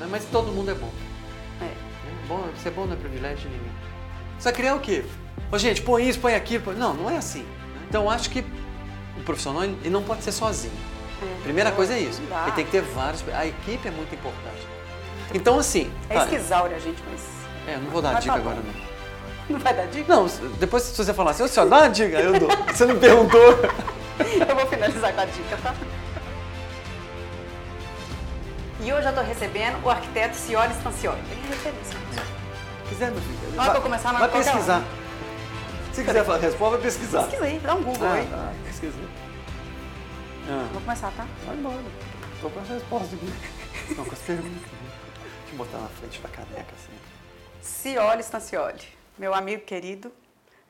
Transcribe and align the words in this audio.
né? 0.00 0.08
mas 0.10 0.24
todo 0.24 0.50
mundo 0.50 0.70
é 0.70 0.74
bom. 0.74 0.90
É. 1.60 1.64
né? 1.64 1.74
Bom, 2.26 2.48
ser 2.62 2.70
bom 2.70 2.86
não 2.86 2.94
é 2.94 2.96
privilégio 2.96 3.48
de 3.48 3.56
ninguém. 3.56 3.72
Você 4.38 4.44
vai 4.44 4.52
criar 4.52 4.74
o 4.74 4.80
quê? 4.80 5.04
Ô, 5.52 5.58
gente, 5.58 5.82
põe 5.82 6.08
isso, 6.08 6.18
põe 6.18 6.34
aquilo. 6.34 6.64
Põe... 6.64 6.74
Não, 6.74 6.94
não 6.94 7.10
é 7.10 7.16
assim. 7.16 7.46
Então, 7.88 8.04
eu 8.04 8.10
acho 8.10 8.30
que 8.30 8.44
o 9.16 9.22
profissional 9.22 9.64
ele 9.64 9.90
não 9.90 10.02
pode 10.02 10.22
ser 10.22 10.32
sozinho. 10.32 10.72
É. 11.22 11.42
Primeira 11.42 11.70
coisa 11.70 11.94
é 11.94 12.00
isso. 12.00 12.22
Ele 12.22 12.52
tem 12.52 12.64
que 12.64 12.70
ter 12.70 12.82
vários. 12.82 13.22
A 13.28 13.46
equipe 13.46 13.86
é 13.86 13.90
muito 13.90 14.14
importante. 14.14 14.66
Então, 15.34 15.58
assim. 15.58 15.92
É 16.08 16.14
tá, 16.14 16.24
esquisaura, 16.24 16.80
gente, 16.80 17.02
mas 17.10 17.20
é, 17.66 17.76
não 17.76 17.90
vou 17.90 18.00
dar 18.00 18.14
Mas 18.14 18.24
dica 18.24 18.36
tá 18.36 18.40
bom. 18.40 18.50
agora, 18.50 18.64
não. 18.66 18.90
não 19.50 19.58
vai 19.60 19.74
dar 19.74 19.86
dica? 19.86 20.14
Não, 20.14 20.26
depois 20.58 20.82
se 20.84 20.96
você 20.96 21.12
falar 21.12 21.32
assim, 21.32 21.42
ô 21.42 21.48
senhor, 21.48 21.68
dá 21.68 21.78
uma 21.78 21.88
dica, 21.88 22.18
eu 22.18 22.38
dou. 22.38 22.48
Você 22.72 22.86
não 22.86 22.98
perguntou. 22.98 23.40
Eu 24.20 24.54
vou 24.54 24.66
finalizar 24.66 25.14
com 25.14 25.20
a 25.22 25.24
dica, 25.24 25.56
tá? 25.62 25.74
E 28.82 28.92
hoje 28.92 29.06
eu 29.06 29.14
tô 29.14 29.20
recebendo 29.20 29.82
o 29.84 29.90
arquiteto 29.90 30.34
Cioli 30.34 30.72
Stancioli. 30.74 31.20
Tem 31.28 31.38
referência. 31.50 31.98
Se 32.84 32.88
quiser, 32.88 33.10
meu 33.10 33.20
filho. 33.20 33.60
Hora 33.60 33.70
que 33.72 33.76
eu 33.76 33.82
começar, 33.82 34.12
vai 34.12 34.28
pesquisar. 34.30 34.82
Se 35.92 36.04
quiser 36.04 36.24
falar 36.24 36.38
a 36.38 36.40
resposta, 36.40 36.76
vai 36.76 36.80
pesquisar. 36.86 37.22
Pesquisa 37.24 37.44
aí, 37.44 37.58
dá 37.58 37.74
um 37.74 37.82
Google 37.82 38.06
Ah, 38.08 38.12
aí. 38.14 38.26
tá, 38.26 38.52
pesquisa. 38.64 38.94
Ah, 40.48 40.68
Vou 40.72 40.80
começar, 40.80 41.10
tá? 41.16 41.26
vai 41.46 41.56
embora. 41.56 41.76
Tô 42.40 42.48
com 42.50 42.60
as 42.60 42.68
respostas 42.68 43.14
aqui. 43.14 43.94
Não, 43.96 44.04
com 44.04 44.12
as 44.12 44.18
perguntas. 44.20 44.62
Deixa 44.62 45.52
eu 45.52 45.56
botar 45.58 45.78
na 45.78 45.88
frente 45.88 46.20
da 46.20 46.28
caneca, 46.28 46.72
assim. 46.74 46.92
Cioli 47.60 48.22
Stancioli, 48.22 48.82
meu 49.18 49.34
amigo 49.34 49.62
querido. 49.64 50.10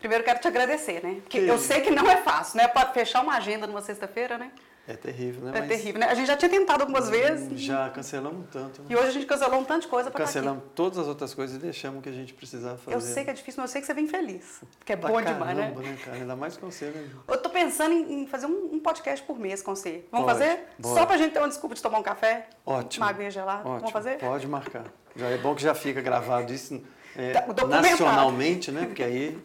Primeiro 0.01 0.25
quero 0.25 0.41
te 0.41 0.49
agradecer, 0.49 1.03
né? 1.03 1.21
Porque 1.23 1.41
Que 1.41 1.47
eu 1.47 1.55
isso. 1.57 1.65
sei 1.67 1.83
que 1.83 1.91
não 1.91 2.11
é 2.11 2.17
fácil, 2.17 2.57
né? 2.57 2.67
Para 2.67 2.89
fechar 2.89 3.23
uma 3.23 3.37
agenda 3.37 3.67
numa 3.67 3.83
sexta-feira, 3.83 4.37
né? 4.39 4.51
É 4.91 4.97
terrível, 4.97 5.45
né? 5.45 5.53
É 5.55 5.61
Mas 5.61 5.69
terrível, 5.69 6.01
né? 6.01 6.07
A 6.09 6.15
gente 6.15 6.27
já 6.27 6.37
tinha 6.37 6.51
tentado 6.51 6.83
algumas 6.83 7.09
vezes 7.09 7.61
Já 7.61 7.89
cancelamos 7.91 8.45
tanto, 8.51 8.83
né? 8.83 8.89
e 8.91 8.97
hoje 8.97 9.07
a 9.07 9.11
gente 9.13 9.25
cancelou 9.25 9.61
um 9.61 9.65
tanto 9.65 9.83
de 9.83 9.89
coisa 9.89 10.11
para 10.11 10.25
aqui. 10.25 10.33
Cancelamos 10.33 10.65
todas 10.75 10.99
as 10.99 11.07
outras 11.07 11.33
coisas 11.33 11.57
e 11.57 11.61
deixamos 11.61 12.01
o 12.01 12.03
que 12.03 12.09
a 12.09 12.13
gente 12.13 12.35
precisava 12.35 12.77
fazer. 12.77 12.97
Eu 12.97 13.01
sei 13.01 13.23
que 13.23 13.31
é 13.31 13.33
difícil, 13.33 13.63
mas 13.63 13.71
eu 13.71 13.73
sei 13.73 13.81
que 13.83 13.87
você 13.87 13.95
vem 13.95 14.09
feliz. 14.09 14.61
Porque 14.79 14.93
é 14.93 14.97
Pra 14.97 15.09
bom 15.09 15.23
demais, 15.23 15.57
né? 15.57 15.73
caramba, 15.73 15.97
cara? 16.05 16.17
Ainda 16.17 16.35
mais 16.35 16.57
com 16.57 16.69
você, 16.69 16.87
né? 16.87 17.09
Eu 17.29 17.39
tô 17.39 17.51
pensando 17.51 17.93
em 17.95 18.27
fazer 18.27 18.47
um, 18.47 18.81
podcast 18.81 19.25
por 19.25 19.39
mês 19.39 19.63
com 19.63 19.77
você. 19.77 20.05
Vamos 20.11 20.27
Pode, 20.27 20.41
fazer? 20.41 20.67
bora. 20.77 21.01
Só 21.01 21.07
pra 21.07 21.17
gente 21.17 21.33
ter 21.35 21.39
uma 21.39 21.49
desculpa 21.49 21.77
de 21.77 21.83
tomar 21.83 22.01
um 22.01 22.03
café? 22.03 22.49
Ótimo. 22.67 23.05
Uma 23.05 23.11
aguinha 23.11 23.31
gelada? 23.31 23.61
Ótimo. 23.61 23.77
Vamos 23.79 23.93
fazer? 23.93 24.19
Pode 24.19 24.49
marcar. 24.49 24.87
Já 25.15 25.29
é 25.29 25.39
bom 25.39 25.55
que 25.55 25.63
já 25.63 25.75
fica 25.75 26.01
gravado 26.01 26.53
isso 26.53 26.83
é, 27.15 27.33
Tá, 27.33 27.47
nacionalmente, 27.69 28.73
né? 28.73 28.87
Porque 28.87 29.05
aí 29.05 29.39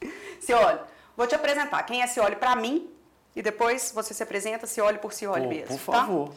Cioli, 0.40 0.78
vou 1.14 1.26
te 1.26 1.34
apresentar. 1.34 1.82
Quem 1.82 2.00
é 2.02 2.06
Cioli 2.06 2.36
pra 2.36 2.56
mim 2.56 2.88
e 3.38 3.42
depois 3.42 3.92
você 3.94 4.12
se 4.12 4.20
apresenta 4.20 4.66
Cioli 4.66 4.98
por 4.98 5.12
Cioli 5.12 5.42
Pô, 5.42 5.48
mesmo, 5.48 5.78
por 5.78 5.92
tá? 5.92 6.00
favor. 6.00 6.28
O 6.30 6.34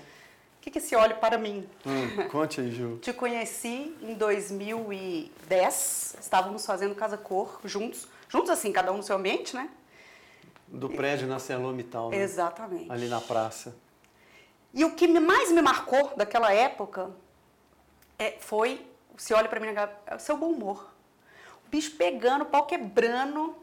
que 0.61 0.69
que 0.69 0.77
é 0.77 0.81
Cioli 0.81 1.15
para 1.15 1.35
mim? 1.35 1.67
Hum, 1.83 2.27
conte 2.29 2.61
aí, 2.61 2.71
Ju. 2.71 2.99
Te 3.01 3.11
conheci 3.11 3.97
em 4.03 4.13
2010. 4.13 6.17
Estávamos 6.21 6.63
fazendo 6.63 6.93
Casa 6.93 7.17
Cor 7.17 7.59
juntos. 7.65 8.07
Juntos 8.29 8.51
assim, 8.51 8.71
cada 8.71 8.91
um 8.91 8.97
no 8.97 9.03
seu 9.03 9.15
ambiente, 9.15 9.55
né? 9.55 9.67
Do 10.67 10.89
prédio 10.89 11.27
na 11.27 11.39
Celomital, 11.39 12.11
né? 12.11 12.17
Exatamente. 12.17 12.91
Ali 12.91 13.07
na 13.07 13.19
praça. 13.19 13.75
E 14.71 14.85
o 14.85 14.93
que 14.93 15.07
mais 15.07 15.51
me 15.51 15.63
marcou 15.63 16.13
daquela 16.15 16.53
época 16.53 17.09
é, 18.19 18.37
foi, 18.39 18.85
você 19.17 19.33
olha 19.33 19.49
pra 19.49 19.59
mim, 19.59 19.69
é 20.05 20.15
o 20.15 20.19
seu 20.19 20.37
bom 20.37 20.51
humor. 20.51 20.93
O 21.65 21.69
bicho 21.71 21.95
pegando, 21.95 22.43
o 22.43 22.45
pau 22.45 22.67
quebrando, 22.67 23.55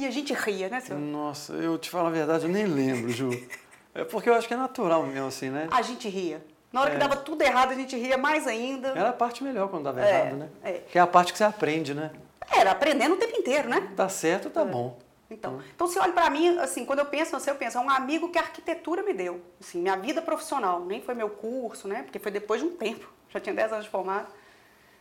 e 0.00 0.06
a 0.06 0.10
gente 0.10 0.32
ria, 0.34 0.68
né, 0.68 0.80
senhor? 0.80 0.98
Nossa, 1.00 1.52
eu 1.54 1.78
te 1.78 1.88
falo 1.90 2.08
a 2.08 2.10
verdade, 2.10 2.44
eu 2.44 2.50
nem 2.50 2.64
lembro, 2.66 3.08
Ju. 3.10 3.30
É 3.92 4.04
porque 4.04 4.30
eu 4.30 4.34
acho 4.34 4.46
que 4.46 4.54
é 4.54 4.56
natural 4.56 5.02
mesmo, 5.02 5.26
assim, 5.26 5.50
né? 5.50 5.66
A 5.72 5.82
gente 5.82 6.08
ria. 6.08 6.40
Na 6.72 6.80
hora 6.82 6.90
É. 6.90 6.92
que 6.92 6.98
dava 7.00 7.16
tudo 7.16 7.42
errado, 7.42 7.72
a 7.72 7.74
gente 7.74 7.96
ria 7.96 8.16
mais 8.16 8.46
ainda. 8.46 8.90
Era 8.90 9.08
a 9.08 9.12
parte 9.12 9.42
melhor 9.42 9.68
quando 9.68 9.82
dava 9.82 10.00
É, 10.00 10.08
errado, 10.20 10.36
né? 10.36 10.48
é. 10.62 10.72
Que 10.74 10.96
é 10.96 11.00
a 11.00 11.08
parte 11.08 11.32
que 11.32 11.38
você 11.38 11.42
aprende, 11.42 11.92
né? 11.92 12.12
Era 12.52 12.70
aprendendo 12.70 13.14
o 13.14 13.16
tempo 13.16 13.36
inteiro, 13.36 13.68
né? 13.68 13.88
Dá 13.96 14.08
certo, 14.08 14.48
tá 14.48 14.64
bom. 14.64 14.96
Então, 15.28 15.60
então 15.74 15.88
você 15.88 15.98
olha 15.98 16.12
pra 16.12 16.30
mim, 16.30 16.56
assim, 16.60 16.84
quando 16.84 17.00
eu 17.00 17.06
penso 17.06 17.32
você, 17.32 17.50
eu 17.50 17.56
penso, 17.56 17.78
é 17.78 17.80
um 17.80 17.90
amigo 17.90 18.28
que 18.30 18.38
a 18.38 18.42
arquitetura 18.42 19.02
me 19.02 19.12
deu. 19.12 19.40
Assim, 19.60 19.80
minha 19.82 19.96
vida 19.96 20.22
profissional, 20.22 20.84
nem 20.84 21.02
foi 21.02 21.14
meu 21.16 21.28
curso, 21.28 21.88
né? 21.88 22.02
Porque 22.04 22.20
foi 22.20 22.30
depois 22.30 22.60
de 22.60 22.68
um 22.68 22.76
tempo. 22.76 23.12
Já 23.28 23.40
tinha 23.40 23.54
10 23.56 23.72
anos 23.72 23.84
de 23.86 23.90
formado. 23.90 24.28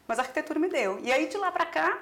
Mas 0.08 0.18
a 0.18 0.24
arquitetura 0.24 0.60
me 0.60 0.68
deu. 0.68 1.00
E 1.04 1.12
aí, 1.12 1.28
de 1.28 1.38
lá 1.38 1.52
pra 1.52 1.68
cá, 1.68 2.00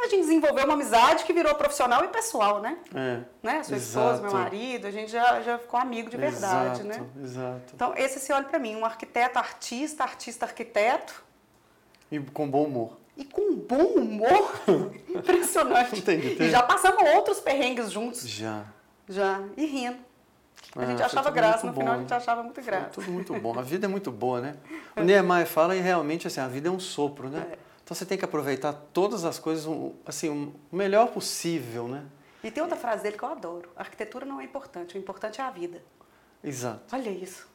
a 0.00 0.08
gente 0.08 0.20
desenvolveu 0.22 0.64
uma 0.64 0.74
amizade 0.74 1.24
que 1.24 1.32
virou 1.32 1.54
profissional 1.56 2.04
e 2.04 2.08
pessoal, 2.08 2.60
né? 2.60 2.76
É. 2.94 3.20
né? 3.42 3.62
Sua 3.62 3.76
esposa, 3.76 4.18
meu 4.20 4.26
Exato. 4.30 4.34
marido, 4.36 4.86
a 4.86 4.90
gente 4.90 5.10
já, 5.10 5.40
já 5.42 5.58
ficou 5.58 5.78
amigo 5.80 6.08
de 6.08 6.16
verdade, 6.16 6.82
exato, 6.82 6.84
né? 6.84 7.06
Exato. 7.22 7.72
Então, 7.74 7.94
esse 7.96 8.20
se 8.20 8.32
olha 8.32 8.44
pra 8.44 8.58
mim, 8.58 8.76
um 8.76 8.84
arquiteto 8.84 9.38
artista, 9.38 10.04
artista 10.04 10.46
arquiteto, 10.46 11.22
E 12.12 12.18
com 12.20 12.48
bom 12.48 12.64
humor. 12.64 12.96
e 13.16 13.24
com 13.24 13.56
bom 13.56 13.84
humor 13.96 14.52
impressionante. 15.08 15.98
Entendi, 15.98 16.26
entendi. 16.32 16.44
E 16.44 16.50
já 16.50 16.62
passamos 16.62 17.02
outros 17.14 17.40
perrengues 17.40 17.90
juntos. 17.90 18.26
Já. 18.28 18.64
Já. 19.08 19.42
E 19.56 19.66
rindo. 19.66 19.98
A 20.76 20.82
Ah, 20.82 20.86
gente 20.86 20.96
foi 20.98 21.06
achava 21.06 21.30
graça, 21.30 21.66
no 21.66 21.72
final 21.72 21.88
a 21.88 21.94
bom, 21.94 22.00
gente 22.02 22.10
né? 22.10 22.16
achava 22.16 22.42
muito 22.42 22.60
graça. 22.62 22.90
tudo 22.92 23.10
muito 23.10 23.32
bom. 23.40 23.58
A 23.58 23.62
vida 23.62 23.86
é 23.86 23.88
muito 23.88 24.10
boa, 24.12 24.40
né? 24.40 24.54
O 24.96 25.02
Niemeyer 25.02 25.46
fala 25.46 25.74
e 25.76 25.80
realmente 25.80 26.26
assim, 26.26 26.40
a 26.40 26.48
vida 26.48 26.68
é 26.68 26.70
um 26.70 26.78
sopro, 26.80 27.28
né? 27.28 27.46
É. 27.52 27.67
Então 27.88 27.96
você 27.96 28.04
tem 28.04 28.18
que 28.18 28.24
aproveitar 28.26 28.74
todas 28.92 29.24
as 29.24 29.38
coisas 29.38 29.66
assim, 30.04 30.28
o 30.70 30.76
melhor 30.76 31.08
possível, 31.08 31.88
né? 31.88 32.04
E 32.44 32.50
tem 32.50 32.62
outra 32.62 32.76
frase 32.76 33.02
dele 33.02 33.16
que 33.16 33.22
eu 33.22 33.30
adoro. 33.30 33.70
A 33.74 33.80
arquitetura 33.80 34.26
não 34.26 34.38
é 34.38 34.44
importante, 34.44 34.94
o 34.94 34.98
importante 34.98 35.40
é 35.40 35.44
a 35.44 35.50
vida. 35.50 35.82
Exato, 36.44 36.94
Olha 36.94 37.08
isso. 37.08 37.48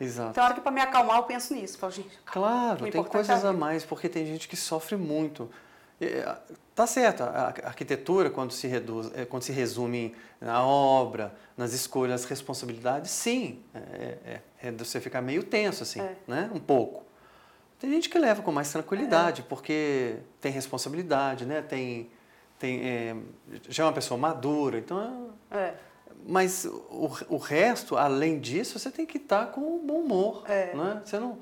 exato. 0.00 0.32
Tem 0.34 0.44
hora 0.44 0.54
que 0.54 0.60
para 0.60 0.70
me 0.70 0.80
acalmar 0.80 1.16
eu 1.16 1.24
penso 1.24 1.52
nisso. 1.54 1.76
Falo, 1.76 1.92
gente, 1.92 2.06
o 2.06 2.20
Claro, 2.24 2.88
tem 2.88 3.02
coisas 3.02 3.42
é 3.42 3.48
a 3.48 3.50
a 3.50 3.52
mais, 3.52 3.84
porque 3.84 4.08
tem 4.08 4.24
gente 4.24 4.46
que 4.46 4.54
sofre 4.54 4.96
muito. 4.96 5.50
E, 6.00 6.06
ah, 6.20 6.40
Tá 6.72 6.86
certo, 6.86 7.24
a 7.24 7.52
arquitetura, 7.64 8.30
quando 8.30 8.52
se, 8.52 8.68
reduz, 8.68 9.10
eh, 9.12 9.24
quando 9.24 9.42
se 9.42 9.50
resume 9.50 10.14
na 10.40 10.64
obra, 10.64 11.34
nas 11.56 11.72
escolhas, 11.72 12.24
responsabilidades, 12.24 13.10
sim, 13.10 13.60
é, 13.74 14.18
é, 14.24 14.68
é 14.68 14.70
de 14.70 14.82
você 14.82 15.00
ficar 15.00 15.20
meio 15.20 15.42
tenso, 15.42 15.82
assim, 15.82 16.00
É. 16.00 16.16
né? 16.28 16.50
Um 16.54 16.60
pouco. 16.60 17.09
Tem 17.80 17.90
gente 17.90 18.10
que 18.10 18.18
leva 18.18 18.42
com 18.42 18.52
mais 18.52 18.70
tranquilidade, 18.70 19.42
porque 19.42 20.16
tem 20.38 20.52
responsabilidade, 20.52 21.46
né? 21.46 21.62
Tem, 21.62 22.10
tem, 22.58 22.80
eh, 22.86 23.16
já 23.70 23.84
é 23.84 23.86
uma 23.86 23.92
pessoa 23.92 24.18
madura, 24.18 24.78
então... 24.78 25.30
É. 25.50 25.72
Mas 26.26 26.66
o, 26.66 27.10
o 27.30 27.36
resto, 27.38 27.96
além 27.96 28.38
disso, 28.38 28.78
você 28.78 28.90
tem 28.90 29.06
que 29.06 29.16
estar 29.16 29.46
com 29.46 29.78
bom 29.78 30.00
humor. 30.00 30.44
É. 30.46 30.74
Né? 30.74 31.00
Você 31.02 31.18
não... 31.18 31.38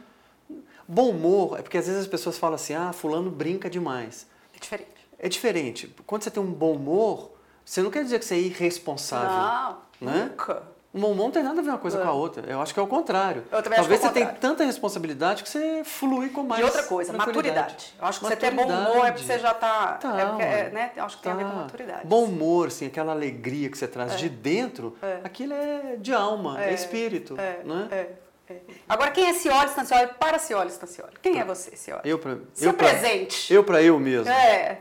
Bom 0.87 1.11
humor 1.11 1.59
é 1.59 1.63
porque 1.63 1.77
às 1.77 1.87
vezes 1.87 2.03
as 2.03 2.07
pessoas 2.07 2.39
falam 2.39 2.55
assim, 2.55 2.73
ah, 2.73 2.93
fulano 2.93 3.33
brinca 3.33 3.69
demais. 3.69 4.29
É 4.55 4.61
diferente. 4.61 5.09
É 5.19 5.29
diferente. 5.29 5.95
Quando 6.07 6.23
você 6.23 6.31
tem 6.31 6.41
um 6.41 6.53
bom 6.53 6.75
humor, 6.75 7.33
você 7.65 7.83
não 7.83 7.91
quer 7.91 8.05
dizer 8.05 8.21
que 8.21 8.25
você 8.25 8.37
é 8.37 8.39
irresponsável. 8.39 9.77
Não, 10.01 10.13
né? 10.13 10.29
nunca. 10.31 10.63
O 10.93 10.99
bom 10.99 11.11
humor 11.13 11.25
não 11.27 11.31
tem 11.31 11.43
nada 11.43 11.61
a 11.61 11.63
ver 11.63 11.69
uma 11.69 11.79
coisa 11.79 11.99
É. 11.99 12.03
com 12.03 12.09
a 12.09 12.13
outra. 12.13 12.51
Eu 12.51 12.63
acho 12.63 12.73
que 12.73 12.81
é 12.81 12.83
o 12.83 12.87
contrário. 12.87 13.43
Talvez 13.51 13.79
é 13.79 13.83
você 13.99 14.09
tenha 14.09 14.27
tanta 14.29 14.65
responsabilidade 14.65 15.43
que 15.43 15.49
você 15.49 15.83
flui 15.85 16.31
com 16.31 16.43
mais 16.43 16.63
e 16.63 16.65
outra 16.65 16.83
coisa, 16.83 17.13
maturidade. 17.13 17.95
Eu 18.01 18.07
acho 18.07 18.19
que 18.21 18.25
você 18.27 18.37
ter 18.37 18.51
bom 18.53 18.63
humor 18.65 18.77
é 19.07 19.13
porque 19.13 19.23
Maturidade. 19.23 19.23
você 19.25 19.39
já 19.39 19.53
tá. 19.55 19.93
Tá, 19.95 20.19
é 20.21 20.25
porque, 20.27 20.43
é, 20.43 20.71
né? 20.71 20.93
Eu 20.97 21.05
acho 21.05 21.17
que 21.19 21.23
tem 21.23 21.33
a 21.33 21.35
ver 21.37 21.45
com 21.45 21.51
Tá. 21.51 21.57
maturidade. 21.57 22.07
Bom 22.07 22.25
humor, 22.25 22.69
assim, 22.69 22.87
aquela 22.87 23.13
alegria 23.13 23.69
que 23.71 23.77
você 23.77 23.87
traz 23.87 24.15
É. 24.15 24.17
de 24.17 24.29
dentro, 24.31 24.97
É. 25.03 25.21
aquilo 25.23 25.53
é 25.53 25.97
de 25.97 26.13
alma, 26.15 26.59
é, 26.63 26.71
É, 26.71 26.75
espírito. 26.75 27.39
É, 27.39 27.61
né? 27.65 27.89
é, 27.91 28.53
é. 28.55 28.57
Agora, 28.89 29.11
quem 29.11 29.27
é 29.29 29.35
Cioli 29.35 29.69
Stancioli 29.69 30.09
para 30.19 30.39
Cioli 30.39 30.71
Stancioli? 30.71 31.13
Quem 31.21 31.39
é 31.39 31.45
você, 31.45 31.77
Cioli? 31.77 32.01
Eu 32.09 32.19
pra, 32.19 32.37
presente. 32.73 33.53
eu 33.53 33.63
para 33.63 33.83
eu 33.83 34.01
mesmo. 34.01 34.33
É. 34.33 34.81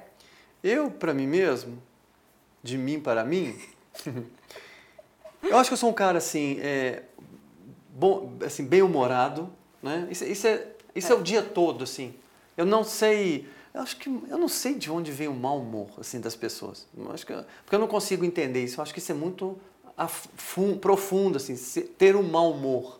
Eu 0.63 0.89
para 0.89 1.13
mim 1.13 1.27
mesmo, 1.27 1.83
de 2.63 2.77
mim 2.77 2.97
para 2.97 3.25
mim. 3.25 3.59
eu 5.43 5.57
acho 5.57 5.69
que 5.69 5.73
eu 5.73 5.77
sou 5.77 5.89
um 5.89 5.93
cara 5.93 6.17
assim, 6.17 6.59
é, 6.59 7.03
bom, 7.89 8.33
assim 8.45 8.65
bem 8.65 8.81
humorado, 8.81 9.49
né? 9.81 10.07
Isso, 10.09 10.23
isso 10.25 10.47
é 10.47 10.67
isso 10.97 11.13
é. 11.13 11.15
o 11.15 11.21
dia 11.21 11.43
todo 11.43 11.83
assim. 11.83 12.13
Eu 12.57 12.65
não 12.65 12.83
sei, 12.83 13.47
eu 13.73 13.81
acho 13.81 13.97
que 13.97 14.09
eu 14.09 14.37
não 14.37 14.47
sei 14.47 14.73
de 14.73 14.91
onde 14.91 15.11
vem 15.11 15.27
o 15.27 15.33
mau 15.33 15.59
humor 15.59 15.89
assim 15.99 16.19
das 16.19 16.35
pessoas. 16.35 16.87
Eu 16.97 17.11
acho 17.11 17.25
que 17.25 17.33
porque 17.33 17.75
eu 17.75 17.79
não 17.79 17.87
consigo 17.87 18.25
entender 18.25 18.63
isso. 18.63 18.79
Eu 18.79 18.83
acho 18.83 18.93
que 18.93 18.99
isso 18.99 19.11
é 19.11 19.15
muito 19.15 19.59
profundo 20.81 21.37
assim, 21.37 21.55
ter 21.97 22.15
um 22.15 22.23
mau 22.23 22.51
humor. 22.51 22.99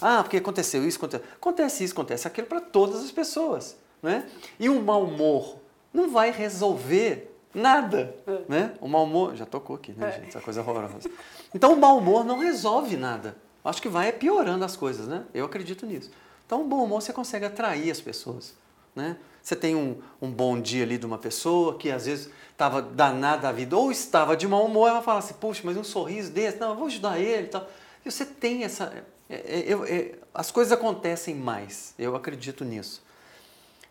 Ah, 0.00 0.22
porque 0.22 0.36
aconteceu 0.36 0.86
isso, 0.86 0.98
aconteceu. 0.98 1.26
Acontece 1.34 1.84
isso, 1.84 1.92
acontece 1.92 2.26
aquilo 2.26 2.46
para 2.46 2.60
todas 2.60 3.04
as 3.04 3.10
pessoas, 3.10 3.76
né? 4.00 4.28
E 4.58 4.68
um 4.68 4.80
mau 4.82 5.04
humor 5.04 5.58
não 5.92 6.10
vai 6.10 6.30
resolver 6.30 7.31
nada, 7.54 8.14
né? 8.48 8.74
O 8.80 8.88
mau 8.88 9.04
humor, 9.04 9.36
já 9.36 9.46
tocou 9.46 9.76
aqui, 9.76 9.92
né, 9.92 10.08
É. 10.08 10.12
gente? 10.12 10.28
Essa 10.28 10.40
coisa 10.40 10.60
horrorosa. 10.60 11.10
Então 11.54 11.72
o 11.72 11.76
mau 11.76 11.98
humor 11.98 12.24
não 12.24 12.38
resolve 12.38 12.96
nada. 12.96 13.36
Acho 13.64 13.80
que 13.80 13.88
vai 13.88 14.12
piorando 14.12 14.64
as 14.64 14.76
coisas, 14.76 15.06
né? 15.06 15.24
Eu 15.32 15.44
acredito 15.44 15.86
nisso. 15.86 16.10
Então 16.46 16.62
o 16.62 16.64
bom 16.64 16.84
humor 16.84 17.00
você 17.00 17.12
consegue 17.12 17.44
atrair 17.44 17.90
as 17.90 18.00
pessoas, 18.00 18.54
né? 18.94 19.16
Você 19.42 19.56
tem 19.56 19.74
um, 19.74 20.00
um 20.20 20.30
bom 20.30 20.60
dia 20.60 20.84
ali 20.84 20.98
de 20.98 21.06
uma 21.06 21.18
pessoa 21.18 21.76
que 21.76 21.90
às 21.90 22.06
vezes 22.06 22.30
estava 22.50 22.80
danada 22.80 23.48
a 23.48 23.52
vida 23.52 23.76
ou 23.76 23.90
estava 23.90 24.36
de 24.36 24.46
mau 24.46 24.64
humor, 24.66 24.88
ela 24.88 25.02
fala 25.02 25.18
assim, 25.18 25.34
puxa, 25.34 25.62
mas 25.64 25.76
um 25.76 25.82
sorriso 25.82 26.30
desse, 26.30 26.58
não, 26.58 26.70
eu 26.70 26.76
vou 26.76 26.86
ajudar 26.86 27.18
ele 27.18 27.46
e 27.46 27.50
tal. 27.50 27.66
E 28.04 28.10
você 28.10 28.24
tem 28.24 28.64
essa... 28.64 28.92
É, 29.28 29.34
é, 29.34 29.72
é, 29.72 30.18
as 30.34 30.50
coisas 30.50 30.72
acontecem 30.72 31.34
mais, 31.34 31.94
eu 31.98 32.14
acredito 32.14 32.64
nisso. 32.64 33.02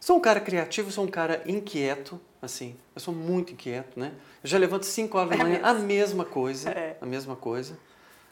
Sou 0.01 0.18
um 0.18 0.19
cara 0.19 0.39
criativo, 0.42 0.92
sou 0.92 1.06
um 1.06 1.07
cara 1.07 1.44
inquieto, 1.45 2.19
assim, 2.42 2.75
eu 2.95 3.00
sou 3.00 3.13
muito 3.13 3.53
inquieto, 3.53 4.00
né? 4.00 4.12
Eu 4.44 4.50
já 4.50 4.57
levanto 4.57 4.83
5 4.83 5.15
horas 5.15 5.30
da 5.30 5.36
É 5.36 5.38
manhã, 5.38 5.59
a 5.62 5.75
mesma 5.75 6.25
coisa, 6.25 6.71
É. 6.71 6.98
a 7.00 7.06
mesma 7.06 7.36
coisa. 7.36 7.77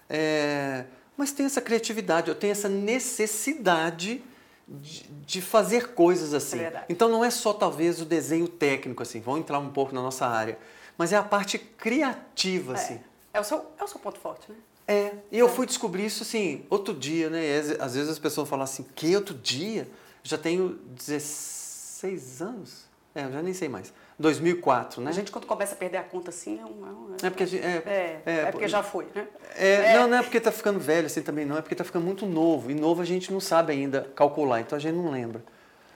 É, 0.09 0.85
mas 1.15 1.31
tenho 1.31 1.45
essa 1.45 1.61
criatividade, 1.61 2.27
eu 2.27 2.33
tenho 2.33 2.49
essa 2.51 2.67
necessidade 2.67 4.23
de, 4.67 5.03
de 5.25 5.41
fazer 5.43 5.89
coisas 5.93 6.33
assim. 6.33 6.59
É 6.59 6.85
então 6.89 7.07
não 7.07 7.23
é 7.23 7.29
só 7.29 7.53
talvez 7.53 8.01
o 8.01 8.05
desenho 8.05 8.47
técnico, 8.47 9.03
assim, 9.03 9.19
vamos 9.21 9.41
entrar 9.41 9.59
um 9.59 9.69
pouco 9.69 9.93
na 9.93 10.01
nossa 10.01 10.25
área, 10.25 10.57
mas 10.97 11.13
é 11.13 11.17
a 11.17 11.23
parte 11.23 11.59
criativa, 11.59 12.73
assim. 12.73 12.99
É, 13.31 13.39
o 13.39 13.43
seu, 13.43 13.63
é 13.77 13.83
o 13.83 13.87
seu 13.87 13.99
ponto 13.99 14.19
forte, 14.19 14.49
né? 14.51 14.57
É, 14.87 15.11
e 15.31 15.37
eu 15.37 15.47
fui 15.47 15.67
descobrir 15.67 16.07
isso 16.07 16.23
assim, 16.23 16.65
outro 16.67 16.95
dia, 16.95 17.29
né? 17.29 17.59
Às- 17.59 17.79
às 17.79 17.93
vezes 17.93 18.09
as 18.09 18.17
pessoas 18.17 18.49
falam 18.49 18.63
assim, 18.63 18.83
que 18.95 19.15
outro 19.15 19.35
dia? 19.35 19.87
Já 20.23 20.35
tenho 20.35 20.79
16 20.95 21.58
anos? 22.41 22.87
É, 23.15 23.25
eu 23.25 23.31
já 23.31 23.41
nem 23.41 23.53
sei 23.53 23.67
mais. 23.67 23.91
2004, 24.19 25.01
né? 25.01 25.09
A 25.09 25.13
gente, 25.13 25.31
quando 25.31 25.45
começa 25.47 25.73
a 25.73 25.77
perder 25.77 25.97
a 25.97 26.03
conta 26.03 26.29
assim, 26.29 26.59
é 26.59 26.65
um. 26.65 27.15
É, 27.21 27.25
É 27.27 27.29
porque, 27.29 27.45
gente- 27.45 27.63
é, 27.65 28.21
é, 28.25 28.31
é 28.47 28.51
porque 28.51 28.67
já 28.67 28.83
foi, 28.83 29.07
né? 29.15 29.27
é, 29.55 29.93
Não, 29.97 30.07
não 30.07 30.17
é 30.17 30.21
porque 30.21 30.39
tá 30.39 30.51
ficando 30.51 30.79
velho 30.79 31.07
assim 31.07 31.21
também, 31.21 31.45
não. 31.45 31.57
É 31.57 31.61
porque 31.61 31.75
tá 31.75 31.83
ficando 31.83 32.05
muito 32.05 32.25
novo. 32.25 32.69
E 32.69 32.75
novo 32.75 33.01
a 33.01 33.05
gente 33.05 33.31
não 33.33 33.39
sabe 33.39 33.73
ainda 33.73 34.09
calcular, 34.15 34.59
então 34.61 34.75
a 34.77 34.79
gente 34.79 34.95
não 34.95 35.09
lembra. 35.09 35.43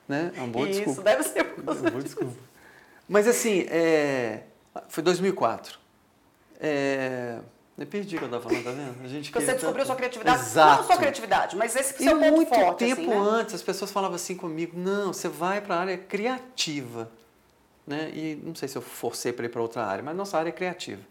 Né? 0.07 0.31
É 0.35 0.39
uma 0.39 0.47
boa 0.47 0.67
Isso, 0.67 0.79
desculpa. 0.79 1.03
deve 1.03 1.23
ser. 1.23 1.43
É 1.55 1.61
uma 1.71 1.91
boa 1.91 2.01
desculpa. 2.03 2.33
Mas 3.07 3.27
assim, 3.27 3.65
é, 3.69 4.43
foi 4.89 5.03
2004. 5.03 5.77
É, 6.59 7.39
eu 7.77 7.87
perdi 7.87 8.15
o 8.15 8.19
que 8.19 8.25
eu 8.25 8.27
estava 8.27 8.43
falando, 8.43 8.63
tá 8.63 8.71
vendo? 8.71 8.95
A 9.03 9.07
gente 9.07 9.31
Porque 9.31 9.45
você 9.45 9.51
descobriu 9.53 9.77
tanto- 9.79 9.87
sua 9.87 9.95
criatividade. 9.95 10.41
Exato. 10.41 10.81
Não 10.81 10.87
sua 10.87 10.97
criatividade, 10.97 11.55
mas 11.55 11.75
esse 11.75 11.95
E 12.01 12.05
seu 12.05 12.19
ponto 12.19 12.31
muito 12.35 12.49
forte. 12.49 12.79
tempo 12.79 13.01
assim, 13.01 13.09
né? 13.09 13.17
antes, 13.17 13.55
as 13.55 13.61
pessoas 13.63 13.91
falavam 13.91 14.15
assim 14.15 14.35
comigo, 14.35 14.77
não, 14.77 15.11
você 15.13 15.27
vai 15.27 15.59
para 15.61 15.75
a 15.75 15.79
área 15.79 15.97
criativa. 15.97 17.09
Né? 17.85 18.11
E 18.13 18.41
não 18.43 18.55
sei 18.55 18.67
se 18.69 18.77
eu 18.77 18.81
forcei 18.81 19.33
para 19.33 19.45
ir 19.45 19.49
para 19.49 19.61
outra 19.61 19.83
área, 19.85 20.03
mas 20.03 20.15
nossa 20.15 20.37
área 20.37 20.49
é 20.49 20.53
criativa. 20.53 21.01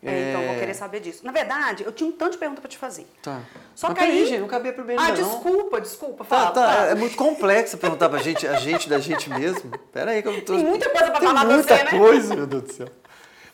É, 0.00 0.28
então, 0.30 0.42
eu 0.42 0.46
vou 0.48 0.56
É, 0.56 0.60
querer 0.60 0.74
saber 0.74 1.00
disso. 1.00 1.24
Na 1.26 1.32
verdade, 1.32 1.82
eu 1.82 1.90
tinha 1.90 2.08
um 2.08 2.12
tanto 2.12 2.32
de 2.32 2.38
pergunta 2.38 2.60
pra 2.60 2.70
te 2.70 2.78
fazer. 2.78 3.04
Tá. 3.20 3.40
Só 3.74 3.88
mas 3.88 3.98
que 3.98 4.04
aí- 4.04 4.26
gente, 4.26 4.38
não 4.40 4.46
cabia 4.46 4.72
primeiro 4.72 5.02
Ah, 5.02 5.08
não. 5.08 5.14
desculpa, 5.14 5.80
desculpa. 5.80 6.24
Tá, 6.24 6.36
Fala, 6.36 6.50
tá, 6.52 6.68
fala. 6.72 6.86
é 6.90 6.94
muito 6.94 7.16
complexo 7.16 7.76
perguntar 7.78 8.08
pra 8.08 8.18
gente, 8.20 8.46
a 8.46 8.54
gente 8.60 8.88
da 8.88 9.00
gente 9.00 9.28
mesmo. 9.28 9.76
Pera 9.92 10.12
aí 10.12 10.22
que 10.22 10.28
eu 10.28 10.44
tô... 10.44 10.54
Tem 10.54 10.64
muita 10.64 10.88
coisa 10.90 11.10
pra 11.10 11.18
Tem 11.18 11.28
falar 11.28 11.44
muita 11.46 11.76
você, 11.76 11.84
né? 11.84 11.98
coisa, 11.98 12.36
meu 12.36 12.46
Deus 12.46 12.62
do 12.62 12.72
céu. 12.72 12.88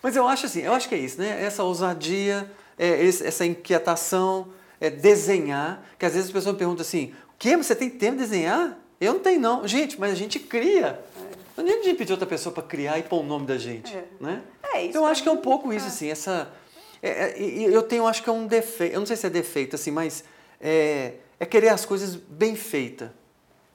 Mas 0.04 0.16
eu 0.16 0.28
acho 0.28 0.44
assim, 0.44 0.60
eu 0.60 0.74
acho 0.74 0.86
que 0.86 0.94
é 0.94 0.98
isso, 0.98 1.18
né? 1.18 1.42
Essa 1.42 1.64
ousadia, 1.64 2.50
é, 2.78 3.06
essa 3.06 3.46
inquietação, 3.46 4.48
é 4.78 4.90
desenhar, 4.90 5.82
que 5.98 6.04
às 6.04 6.12
vezes 6.12 6.26
as 6.28 6.32
pessoas 6.32 6.52
me 6.52 6.58
perguntam 6.58 6.82
assim, 6.82 7.14
o 7.30 7.38
quê? 7.38 7.56
Você 7.56 7.74
tem 7.74 7.88
tempo 7.88 8.18
de 8.18 8.24
desenhar? 8.24 8.78
Eu 9.00 9.14
não 9.14 9.20
tenho 9.20 9.40
não. 9.40 9.66
Gente, 9.66 9.98
mas 9.98 10.12
a 10.12 10.14
gente 10.14 10.38
cria. 10.38 11.02
Não 11.56 11.64
nem 11.64 11.80
de 11.80 11.94
pedir 11.94 12.12
outra 12.12 12.26
pessoa 12.26 12.52
para 12.52 12.62
criar 12.62 12.98
e 12.98 13.02
pôr 13.02 13.20
o 13.20 13.22
nome 13.22 13.46
da 13.46 13.56
gente, 13.56 13.96
É. 13.96 14.04
né? 14.20 14.42
É, 14.74 14.82
isso 14.82 14.90
Então 14.90 15.04
eu 15.04 15.08
acho 15.08 15.22
que 15.22 15.28
é 15.30 15.32
um 15.32 15.38
pouco 15.38 15.72
isso, 15.72 15.86
é. 15.86 15.88
assim, 15.88 16.10
essa... 16.10 16.52
é, 17.02 17.08
é, 17.08 17.34
eu 17.40 17.82
tenho, 17.82 18.06
acho 18.06 18.22
que 18.22 18.28
é 18.28 18.32
um 18.32 18.46
defeito, 18.46 18.92
eu 18.92 19.00
não 19.00 19.06
sei 19.06 19.16
se 19.16 19.26
é 19.26 19.30
defeito, 19.30 19.74
assim, 19.74 19.90
mas 19.90 20.22
é, 20.60 21.14
é 21.40 21.46
querer 21.46 21.70
as 21.70 21.86
coisas 21.86 22.14
bem 22.14 22.54
feitas. 22.54 23.08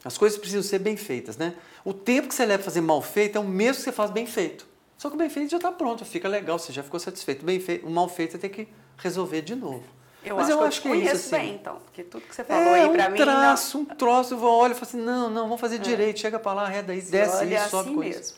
As 0.06 0.16
coisas 0.16 0.38
precisam 0.38 0.62
ser 0.62 0.78
bem 0.78 0.96
feitas, 0.96 1.38
né? 1.38 1.56
O 1.84 1.92
tempo 1.92 2.28
que 2.28 2.36
você 2.36 2.46
leva 2.46 2.60
para 2.62 2.66
fazer 2.66 2.82
mal 2.82 3.02
feito 3.02 3.36
é 3.36 3.42
o 3.42 3.44
mesmo 3.44 3.78
que 3.78 3.82
você 3.82 3.92
faz 3.92 4.12
bem 4.12 4.28
feito. 4.28 4.69
Só 5.00 5.10
que 5.10 5.16
o 5.16 5.18
bem 5.18 5.30
feito 5.30 5.50
já 5.50 5.56
está 5.58 5.72
pronto, 5.72 6.04
fica 6.04 6.28
legal, 6.28 6.60
você 6.60 6.74
já 6.74 6.84
ficou 6.84 7.00
satisfeito. 7.00 7.42
O, 7.42 7.46
bem 7.46 7.58
feito, 7.60 7.88
o 7.88 7.90
mal 7.90 8.10
feito 8.10 8.34
você 8.34 8.38
tem 8.38 8.50
que 8.50 8.68
resolver 8.98 9.42
de 9.42 9.56
novo. 9.56 9.82
Eu 10.26 10.36
Mas 10.36 10.48
acho 10.48 10.52
eu 10.52 10.58
que 10.58 10.64
eu 10.64 10.68
acho 10.68 10.82
que 10.82 10.88
é 10.90 10.92
isso, 10.92 11.00
conheço 11.06 11.36
assim. 11.36 11.46
bem, 11.46 11.56
então. 11.56 11.76
Porque 11.86 12.04
tudo 12.04 12.22
que 12.28 12.36
você 12.36 12.44
falou 12.44 12.62
É 12.76 12.82
aí 12.84 12.90
pra 12.92 13.08
um 13.08 13.12
mim... 13.12 13.18
não- 13.20 13.26
traço, 13.26 13.78
um 13.80 13.86
troço, 13.86 14.34
eu 14.34 14.38
vou 14.38 14.52
olho 14.60 14.74
e 14.74 14.76
falo 14.76 14.88
assim, 14.88 14.98
não, 15.02 15.30
não, 15.30 15.44
vamos 15.44 15.62
fazer 15.62 15.80
direito, 15.80 16.20
chega 16.20 16.38
para 16.38 16.52
lá, 16.54 16.64
arreda 16.66 16.92
aí, 16.92 17.02
desce 17.02 17.38
olha 17.38 17.56
isso, 17.56 17.70
sobe 17.70 17.88
assim 17.90 17.96
com 17.96 18.04
isso. 18.04 18.20
mesmo. 18.20 18.38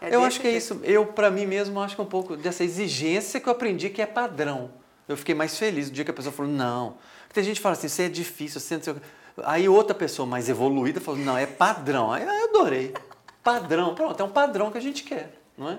É 0.00 0.14
eu 0.14 0.22
acho 0.22 0.40
que 0.40 0.46
é 0.46 0.50
jeito. 0.52 0.62
isso. 0.62 0.80
Eu, 0.84 1.04
para 1.06 1.28
mim 1.28 1.44
mesmo, 1.44 1.80
acho 1.80 1.96
que 1.96 2.00
é 2.00 2.04
um 2.04 2.08
pouco 2.08 2.36
dessa 2.36 2.62
exigência 2.62 3.40
que 3.40 3.48
eu 3.48 3.52
aprendi 3.52 3.90
que 3.90 4.00
é 4.00 4.06
padrão. 4.06 4.70
Eu 5.08 5.16
fiquei 5.16 5.34
mais 5.34 5.58
feliz 5.58 5.88
no 5.88 5.94
dia 5.96 6.04
que 6.04 6.12
a 6.12 6.14
pessoa 6.14 6.32
falou, 6.32 6.52
não. 6.52 6.90
Porque 7.22 7.34
tem 7.34 7.42
gente 7.42 7.56
que 7.56 7.62
fala 7.62 7.72
assim, 7.72 7.88
isso 7.88 8.00
é 8.00 8.08
difícil, 8.08 8.60
você 8.60 8.76
não 8.76 8.82
sei 8.84 8.92
o 8.92 8.96
quê. 8.96 9.02
Aí 9.42 9.68
outra 9.68 9.96
pessoa 9.96 10.24
mais 10.24 10.48
evoluída 10.48 11.00
falou, 11.00 11.18
não, 11.20 11.36
é 11.36 11.46
padrão. 11.46 12.12
Aí 12.12 12.22
eu 12.22 12.44
adorei. 12.50 12.94
Padrão, 13.42 13.96
pronto, 13.96 14.20
é 14.20 14.24
um 14.24 14.30
padrão 14.30 14.70
que 14.70 14.78
a 14.78 14.80
gente 14.80 15.02
quer, 15.02 15.32
não 15.58 15.70
é? 15.70 15.78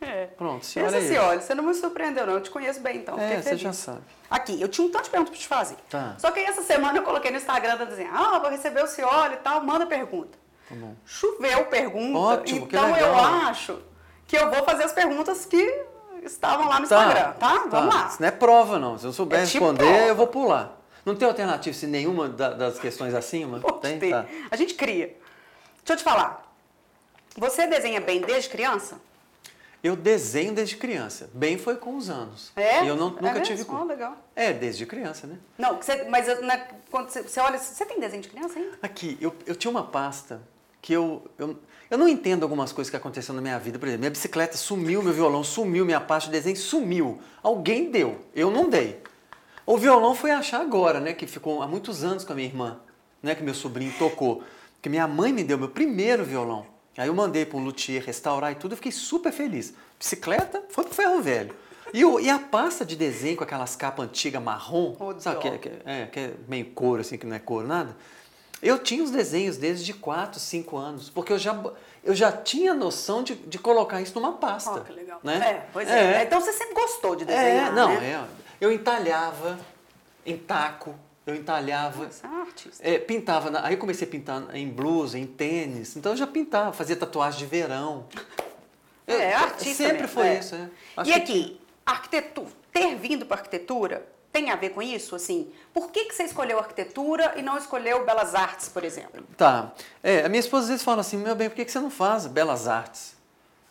É. 0.00 0.26
Pronto, 0.26 0.62
Esse 0.62 0.72
senhora 0.72 0.96
é 0.96 1.00
assim, 1.00 1.16
olha, 1.18 1.40
você 1.40 1.54
não 1.54 1.64
me 1.64 1.74
surpreendeu, 1.74 2.24
não. 2.26 2.34
Eu 2.34 2.40
te 2.40 2.50
conheço 2.50 2.80
bem, 2.80 2.98
então. 2.98 3.18
É, 3.18 3.42
você 3.42 3.56
já 3.56 3.72
sabe. 3.72 4.00
Aqui, 4.30 4.60
eu 4.60 4.68
tinha 4.68 4.86
um 4.86 4.90
tanto 4.90 5.04
de 5.04 5.10
perguntas 5.10 5.30
pra 5.32 5.40
te 5.40 5.46
fazer. 5.48 5.76
Tá. 5.90 6.14
Só 6.18 6.30
que 6.30 6.38
aí 6.38 6.46
essa 6.46 6.62
semana 6.62 6.96
eu 6.98 7.02
coloquei 7.02 7.30
no 7.30 7.36
Instagram 7.36 7.76
tá 7.76 7.84
dizendo, 7.84 8.10
ah, 8.12 8.38
vou 8.38 8.48
receber 8.50 8.82
o 8.82 8.86
Cioli 8.86 9.34
e 9.34 9.38
tal, 9.38 9.62
manda 9.64 9.86
pergunta. 9.86 10.38
Tá 10.68 10.74
bom. 10.74 10.94
Choveu 11.04 11.64
pergunta. 11.66 12.18
Ótimo, 12.18 12.66
então 12.66 12.96
eu 12.96 13.16
acho 13.18 13.78
que 14.26 14.36
eu 14.36 14.50
vou 14.50 14.62
fazer 14.64 14.84
as 14.84 14.92
perguntas 14.92 15.44
que 15.46 15.82
estavam 16.22 16.68
lá 16.68 16.78
no 16.78 16.86
Tá, 16.86 17.02
Instagram, 17.06 17.32
tá? 17.32 17.64
Vamos 17.68 17.94
lá. 17.94 18.06
Isso 18.06 18.20
não 18.20 18.28
é 18.28 18.30
prova, 18.32 18.78
não. 18.78 18.98
Se 18.98 19.06
eu 19.06 19.12
souber 19.12 19.40
É 19.40 19.46
tipo 19.46 19.64
responder, 19.64 19.84
prova. 19.84 20.06
eu 20.06 20.14
vou 20.14 20.26
pular. 20.26 20.76
Não 21.04 21.16
tem 21.16 21.26
alternativa 21.26 21.74
se 21.76 21.86
nenhuma 21.86 22.28
da- 22.28 22.50
das 22.50 22.78
questões 22.78 23.14
acima? 23.14 23.58
Pode 23.60 23.80
tem? 23.80 23.98
ter. 23.98 24.10
Tá. 24.10 24.26
A 24.50 24.56
gente 24.56 24.74
cria. 24.74 25.06
Deixa 25.78 25.92
eu 25.92 25.96
te 25.96 26.02
falar. 26.04 26.44
Você 27.36 27.66
desenha 27.66 28.00
bem 28.00 28.20
desde 28.20 28.50
criança? 28.50 29.00
Eu 29.82 29.94
desenho 29.94 30.52
desde 30.52 30.76
criança. 30.76 31.30
Bem 31.32 31.56
foi 31.56 31.76
com 31.76 31.96
os 31.96 32.10
anos. 32.10 32.50
É? 32.56 32.84
E 32.84 32.88
eu 32.88 32.96
não, 32.96 33.08
É 33.08 33.10
nunca 33.10 33.32
mesmo? 33.34 33.44
tive 33.44 33.64
Oh, 33.70 33.84
legal. 33.84 34.16
É, 34.34 34.52
desde 34.52 34.84
criança, 34.86 35.26
né? 35.26 35.36
Não, 35.56 35.76
você- 35.76 36.04
mas 36.08 36.26
na- 36.42 36.58
quando 36.90 37.08
você, 37.10 37.22
você 37.22 37.38
olha, 37.40 37.58
você 37.58 37.84
tem 37.86 38.00
desenho 38.00 38.22
de 38.22 38.28
criança 38.28 38.58
ainda? 38.58 38.76
Aqui, 38.82 39.16
eu, 39.20 39.32
eu 39.46 39.54
tinha 39.54 39.70
uma 39.70 39.84
pasta 39.84 40.40
que 40.82 40.92
eu, 40.92 41.22
eu. 41.38 41.56
Eu 41.90 41.96
não 41.96 42.06
entendo 42.08 42.42
algumas 42.42 42.70
coisas 42.72 42.90
que 42.90 42.96
aconteceram 42.96 43.36
na 43.36 43.40
minha 43.42 43.58
vida. 43.58 43.78
Por 43.78 43.86
exemplo, 43.86 44.00
minha 44.00 44.10
bicicleta 44.10 44.56
sumiu, 44.58 45.02
meu 45.02 45.12
violão 45.12 45.42
sumiu, 45.44 45.84
minha 45.86 46.00
pasta 46.00 46.28
de 46.30 46.36
desenho 46.36 46.56
sumiu. 46.56 47.18
Alguém 47.42 47.90
deu, 47.90 48.20
eu 48.34 48.50
não 48.50 48.68
dei. 48.68 49.00
O 49.64 49.78
violão 49.78 50.14
foi 50.14 50.30
achar 50.32 50.60
agora, 50.60 50.98
né? 51.00 51.12
Que 51.14 51.26
ficou 51.26 51.62
há 51.62 51.66
muitos 51.68 52.02
anos 52.04 52.24
com 52.24 52.32
a 52.32 52.36
minha 52.36 52.48
irmã, 52.48 52.80
né? 53.22 53.34
Que 53.34 53.42
meu 53.42 53.54
sobrinho 53.54 53.92
tocou. 53.98 54.42
Que 54.82 54.88
minha 54.88 55.06
mãe 55.08 55.32
me 55.32 55.42
deu 55.44 55.56
meu 55.56 55.68
primeiro 55.68 56.24
violão. 56.24 56.66
Aí 56.98 57.06
eu 57.08 57.14
mandei 57.14 57.46
para 57.46 57.56
um 57.56 57.64
luthier 57.64 58.02
restaurar 58.04 58.52
e 58.52 58.56
tudo, 58.56 58.72
eu 58.72 58.76
fiquei 58.76 58.92
super 58.92 59.32
feliz. 59.32 59.72
Bicicleta 59.98 60.62
foi 60.68 60.84
pro 60.84 60.92
ferro 60.94 61.22
velho. 61.22 61.54
E, 61.94 62.04
o- 62.04 62.20
e 62.20 62.28
a 62.28 62.38
pasta 62.38 62.84
de 62.84 62.96
desenho 62.96 63.36
com 63.36 63.44
aquelas 63.44 63.74
capas 63.76 64.04
antigas 64.04 64.42
marrom, 64.42 64.94
Ô, 65.00 65.18
sabe, 65.18 65.40
que, 65.40 65.48
é- 65.48 65.58
que, 65.58 65.70
é, 65.86 66.06
que 66.06 66.20
é 66.20 66.34
meio 66.46 66.66
couro, 66.66 67.00
assim, 67.00 67.16
que 67.16 67.24
não 67.24 67.34
é 67.36 67.38
couro, 67.38 67.66
nada. 67.66 67.96
Eu 68.60 68.78
tinha 68.78 69.02
os 69.04 69.10
desenhos 69.12 69.56
desde 69.56 69.94
4, 69.94 70.40
5 70.40 70.76
anos, 70.76 71.08
porque 71.08 71.32
eu 71.32 71.38
já, 71.38 71.58
eu 72.02 72.14
já 72.14 72.32
tinha 72.32 72.74
noção 72.74 73.22
de, 73.22 73.36
de 73.36 73.56
colocar 73.58 74.00
isso 74.02 74.12
numa 74.16 74.32
pasta. 74.32 74.70
Ó, 74.72 74.80
que 74.80 74.92
legal. 74.92 75.20
Né? 75.22 75.34
É, 75.36 75.66
pois 75.72 75.88
é. 75.88 76.24
Então 76.24 76.40
você 76.40 76.52
sempre 76.52 76.74
gostou 76.74 77.14
de 77.14 77.24
desenhar, 77.24 77.68
É, 77.68 77.72
não, 77.72 77.88
né? 78.00 78.10
é. 78.10 78.24
Eu 78.60 78.72
entalhava 78.72 79.56
em 80.26 80.36
taco, 80.36 80.94
eu 81.30 81.36
entalhava. 81.36 82.06
Você 82.10 82.24
é 82.24 82.28
um 82.28 82.40
artista. 82.40 82.88
É, 82.88 82.98
pintava, 82.98 83.50
na- 83.50 83.66
aí 83.66 83.74
eu 83.74 83.78
comecei 83.78 84.06
a 84.06 84.10
pintar 84.10 84.54
em 84.54 84.68
blusa, 84.68 85.18
em 85.18 85.26
tênis, 85.26 85.96
então 85.96 86.12
eu 86.12 86.16
já 86.16 86.26
pintava, 86.26 86.72
fazia 86.72 86.96
tatuagem 86.96 87.38
de 87.40 87.46
verão. 87.46 88.06
Eu- 89.06 89.18
É, 89.20 89.34
artista 89.34 89.84
Sempre 89.84 90.02
mesmo, 90.02 90.08
foi 90.08 90.26
é. 90.26 90.38
isso, 90.38 90.54
é. 90.54 90.68
Acho 90.96 91.10
E 91.10 91.14
aqui, 91.14 91.60
arquitetura, 91.84 92.48
ter 92.72 92.94
vindo 92.96 93.24
para 93.26 93.38
arquitetura 93.38 94.06
tem 94.30 94.50
a 94.50 94.56
ver 94.56 94.70
com 94.70 94.82
isso? 94.82 95.16
Assim, 95.16 95.50
por 95.72 95.90
que, 95.90 96.04
que 96.04 96.14
você 96.14 96.24
escolheu 96.24 96.58
arquitetura 96.58 97.34
e 97.36 97.42
não 97.42 97.56
escolheu 97.56 98.04
belas 98.04 98.34
artes, 98.34 98.68
por 98.68 98.84
exemplo? 98.84 99.24
Tá. 99.36 99.72
É, 100.02 100.24
a 100.24 100.28
minha 100.28 100.40
esposa 100.40 100.64
às 100.64 100.68
vezes 100.68 100.84
fala 100.84 101.00
assim, 101.00 101.16
meu 101.16 101.34
bem, 101.34 101.48
por 101.48 101.56
que 101.56 101.64
que 101.64 101.72
você 101.72 101.80
não 101.80 101.90
faz 101.90 102.26
belas 102.26 102.68
artes? 102.68 103.16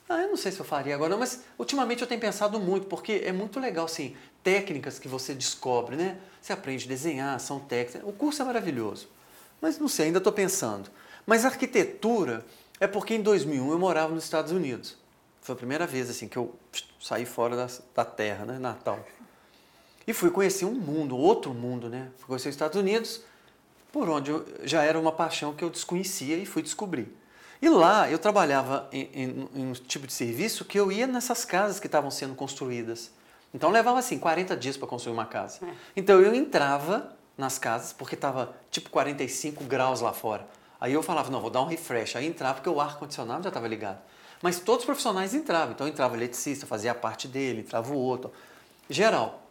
Ah, 0.10 0.22
eu 0.22 0.30
não 0.30 0.38
sei 0.38 0.52
se 0.52 0.60
eu 0.60 0.66
faria 0.66 0.96
agora, 0.96 1.10
não, 1.10 1.20
mas 1.20 1.44
ultimamente 1.58 2.02
eu 2.02 2.08
tenho 2.08 2.22
pensado 2.22 2.60
muito, 2.60 2.88
porque 2.88 3.24
é 3.26 3.32
muito 3.34 3.60
legal, 3.60 3.86
assim, 3.86 4.16
técnicas 4.42 4.98
que 4.98 5.08
você 5.08 5.34
descobre, 5.34 5.98
né? 5.98 6.18
Você 6.42 6.54
aprende 6.54 6.86
a 6.86 6.88
desenhar, 6.88 7.40
são 7.40 7.60
técnicas. 7.60 8.08
O 8.08 8.14
curso 8.14 8.42
é 8.42 8.46
maravilhoso. 8.46 9.10
Mas 9.62 9.78
não 9.78 9.90
sei, 9.90 10.08
ainda 10.08 10.20
estou 10.20 10.32
pensando. 10.32 10.90
Mas 11.26 11.44
arquitetura 11.44 12.46
é 12.80 12.88
porque 12.88 13.16
em 13.16 13.22
2001 13.22 13.72
eu 13.72 13.80
morava 13.80 14.14
nos 14.14 14.24
Estados 14.24 14.52
Unidos. 14.54 14.96
Foi 15.42 15.54
a 15.54 15.58
primeira 15.58 15.86
vez, 15.86 16.10
assim, 16.10 16.28
que 16.28 16.38
eu 16.38 16.56
saí 17.02 17.26
fora 17.26 17.56
da, 17.58 17.68
da 17.94 18.06
terra, 18.06 18.46
né? 18.46 18.60
Natal. 18.60 19.06
E 20.08 20.14
fui 20.14 20.32
conhecer 20.32 20.64
um 20.64 20.74
mundo, 20.74 21.18
outro 21.18 21.54
mundo, 21.54 21.90
né? 21.90 22.10
Fui 22.18 22.28
conhecer 22.28 22.48
os 22.48 22.56
Estados 22.56 22.80
Unidos, 22.80 23.22
por 23.92 24.08
onde 24.08 24.32
eu, 24.32 24.46
já 24.64 24.84
era 24.84 24.98
uma 24.98 25.12
paixão 25.12 25.54
que 25.54 25.64
eu 25.64 25.70
desconhecia 25.70 26.38
e 26.38 26.46
fui 26.46 26.62
descobrir. 26.62 27.14
E 27.62 27.70
lá 27.70 28.10
eu 28.10 28.20
trabalhava 28.20 28.88
em, 28.92 29.10
em- 29.14 29.50
em 29.56 29.66
um 29.68 29.74
tipo 29.74 30.06
de 30.06 30.14
serviço 30.14 30.64
que 30.66 30.80
eu 30.80 30.92
ia 30.92 31.08
nessas 31.08 31.44
casas 31.46 31.80
que 31.80 31.88
estavam 31.88 32.12
sendo 32.12 32.36
construídas. 32.36 33.12
Então 33.54 33.72
levava 33.72 33.98
assim 34.00 34.20
40 34.20 34.56
dias 34.56 34.78
para 34.78 34.88
construir 34.88 35.14
uma 35.14 35.26
casa. 35.26 35.60
É. 35.66 35.74
Então 35.96 36.20
eu 36.22 36.36
entrava 36.36 37.16
nas 37.38 37.58
casas 37.58 37.94
porque 37.94 38.16
estava 38.16 38.56
tipo 38.70 38.90
45 38.90 39.64
graus 39.64 40.02
lá 40.02 40.14
fora. 40.14 40.48
Aí 40.80 40.94
eu 40.94 41.02
falava, 41.02 41.32
não, 41.32 41.42
vou 41.42 41.50
dar 41.50 41.62
um 41.62 41.66
refresh. 41.66 42.16
Aí 42.16 42.28
entrava 42.28 42.56
porque 42.56 42.70
o 42.70 42.80
ar-condicionado 42.80 43.44
já 43.44 43.50
estava 43.50 43.68
ligado. 43.68 44.00
Mas 44.42 44.60
todos 44.60 44.82
os 44.82 44.86
profissionais 44.86 45.34
entravam. 45.34 45.72
Então 45.74 45.88
entrava 45.88 46.14
o 46.14 46.18
eletricista, 46.18 46.68
fazia 46.68 46.92
a 46.92 46.96
parte 46.96 47.28
dele, 47.28 47.62
entrava 47.62 47.92
o 47.92 47.98
outro. 47.98 48.32
Geral. 48.88 49.42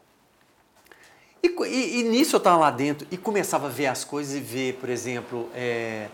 E, 1.43 1.49
e, 1.49 2.01
e, 2.01 2.03
nisso 2.05 2.37
eu 2.37 2.39
estava 2.39 2.57
lá 2.57 2.71
dentro 2.71 3.07
e 3.11 3.17
começava 3.17 3.67
a 3.67 3.71
ver 3.71 3.87
as 3.87 4.05
coisas 4.05 4.35
e 4.35 4.41
ver, 4.41 4.75
por 4.75 4.89
exemplo, 4.89 5.49
é, 5.55 6.09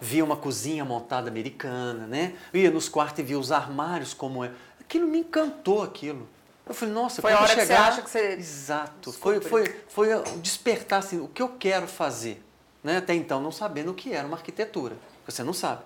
via 0.00 0.24
uma 0.24 0.36
cozinha 0.36 0.84
montada 0.84 1.28
americana, 1.28 2.06
né? 2.06 2.34
Eu 2.52 2.60
ia 2.60 2.70
nos 2.70 2.88
quartos 2.88 3.18
e 3.20 3.22
via 3.22 3.38
os 3.38 3.52
armários 3.52 4.14
como 4.14 4.44
é. 4.44 4.50
Aquilo 4.80 5.06
me 5.06 5.18
encantou, 5.18 5.82
aquilo. 5.82 6.28
Eu 6.66 6.74
falei, 6.74 6.94
nossa, 6.94 7.22
foi 7.22 7.32
a 7.32 7.38
hora 7.38 7.48
chegar... 7.48 7.62
que 7.62 7.66
você 7.66 7.72
acha 7.72 8.02
que 8.02 8.10
você... 8.10 8.32
Exato. 8.34 9.12
Foi, 9.12 9.40
foi, 9.40 9.74
foi 9.88 10.08
despertar, 10.42 10.98
assim, 10.98 11.18
o 11.18 11.26
que 11.26 11.40
eu 11.40 11.48
quero 11.58 11.86
fazer. 11.86 12.42
Né? 12.84 12.98
Até 12.98 13.14
então, 13.14 13.40
não 13.40 13.50
sabendo 13.50 13.92
o 13.92 13.94
que 13.94 14.12
era 14.12 14.26
uma 14.26 14.36
arquitetura. 14.36 14.96
Você 15.26 15.42
não 15.42 15.52
sabe. 15.52 15.82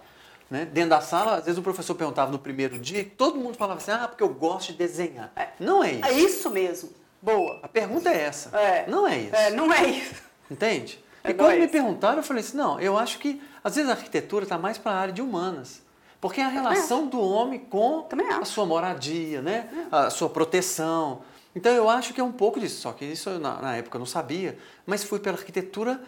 Né? 0.51 0.65
Dentro 0.67 0.91
da 0.91 1.01
sala, 1.01 1.37
às 1.37 1.45
vezes 1.45 1.59
o 1.59 1.63
professor 1.63 1.95
perguntava 1.95 2.31
no 2.31 2.39
primeiro 2.39 2.79
dia, 2.79 3.11
todo 3.17 3.39
mundo 3.39 3.57
falava 3.57 3.79
assim, 3.79 3.93
ah, 3.93 4.07
porque 4.09 4.23
eu 4.23 4.29
gosto 4.29 4.73
de 4.73 4.79
desenhar. 4.79 5.33
É, 5.35 5.49
não 5.59 5.83
é 5.83 5.93
isso. 5.93 6.05
É 6.05 6.13
isso 6.13 6.51
mesmo. 6.51 6.91
Boa. 7.23 7.61
A 7.63 7.69
pergunta 7.69 8.11
é 8.11 8.21
essa. 8.21 8.57
É. 8.59 8.85
Não 8.89 9.07
é 9.07 9.19
isso. 9.19 9.35
É, 9.37 9.51
não 9.51 9.73
é 9.73 9.87
isso. 9.87 10.23
Entende? 10.51 11.03
É, 11.25 11.31
e 11.31 11.35
quando 11.35 11.53
é 11.53 11.59
me 11.59 11.69
perguntaram, 11.69 12.19
eu 12.19 12.23
falei 12.23 12.43
assim, 12.43 12.57
não, 12.57 12.81
eu 12.81 12.99
acho 12.99 13.19
que 13.19 13.41
às 13.63 13.77
vezes 13.77 13.91
a 13.91 13.95
arquitetura 13.95 14.45
está 14.45 14.59
mais 14.59 14.79
para 14.79 14.93
a 14.93 14.97
área 14.97 15.13
de 15.13 15.23
humanas. 15.23 15.83
Porque 16.21 16.41
é 16.41 16.45
a 16.45 16.49
relação 16.49 17.09
do 17.09 17.21
homem 17.21 17.59
com 17.59 18.07
a 18.41 18.45
sua 18.45 18.65
moradia, 18.65 19.43
né? 19.43 19.69
A 19.91 20.09
sua 20.09 20.31
proteção. 20.31 21.23
Então 21.55 21.73
eu 21.73 21.89
acho 21.89 22.15
que 22.15 22.21
é 22.21 22.25
um 22.25 22.33
pouco 22.33 22.61
disso, 22.61 22.81
só 22.81 22.93
que 22.93 23.05
isso 23.05 23.29
na, 23.39 23.61
na 23.61 23.77
época 23.77 23.97
eu 23.97 23.99
não 23.99 24.07
sabia, 24.07 24.57
mas 24.87 25.05
fui 25.05 25.19
pela 25.19 25.37
arquitetura 25.37 26.01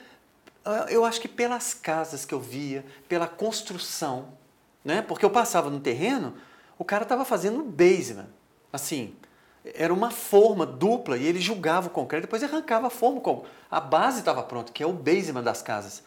ah, 0.64 0.86
eu 0.88 1.04
acho 1.04 1.20
que 1.20 1.28
pelas 1.28 1.74
casas 1.74 2.24
que 2.24 2.32
eu 2.32 2.40
via, 2.40 2.84
pela 3.06 3.26
construção, 3.26 4.28
né? 4.82 5.02
Porque 5.02 5.24
eu 5.24 5.30
passava 5.30 5.68
no 5.68 5.78
terreno, 5.78 6.34
o 6.78 6.84
cara 6.84 7.02
estava 7.02 7.24
fazendo 7.24 7.60
um 7.60 7.70
basement, 7.70 8.28
assim, 8.72 9.14
era 9.74 9.92
uma 9.92 10.10
forma 10.10 10.64
dupla 10.64 11.18
e 11.18 11.26
ele 11.26 11.40
julgava 11.40 11.88
o 11.88 11.90
concreto, 11.90 12.22
depois 12.22 12.42
arrancava 12.42 12.86
a 12.86 12.90
forma, 12.90 13.20
a 13.70 13.80
base 13.80 14.20
estava 14.20 14.42
pronta, 14.42 14.72
que 14.72 14.82
é 14.82 14.86
o 14.86 14.92
basement 14.92 15.42
das 15.42 15.60
casas. 15.60 16.02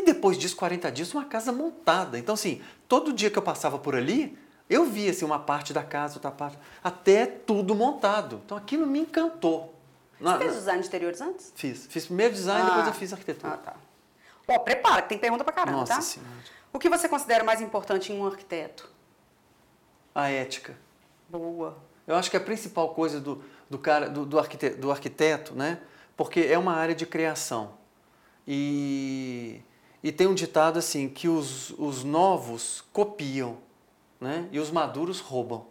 E 0.00 0.02
depois 0.02 0.38
disso, 0.38 0.56
40 0.56 0.90
dias, 0.90 1.12
uma 1.12 1.26
casa 1.26 1.52
montada. 1.52 2.18
Então, 2.18 2.34
assim, 2.34 2.62
todo 2.88 3.12
dia 3.12 3.30
que 3.30 3.36
eu 3.36 3.42
passava 3.42 3.78
por 3.78 3.94
ali, 3.94 4.38
eu 4.68 4.86
via 4.86 5.10
assim, 5.10 5.26
uma 5.26 5.38
parte 5.38 5.74
da 5.74 5.82
casa, 5.82 6.14
outra 6.14 6.30
parte, 6.30 6.58
até 6.82 7.26
tudo 7.26 7.74
montado. 7.74 8.40
Então, 8.46 8.56
aquilo 8.56 8.86
me 8.86 9.00
encantou. 9.00 9.74
Você 10.18 10.38
fez 10.38 10.54
design 10.54 10.80
de 10.80 10.88
interiores 10.88 11.20
antes? 11.20 11.52
Fiz. 11.54 11.86
Fiz 11.86 12.06
primeiro 12.06 12.32
design, 12.32 12.62
ah. 12.62 12.68
depois 12.68 12.86
eu 12.86 12.94
fiz 12.94 13.12
arquitetura. 13.12 13.52
Ah, 13.52 13.56
tá. 13.58 13.74
Ó, 14.48 14.58
prepara, 14.60 15.02
que 15.02 15.10
tem 15.10 15.18
pergunta 15.18 15.44
pra 15.44 15.52
caramba, 15.52 15.80
Nossa 15.80 15.94
tá? 15.94 16.00
Senhora. 16.00 16.32
O 16.72 16.78
que 16.78 16.88
você 16.88 17.06
considera 17.06 17.44
mais 17.44 17.60
importante 17.60 18.10
em 18.10 18.18
um 18.18 18.26
arquiteto? 18.26 18.88
A 20.14 20.30
ética. 20.30 20.76
Boa. 21.28 21.76
Eu 22.06 22.16
acho 22.16 22.30
que 22.30 22.38
a 22.38 22.40
principal 22.40 22.94
coisa 22.94 23.20
do, 23.20 23.44
do 23.68 23.78
cara, 23.78 24.08
do, 24.08 24.24
do, 24.24 24.38
arquiteto, 24.38 24.80
do 24.80 24.90
arquiteto, 24.90 25.54
né? 25.54 25.78
Porque 26.16 26.40
é 26.40 26.58
uma 26.58 26.74
área 26.74 26.94
de 26.94 27.04
criação. 27.04 27.74
E, 28.46 29.60
e 30.02 30.10
tem 30.10 30.26
um 30.26 30.34
ditado 30.34 30.78
assim, 30.78 31.08
que 31.08 31.28
os, 31.28 31.70
os 31.78 32.04
novos 32.04 32.82
copiam, 32.92 33.58
né? 34.20 34.48
E 34.50 34.58
os 34.58 34.70
maduros 34.70 35.20
roubam. 35.20 35.66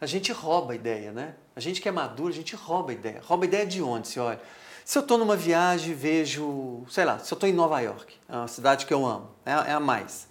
A 0.00 0.06
gente 0.06 0.32
rouba 0.32 0.72
a 0.72 0.76
ideia, 0.76 1.12
né? 1.12 1.34
A 1.54 1.60
gente 1.60 1.80
que 1.80 1.88
é 1.88 1.92
maduro, 1.92 2.30
a 2.30 2.34
gente 2.34 2.54
rouba 2.54 2.92
a 2.92 2.94
ideia. 2.94 3.20
Rouba 3.24 3.44
a 3.44 3.48
ideia 3.48 3.66
de 3.66 3.82
onde? 3.82 4.08
Se 4.08 4.20
olha, 4.20 4.40
se 4.84 4.96
eu 4.96 5.02
estou 5.02 5.18
numa 5.18 5.36
viagem 5.36 5.94
vejo, 5.94 6.84
sei 6.88 7.04
lá, 7.04 7.18
se 7.18 7.32
eu 7.32 7.36
estou 7.36 7.48
em 7.48 7.52
Nova 7.52 7.80
York, 7.80 8.16
é 8.28 8.36
uma 8.36 8.48
cidade 8.48 8.86
que 8.86 8.94
eu 8.94 9.04
amo, 9.04 9.28
é 9.44 9.52
a, 9.52 9.64
é 9.66 9.72
a 9.72 9.80
mais. 9.80 10.28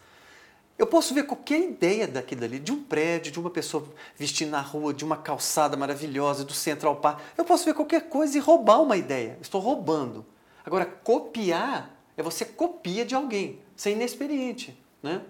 Eu 0.77 0.87
posso 0.87 1.13
ver 1.13 1.23
qualquer 1.23 1.59
ideia 1.59 2.07
daquilo 2.07 2.45
ali, 2.45 2.57
de 2.57 2.71
um 2.71 2.81
prédio, 2.81 3.33
de 3.33 3.39
uma 3.39 3.49
pessoa 3.49 3.85
vestindo 4.15 4.51
na 4.51 4.61
rua, 4.61 4.93
de 4.93 5.03
uma 5.03 5.17
calçada 5.17 5.75
maravilhosa, 5.75 6.45
do 6.45 6.53
Central 6.53 6.95
Park. 6.95 7.19
Eu 7.37 7.43
posso 7.43 7.65
ver 7.65 7.73
qualquer 7.73 8.07
coisa 8.07 8.37
e 8.37 8.39
roubar 8.39 8.81
uma 8.81 8.95
ideia. 8.95 9.37
Estou 9.41 9.59
roubando. 9.59 10.25
Agora, 10.65 10.85
copiar 10.85 11.98
é 12.19 12.23
você 12.23 12.43
copia 12.43 13.05
de 13.05 13.15
alguém. 13.15 13.61
Você 13.75 13.89
é 13.89 13.91
inexperiente, 13.93 14.77
né? 15.01 15.21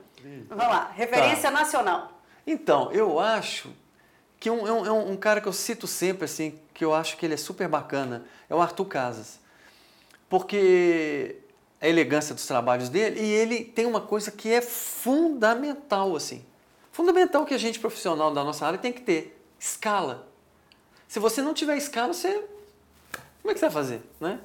Vamos 0.49 0.65
lá, 0.65 0.91
referência 0.93 1.51
tá. 1.51 1.51
nacional. 1.51 2.19
Então, 2.45 2.91
eu 2.91 3.19
acho 3.19 3.71
que 4.39 4.49
um, 4.49 4.67
é, 4.67 4.71
um, 4.71 4.85
é 4.85 4.91
um, 4.91 5.15
cara 5.15 5.39
que 5.39 5.47
eu 5.47 5.53
cito 5.53 5.85
sempre, 5.85 6.25
assim, 6.25 6.59
que 6.73 6.83
eu 6.83 6.93
acho 6.93 7.15
que 7.17 7.25
ele 7.25 7.35
é 7.35 7.37
super 7.37 7.67
bacana, 7.67 8.25
é 8.49 8.55
o 8.55 8.59
Arthur 8.59 8.85
Casas. 8.85 9.39
Porque 10.27 11.37
a 11.79 11.87
elegância 11.87 12.33
dos 12.33 12.47
trabalhos 12.47 12.89
dele, 12.89 13.21
e 13.21 13.25
ele 13.25 13.63
tem 13.63 13.85
uma 13.85 14.01
coisa 14.01 14.31
que 14.31 14.51
é 14.51 14.61
fundamental, 14.61 16.15
assim. 16.15 16.43
Fundamental 16.91 17.45
que 17.45 17.53
a 17.53 17.57
gente 17.57 17.79
profissional 17.79 18.33
da 18.33 18.43
nossa 18.43 18.65
área 18.65 18.79
tem 18.79 18.91
que 18.91 19.01
ter, 19.01 19.39
escala. 19.59 20.27
Se 21.07 21.19
você 21.19 21.41
não 21.41 21.53
tiver 21.53 21.77
escala, 21.77 22.13
você... 22.13 22.33
Como 23.41 23.51
é 23.51 23.53
que 23.53 23.59
você 23.59 23.67
vai 23.67 23.71
fazer, 23.71 24.01
né? 24.19 24.39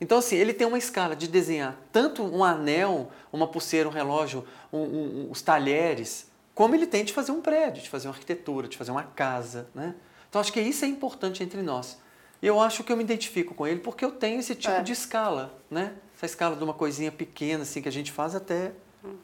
Então, 0.00 0.18
assim, 0.18 0.36
ele 0.36 0.52
tem 0.52 0.66
uma 0.66 0.78
escala 0.78 1.16
de 1.16 1.26
desenhar 1.26 1.76
tanto 1.92 2.22
um 2.22 2.44
anel, 2.44 3.10
uma 3.32 3.48
pulseira, 3.48 3.88
um 3.88 3.92
relógio, 3.92 4.44
um, 4.72 4.78
um, 4.78 5.28
os 5.30 5.42
talheres, 5.42 6.30
como 6.54 6.74
ele 6.74 6.86
tem 6.86 7.04
de 7.04 7.12
fazer 7.12 7.32
um 7.32 7.40
prédio, 7.40 7.82
de 7.82 7.88
fazer 7.88 8.08
uma 8.08 8.14
arquitetura, 8.14 8.68
de 8.68 8.76
fazer 8.76 8.90
uma 8.90 9.02
casa, 9.02 9.68
né? 9.74 9.94
Então 10.28 10.40
acho 10.40 10.52
que 10.52 10.60
isso 10.60 10.84
é 10.84 10.88
importante 10.88 11.42
entre 11.42 11.62
nós. 11.62 11.98
E 12.40 12.46
eu 12.46 12.60
acho 12.60 12.84
que 12.84 12.92
eu 12.92 12.96
me 12.96 13.02
identifico 13.02 13.54
com 13.54 13.66
ele 13.66 13.80
porque 13.80 14.04
eu 14.04 14.12
tenho 14.12 14.38
esse 14.38 14.54
tipo 14.54 14.74
é. 14.74 14.82
de 14.82 14.92
escala, 14.92 15.56
né? 15.70 15.94
Essa 16.14 16.26
escala 16.26 16.54
de 16.54 16.62
uma 16.62 16.74
coisinha 16.74 17.10
pequena 17.10 17.62
assim 17.62 17.82
que 17.82 17.88
a 17.88 17.92
gente 17.92 18.12
faz 18.12 18.34
até 18.34 18.72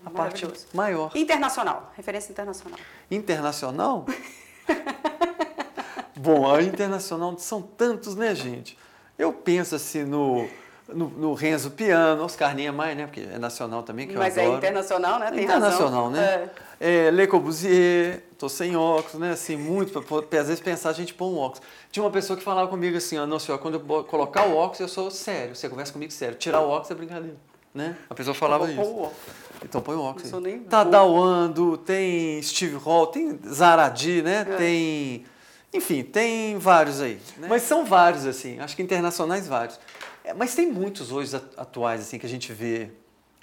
a 0.04 0.10
parte 0.10 0.46
maior. 0.72 1.10
Internacional, 1.14 1.92
referência 1.96 2.32
internacional. 2.32 2.78
Internacional? 3.10 4.06
Bom, 6.16 6.52
a 6.52 6.62
internacional 6.62 7.36
são 7.38 7.60
tantos, 7.60 8.16
né, 8.16 8.34
gente? 8.34 8.78
Eu 9.18 9.32
penso 9.32 9.74
assim 9.74 10.04
no 10.04 10.48
no, 10.88 11.08
no 11.08 11.34
Renzo 11.34 11.70
Piano, 11.70 12.24
Oscar 12.24 12.54
Niemeyer, 12.54 12.96
né? 12.96 13.06
Porque 13.06 13.20
é 13.20 13.38
nacional 13.38 13.82
também, 13.82 14.06
que 14.06 14.14
Mas 14.14 14.36
eu 14.36 14.42
é 14.42 14.46
adoro. 14.46 14.56
Mas 14.56 14.64
é 14.64 14.68
internacional, 14.68 15.18
né? 15.18 15.30
Tem 15.30 15.44
internacional, 15.44 16.04
razão. 16.04 16.10
né? 16.10 16.50
É. 16.80 17.06
é. 17.06 17.10
Le 17.10 17.26
Corbusier, 17.26 18.22
tô 18.38 18.48
sem 18.48 18.76
óculos, 18.76 19.14
né? 19.14 19.32
Assim, 19.32 19.56
muito, 19.56 20.02
para 20.02 20.40
às 20.40 20.48
vezes 20.48 20.60
pensar 20.60 20.90
a 20.90 20.92
gente 20.92 21.14
pôr 21.14 21.26
um 21.26 21.38
óculos. 21.38 21.62
Tinha 21.90 22.04
uma 22.04 22.10
pessoa 22.10 22.36
que 22.36 22.42
falava 22.42 22.68
comigo 22.68 22.96
assim, 22.96 23.16
não, 23.16 23.38
senhor, 23.38 23.58
quando 23.58 23.74
eu 23.74 24.04
colocar 24.04 24.46
o 24.46 24.56
óculos, 24.56 24.80
eu 24.80 24.88
sou 24.88 25.10
sério, 25.10 25.54
você 25.56 25.68
conversa 25.68 25.92
comigo 25.92 26.12
sério. 26.12 26.36
Tirar 26.36 26.60
o 26.60 26.68
óculos 26.68 26.90
é 26.90 26.94
brincadeira, 26.94 27.36
né? 27.72 27.96
A 28.10 28.14
pessoa 28.14 28.34
falava 28.34 28.70
isso. 28.70 28.80
O 28.80 29.10
então 29.64 29.80
põe 29.80 29.96
o 29.96 30.02
óculos. 30.02 30.30
Não 30.30 30.40
nem 30.40 30.58
Tadao 30.60 31.16
Ando, 31.16 31.78
tem 31.78 32.42
Steve 32.42 32.76
Hall, 32.76 33.06
tem 33.06 33.38
Zaradi, 33.46 34.20
né? 34.20 34.46
É. 34.48 34.56
Tem... 34.56 35.24
Enfim, 35.72 36.02
tem 36.02 36.58
vários 36.58 37.00
aí. 37.00 37.18
Né? 37.38 37.48
Mas 37.48 37.62
são 37.62 37.84
vários, 37.84 38.26
assim, 38.26 38.60
acho 38.60 38.76
que 38.76 38.82
internacionais 38.82 39.48
vários. 39.48 39.80
É, 40.24 40.32
mas 40.32 40.54
tem 40.54 40.72
muitos 40.72 41.12
hoje 41.12 41.36
atuais 41.56 42.00
assim 42.00 42.18
que 42.18 42.24
a 42.24 42.28
gente 42.28 42.50
vê 42.52 42.90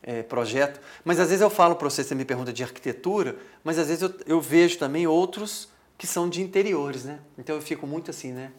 é, 0.02 0.24
projeto, 0.24 0.82
mas 1.06 1.20
às 1.20 1.28
vezes 1.30 1.42
eu 1.42 1.50
falo 1.50 1.76
para 1.76 1.88
você, 1.88 2.04
você 2.04 2.16
me 2.16 2.26
pergunta 2.26 2.52
de 2.52 2.64
arquitetura, 2.64 3.38
mas 3.64 3.78
às 3.78 3.88
vezes 3.88 4.02
eu, 4.02 4.14
eu, 4.26 4.42
vejo 4.42 4.80
também 4.80 5.06
outros 5.06 5.70
que 5.96 6.08
são 6.08 6.28
de 6.28 6.42
interiores, 6.42 7.06
né? 7.06 7.20
Então 7.38 7.56
eu 7.56 7.62
fico 7.62 7.86
muito 7.86 8.10
assim, 8.10 8.32
né? 8.32 8.52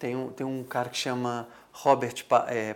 Tem 0.00 0.16
um, 0.16 0.28
tem 0.30 0.44
um 0.44 0.64
cara 0.64 0.88
que 0.88 0.96
chama 0.96 1.48
Robert 1.70 2.24
é, 2.48 2.74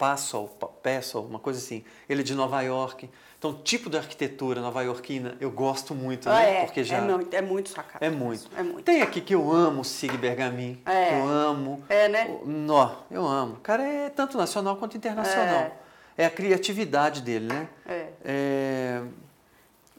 Passel, 0.00 0.48
Passel, 0.82 1.20
uma 1.20 1.38
coisa 1.38 1.58
assim. 1.58 1.84
Ele 2.08 2.22
é 2.22 2.24
de 2.24 2.34
Nova 2.34 2.62
York. 2.62 3.10
Então, 3.38 3.52
tipo 3.52 3.90
de 3.90 3.98
arquitetura 3.98 4.62
nova-iorquina 4.62 5.36
eu 5.40 5.50
gosto 5.50 5.94
muito, 5.94 6.28
ah, 6.28 6.34
né? 6.34 6.62
É, 6.62 6.64
Porque 6.64 6.82
já 6.82 6.96
é 6.96 7.00
muito, 7.02 7.34
é 7.34 7.42
muito 7.42 7.68
sua 7.68 7.82
cara. 7.82 8.06
É 8.06 8.08
muito. 8.08 8.50
É 8.56 8.62
muito. 8.62 8.82
Tem 8.82 9.02
aqui 9.02 9.20
que 9.20 9.34
eu 9.34 9.52
amo 9.52 9.82
o 9.82 9.84
Sig 9.84 10.16
Bergamin, 10.16 10.80
é. 10.86 11.20
eu 11.20 11.28
amo. 11.28 11.84
É, 11.88 12.08
né? 12.08 12.38
Nó, 12.46 12.96
eu 13.10 13.26
amo. 13.26 13.54
O 13.54 13.60
cara 13.60 13.82
é 13.82 14.08
tanto 14.08 14.38
nacional 14.38 14.76
quanto 14.76 14.96
internacional. 14.96 15.72
É, 16.16 16.24
é 16.24 16.26
a 16.26 16.30
criatividade 16.30 17.20
dele, 17.20 17.46
né? 17.46 17.68
É. 17.86 18.08
é 18.24 19.02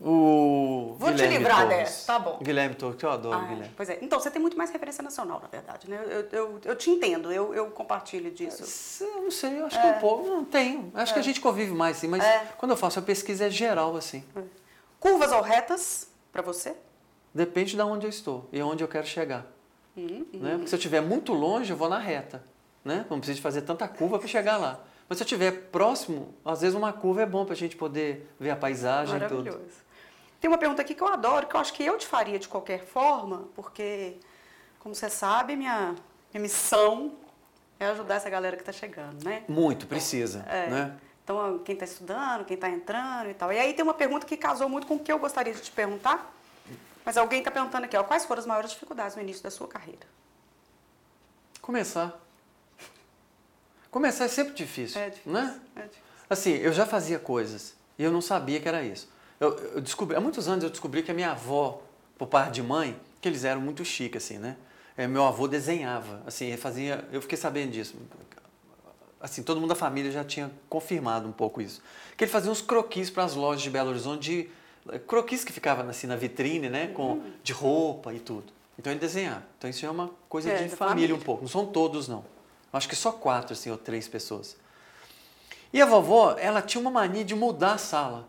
o 0.03 0.95
Vou 0.97 1.11
Guilherme 1.11 1.35
te 1.35 1.37
livrar 1.37 1.61
Torres. 1.61 1.77
dessa, 1.77 2.07
tá 2.07 2.19
bom. 2.19 2.39
Guilherme 2.41 2.75
Torres, 2.75 2.97
que 2.97 3.05
eu 3.05 3.11
adoro, 3.11 3.37
ah, 3.37 3.45
Guilherme. 3.45 3.73
Pois 3.77 3.89
é. 3.89 3.99
Então, 4.01 4.19
você 4.19 4.31
tem 4.31 4.41
muito 4.41 4.57
mais 4.57 4.71
referência 4.71 5.03
nacional, 5.03 5.39
na 5.39 5.47
verdade, 5.47 5.87
né? 5.87 6.01
Eu, 6.09 6.39
eu, 6.39 6.61
eu 6.65 6.75
te 6.75 6.89
entendo, 6.89 7.31
eu, 7.31 7.53
eu 7.53 7.69
compartilho 7.69 8.31
disso. 8.31 9.03
Eu 9.03 9.21
não 9.21 9.31
sei, 9.31 9.59
eu 9.59 9.67
acho 9.67 9.77
é. 9.77 9.81
que 9.81 9.97
um 9.97 9.99
pouco. 9.99 10.27
Não 10.27 10.43
tenho. 10.43 10.91
Acho 10.95 11.11
é. 11.11 11.13
que 11.13 11.19
a 11.19 11.21
é. 11.21 11.25
gente 11.25 11.39
convive 11.39 11.71
mais, 11.71 11.97
assim, 11.97 12.07
mas 12.07 12.23
é. 12.23 12.47
quando 12.57 12.71
eu 12.71 12.77
faço 12.77 12.97
a 12.97 13.01
pesquisa 13.01 13.45
é 13.45 13.49
geral, 13.49 13.95
assim. 13.95 14.23
É. 14.35 14.41
Curvas 14.99 15.31
ou 15.31 15.41
retas, 15.41 16.07
para 16.31 16.41
você? 16.41 16.75
Depende 17.33 17.75
de 17.75 17.81
onde 17.81 18.05
eu 18.05 18.09
estou 18.09 18.49
e 18.51 18.61
onde 18.61 18.83
eu 18.83 18.87
quero 18.87 19.05
chegar. 19.05 19.45
Hum, 19.95 20.25
né? 20.33 20.53
Porque 20.53 20.67
se 20.67 20.75
eu 20.75 20.77
estiver 20.77 21.01
muito 21.01 21.31
longe, 21.33 21.71
eu 21.71 21.77
vou 21.77 21.89
na 21.89 21.99
reta. 21.99 22.43
Né? 22.83 23.05
Não 23.09 23.19
preciso 23.19 23.41
fazer 23.41 23.61
tanta 23.61 23.87
curva 23.87 24.17
para 24.17 24.27
chegar 24.27 24.57
lá. 24.57 24.79
Mas 25.07 25.17
se 25.17 25.23
eu 25.23 25.25
estiver 25.25 25.51
próximo, 25.71 26.33
às 26.43 26.61
vezes 26.61 26.75
uma 26.75 26.91
curva 26.93 27.21
é 27.21 27.25
bom 27.25 27.45
para 27.45 27.53
a 27.53 27.57
gente 27.57 27.75
poder 27.75 28.27
ver 28.39 28.51
a 28.51 28.55
paisagem 28.55 29.17
e 29.17 29.27
tudo. 29.27 29.59
Tem 30.41 30.49
uma 30.49 30.57
pergunta 30.57 30.81
aqui 30.81 30.95
que 30.95 31.03
eu 31.03 31.07
adoro, 31.07 31.45
que 31.45 31.55
eu 31.55 31.59
acho 31.59 31.71
que 31.71 31.85
eu 31.85 31.99
te 31.99 32.07
faria 32.07 32.39
de 32.39 32.47
qualquer 32.47 32.83
forma, 32.83 33.47
porque, 33.53 34.17
como 34.79 34.95
você 34.95 35.07
sabe, 35.07 35.55
minha, 35.55 35.93
minha 36.33 36.41
missão 36.41 37.13
é 37.79 37.85
ajudar 37.85 38.15
essa 38.15 38.29
galera 38.29 38.57
que 38.57 38.63
está 38.63 38.71
chegando, 38.71 39.23
né? 39.23 39.43
Muito, 39.47 39.85
precisa, 39.85 40.43
é. 40.49 40.67
né? 40.67 40.97
Então, 41.23 41.59
quem 41.59 41.73
está 41.73 41.85
estudando, 41.85 42.43
quem 42.43 42.55
está 42.55 42.67
entrando 42.67 43.29
e 43.29 43.35
tal. 43.35 43.53
E 43.53 43.59
aí 43.59 43.75
tem 43.75 43.83
uma 43.83 43.93
pergunta 43.93 44.25
que 44.25 44.35
casou 44.35 44.67
muito 44.67 44.87
com 44.87 44.95
o 44.95 44.99
que 44.99 45.11
eu 45.11 45.19
gostaria 45.19 45.53
de 45.53 45.61
te 45.61 45.71
perguntar. 45.71 46.33
Mas 47.05 47.17
alguém 47.17 47.39
está 47.39 47.51
perguntando 47.51 47.85
aqui, 47.85 47.95
ó, 47.95 48.03
quais 48.03 48.25
foram 48.25 48.39
as 48.39 48.47
maiores 48.47 48.71
dificuldades 48.71 49.15
no 49.15 49.21
início 49.21 49.43
da 49.43 49.51
sua 49.51 49.67
carreira? 49.67 50.07
Começar. 51.61 52.19
Começar 53.91 54.25
é 54.25 54.27
sempre 54.27 54.53
difícil, 54.53 54.99
É 54.99 55.09
difícil. 55.09 55.31
né? 55.31 55.61
É 55.75 55.81
difícil. 55.81 56.03
Assim, 56.27 56.51
eu 56.53 56.73
já 56.73 56.87
fazia 56.87 57.19
coisas 57.19 57.75
e 57.99 58.03
eu 58.03 58.11
não 58.11 58.21
sabia 58.21 58.59
que 58.59 58.67
era 58.67 58.81
isso. 58.81 59.07
Eu, 59.41 59.57
eu 59.75 59.81
descobri, 59.81 60.15
há 60.15 60.21
muitos 60.21 60.47
anos 60.47 60.63
eu 60.63 60.69
descobri 60.69 61.01
que 61.03 61.09
a 61.11 61.13
minha 61.13 61.31
avó, 61.31 61.81
por 62.17 62.27
parte 62.27 62.53
de 62.53 62.63
mãe, 62.63 62.95
que 63.19 63.27
eles 63.27 63.43
eram 63.43 63.59
muito 63.59 63.83
chiques, 63.83 64.23
assim, 64.23 64.37
né? 64.37 64.55
É, 64.95 65.07
meu 65.07 65.23
avô 65.25 65.47
desenhava, 65.47 66.21
assim, 66.27 66.45
ele 66.45 66.57
fazia, 66.57 67.03
eu 67.11 67.21
fiquei 67.21 67.37
sabendo 67.37 67.71
disso. 67.71 67.95
Assim, 69.19 69.41
todo 69.43 69.59
mundo 69.59 69.69
da 69.69 69.75
família 69.75 70.11
já 70.11 70.23
tinha 70.23 70.51
confirmado 70.69 71.27
um 71.27 71.31
pouco 71.31 71.61
isso. 71.61 71.81
Que 72.15 72.23
ele 72.23 72.31
fazia 72.31 72.51
uns 72.51 72.61
croquis 72.61 73.09
para 73.09 73.23
as 73.23 73.33
lojas 73.35 73.61
de 73.63 73.69
Belo 73.69 73.89
Horizonte, 73.89 74.49
de, 74.87 74.99
croquis 75.07 75.43
que 75.43 75.51
ficavam 75.51 75.87
assim 75.89 76.07
na 76.07 76.15
vitrine, 76.15 76.69
né? 76.69 76.87
Com, 76.87 77.13
Hum. 77.13 77.31
de 77.43 77.51
roupa 77.53 78.13
e 78.13 78.19
tudo. 78.19 78.51
Então 78.77 78.91
ele 78.91 78.99
desenhava. 78.99 79.43
Então 79.57 79.69
isso 79.69 79.85
é 79.85 79.89
uma 79.89 80.09
coisa 80.29 80.49
É, 80.49 80.63
de 80.63 80.69
família, 80.69 80.75
família. 80.89 81.15
um 81.15 81.19
pouco. 81.19 81.41
Não 81.43 81.49
são 81.49 81.65
todos, 81.67 82.07
não. 82.07 82.23
Acho 82.73 82.87
que 82.89 82.95
só 82.95 83.11
quatro, 83.11 83.53
assim, 83.53 83.69
ou 83.69 83.77
três 83.77 84.07
pessoas. 84.07 84.55
E 85.73 85.81
a 85.81 85.85
vovó, 85.85 86.35
ela 86.39 86.61
tinha 86.61 86.81
uma 86.81 86.91
mania 86.91 87.23
de 87.23 87.35
mudar 87.35 87.73
a 87.73 87.77
sala. 87.77 88.27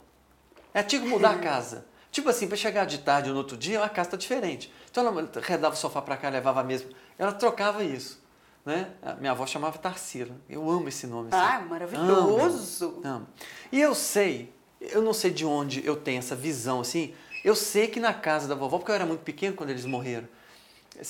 Ela 0.74 0.84
tinha 0.84 1.00
que 1.00 1.08
mudar 1.08 1.30
a 1.32 1.38
casa. 1.38 1.86
Tipo 2.10 2.28
assim, 2.28 2.46
para 2.46 2.56
chegar 2.56 2.84
de 2.84 2.98
tarde 2.98 3.28
ou 3.28 3.34
no 3.34 3.40
outro 3.40 3.56
dia, 3.56 3.82
a 3.82 3.88
casa 3.88 4.08
está 4.08 4.16
diferente. 4.16 4.72
Então 4.90 5.06
ela 5.06 5.30
redava 5.40 5.74
o 5.74 5.78
sofá 5.78 6.02
para 6.02 6.16
cá, 6.16 6.28
levava 6.28 6.62
mesa. 6.62 6.86
Ela 7.18 7.32
trocava 7.32 7.82
isso. 7.82 8.20
Né? 8.64 8.90
A 9.02 9.14
minha 9.14 9.32
avó 9.32 9.46
chamava 9.46 9.76
Tarsila. 9.78 10.36
Eu 10.48 10.68
amo 10.70 10.88
esse 10.88 11.06
nome. 11.06 11.30
assim. 11.32 11.38
Ah, 11.38 11.60
maravilhoso. 11.68 13.00
Amo, 13.04 13.16
amo. 13.16 13.26
E 13.72 13.80
eu 13.80 13.94
sei, 13.94 14.52
eu 14.80 15.02
não 15.02 15.12
sei 15.12 15.30
de 15.30 15.44
onde 15.44 15.84
eu 15.84 15.96
tenho 15.96 16.18
essa 16.18 16.36
visão 16.36 16.80
assim. 16.80 17.14
Eu 17.42 17.56
sei 17.56 17.88
que 17.88 17.98
na 17.98 18.14
casa 18.14 18.46
da 18.46 18.54
vovó, 18.54 18.78
porque 18.78 18.90
eu 18.90 18.94
era 18.94 19.06
muito 19.06 19.22
pequeno 19.22 19.56
quando 19.56 19.70
eles 19.70 19.84
morreram, 19.84 20.28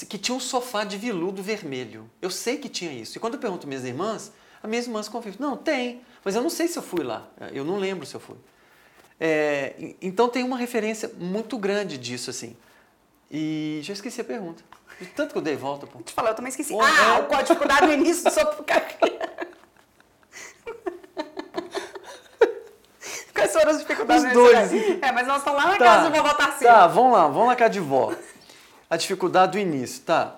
que 0.09 0.17
tinha 0.17 0.35
um 0.35 0.41
sofá 0.41 0.83
de 0.85 0.97
veludo 0.97 1.43
vermelho. 1.43 2.09
Eu 2.23 2.31
sei 2.31 2.57
que 2.57 2.69
tinha 2.69 2.93
isso. 2.93 3.19
E 3.19 3.21
quando 3.21 3.35
eu 3.35 3.41
pergunto 3.41 3.67
minhas 3.67 3.85
irmãs, 3.85 4.33
as 4.63 4.71
minhas 4.71 4.87
irmãs 4.87 5.09
confirmam. 5.09 5.51
Não, 5.51 5.57
tem. 5.57 6.01
Mas 6.25 6.35
eu 6.35 6.43
não 6.43 6.49
sei 6.49 6.69
se 6.69 6.79
eu 6.79 6.83
fui 6.83 7.03
lá. 7.03 7.29
Eu 7.53 7.65
não 7.65 7.77
lembro 7.77 8.07
se 8.07 8.15
eu 8.15 8.21
fui. 8.21 8.37
É, 9.25 9.95
então 10.03 10.29
tem 10.29 10.43
uma 10.43 10.57
referência 10.57 11.09
muito 11.17 11.57
grande 11.57 11.97
disso, 11.97 12.29
assim. 12.29 12.57
E 13.31 13.79
já 13.85 13.93
esqueci 13.93 14.21
a 14.21 14.25
pergunta. 14.25 14.65
De 15.01 15.07
tanto 15.07 15.31
que 15.31 15.39
eu 15.39 15.43
dei 15.43 15.55
volta, 15.55 15.87
pô. 15.87 16.01
Eu 16.01 16.05
falar, 16.13 16.31
eu 16.31 16.35
também 16.35 16.51
esqueci. 16.51 16.75
Ah, 16.75 17.19
é. 17.19 17.21
o 17.21 17.27
código 17.27 17.45
dificuldade 17.45 17.87
no 17.87 17.93
início 17.93 18.29
só 18.29 18.45
por 18.47 18.65
Quais 23.33 23.53
foram 23.53 23.71
as 23.71 23.79
dificuldades? 23.79 24.25
Os 24.25 24.33
dois. 24.33 24.73
início? 24.73 24.99
É, 25.01 25.13
mas 25.13 25.29
nós 25.29 25.39
estamos 25.39 25.63
lá 25.63 25.71
na 25.71 25.79
casa 25.79 26.11
do 26.11 26.17
vovó 26.17 26.35
Tarcísio. 26.35 26.67
Tá, 26.67 26.89
vamos 26.89 27.13
lá, 27.13 27.29
vamos 27.29 27.47
lá 27.47 27.55
cá 27.55 27.69
de 27.69 27.79
vó. 27.79 28.13
A 28.91 28.97
dificuldade 28.97 29.53
do 29.53 29.59
início, 29.59 30.03
tá? 30.03 30.35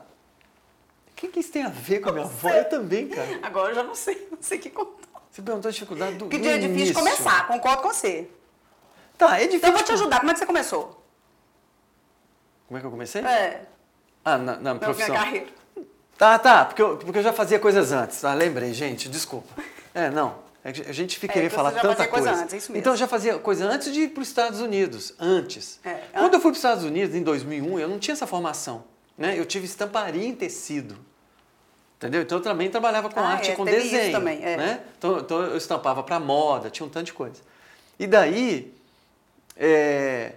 O 1.11 1.15
que, 1.17 1.29
que 1.29 1.41
isso 1.41 1.53
tem 1.53 1.63
a 1.63 1.71
ver 1.71 2.01
com 2.01 2.11
a 2.11 2.13
minha 2.13 2.27
avó? 2.27 2.51
Eu 2.51 2.69
também, 2.69 3.09
cara. 3.09 3.39
Agora 3.43 3.71
eu 3.71 3.77
já 3.77 3.83
não 3.83 3.95
sei, 3.95 4.29
não 4.31 4.37
sei 4.43 4.59
o 4.59 4.61
que 4.61 4.69
contou. 4.69 5.01
Você 5.31 5.41
perguntou 5.41 5.71
a 5.71 5.73
dificuldade 5.73 6.17
do, 6.17 6.29
Que 6.29 6.37
do 6.37 6.43
dia 6.43 6.57
é 6.57 6.59
difícil 6.59 6.75
de 6.75 6.83
início. 6.83 6.95
começar, 6.97 7.49
concordo 7.49 7.81
com 7.81 7.89
você. 7.89 8.29
Tá, 9.19 9.37
é 9.39 9.47
difícil. 9.47 9.59
Então 9.59 9.71
eu 9.71 9.77
vou 9.77 9.83
te 9.85 9.93
ajudar. 9.93 10.19
Como 10.21 10.31
é 10.31 10.33
que 10.35 10.39
você 10.41 10.47
começou? 10.47 11.05
Como 12.67 12.79
é 12.79 12.81
que 12.81 12.87
eu 12.87 12.91
comecei? 12.91 13.23
É, 13.25 13.63
Ah, 14.25 14.39
na, 14.39 14.53
na 14.53 14.53
na 14.61 14.75
minha 14.75 14.79
profissão. 14.81 15.15
carreira. 15.15 15.47
Tá, 16.17 16.39
tá, 16.39 16.65
porque 16.65 16.81
eu, 16.81 16.97
porque 16.97 17.19
eu 17.19 17.23
já 17.23 17.33
fazia 17.33 17.59
coisas 17.59 17.93
antes. 17.93 18.25
Ah, 18.25 18.35
lembrei, 18.35 18.73
gente, 18.73 19.09
desculpa. 19.09 19.49
É, 19.97 20.11
não. 20.11 20.35
é 20.65 20.73
que 20.73 20.89
A 20.89 20.93
gente 20.93 21.17
fica 21.21 21.33
É, 21.33 21.35
querer 21.35 21.47
então 21.47 21.57
falar 21.57 21.71
tanta 21.71 21.95
fazia 21.95 22.09
coisa 22.09 22.29
coisa. 22.31 22.43
antes, 22.43 22.55
é 22.55 22.57
isso 22.57 22.73
mesmo. 22.73 22.81
Então 22.81 22.93
eu 22.95 22.97
já 22.97 23.07
fazia 23.07 23.39
coisa 23.39 23.65
antes 23.65 23.93
de 23.93 24.01
ir 24.01 24.09
para 24.09 24.23
os 24.23 24.27
Estados 24.29 24.59
Unidos. 24.61 25.15
Antes. 25.21 25.79
É, 25.85 26.01
Quando 26.13 26.35
eu 26.35 26.41
fui 26.41 26.51
para 26.51 26.57
os 26.57 26.59
Estados 26.59 26.83
Unidos, 26.83 27.15
em 27.15 27.23
2001, 27.23 27.79
eu 27.79 27.87
não 27.89 27.97
tinha 28.01 28.13
essa 28.13 28.27
formação. 28.27 28.83
Né? 29.17 29.39
Eu 29.39 29.45
tive 29.47 29.67
estamparia 29.67 30.27
em 30.27 30.35
tecido. 30.35 30.99
Entendeu? 31.97 32.23
Então 32.23 32.39
eu 32.39 32.43
também 32.43 32.69
trabalhava 32.69 33.09
com 33.09 33.21
Ah, 33.21 33.29
arte 33.35 33.53
é, 33.53 33.55
com 33.55 33.65
desenho. 33.65 34.11
também, 34.11 34.43
é. 34.45 34.57
né? 34.57 34.81
então, 34.99 35.19
então 35.21 35.43
eu 35.43 35.57
estampava 35.57 36.03
para 36.03 36.19
moda, 36.19 36.69
tinha 36.71 36.85
um 36.85 36.91
tanto 36.91 37.07
de 37.07 37.13
coisa. 37.13 37.41
E 37.97 38.05
daí, 38.09 38.75
é, 39.57 40.33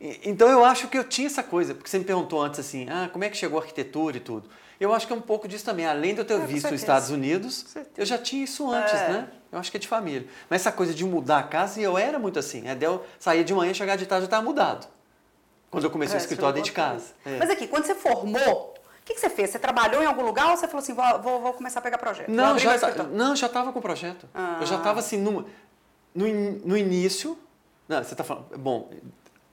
e- 0.00 0.20
então 0.24 0.48
eu 0.48 0.64
acho 0.64 0.88
que 0.88 0.98
eu 0.98 1.04
tinha 1.04 1.26
essa 1.26 1.42
coisa, 1.42 1.74
porque 1.74 1.88
você 1.90 1.98
me 1.98 2.04
perguntou 2.04 2.42
antes 2.42 2.60
assim, 2.60 2.86
ah, 2.88 3.08
como 3.12 3.24
é 3.24 3.28
que 3.30 3.36
chegou 3.36 3.58
a 3.58 3.62
arquitetura 3.62 4.16
e 4.16 4.20
tudo. 4.20 4.48
Eu 4.80 4.94
acho 4.94 5.06
que 5.08 5.12
é 5.12 5.16
um 5.16 5.20
pouco 5.20 5.48
disso 5.48 5.64
também. 5.64 5.84
Além 5.86 6.14
de 6.14 6.20
eu 6.20 6.24
ter 6.24 6.34
É, 6.34 6.38
com 6.38 6.46
visto 6.46 6.66
os. 6.66 6.72
Estados 6.72 7.10
Unidos, 7.10 7.66
eu 7.96 8.06
já 8.06 8.16
tinha 8.16 8.44
isso 8.44 8.70
antes, 8.70 8.94
É. 8.94 9.08
né? 9.08 9.28
Eu 9.50 9.58
acho 9.58 9.72
que 9.72 9.76
é 9.76 9.80
de 9.80 9.88
família. 9.88 10.28
Mas 10.48 10.60
essa 10.62 10.70
coisa 10.70 10.94
de 10.94 11.04
mudar 11.04 11.38
a 11.38 11.42
casa, 11.42 11.80
eu 11.80 11.98
era 11.98 12.16
muito 12.16 12.38
assim. 12.38 12.68
É 12.68 12.76
de 12.76 12.84
eu 12.86 13.04
sair 13.18 13.42
de 13.42 13.52
manhã, 13.52 13.74
chegar 13.74 13.96
de 13.96 14.06
tarde, 14.06 14.22
eu 14.22 14.26
estava 14.26 14.42
mudado. 14.44 14.86
Quando 15.68 15.82
eu 15.82 15.90
comecei 15.90 16.14
É, 16.16 16.18
o 16.18 16.22
escritório 16.22 16.52
você 16.54 16.60
dentro 16.60 16.70
de 16.70 16.76
casa. 16.76 17.06
É. 17.26 17.38
Mas 17.38 17.50
aqui, 17.50 17.66
quando 17.66 17.86
você 17.86 17.94
formou, 17.96 18.74
o 18.74 19.04
que, 19.04 19.14
que 19.14 19.20
você 19.20 19.28
fez? 19.28 19.50
Você 19.50 19.58
trabalhou 19.58 20.00
em 20.00 20.06
algum 20.06 20.22
lugar 20.22 20.50
ou 20.50 20.56
você 20.56 20.68
falou 20.68 20.80
assim, 20.80 20.94
vou, 20.94 21.22
vou, 21.22 21.40
vou 21.40 21.52
começar 21.54 21.80
a 21.80 21.82
pegar 21.82 21.98
projeto? 21.98 22.28
Não, 22.30 22.56
já, 22.56 22.76
não, 23.10 23.34
já 23.34 23.46
estava 23.48 23.72
com 23.72 23.80
o 23.80 23.82
projeto. 23.82 24.28
Eu 24.60 24.64
já 24.66 24.76
Ah. 24.76 24.78
estava 24.78 25.00
assim, 25.00 25.16
no, 25.16 25.44
no, 26.14 26.26
no 26.64 26.76
início. 26.76 27.36
Não, 27.88 28.02
você 28.02 28.12
está 28.14 28.22
falando. 28.24 28.46
Bom, 28.58 28.90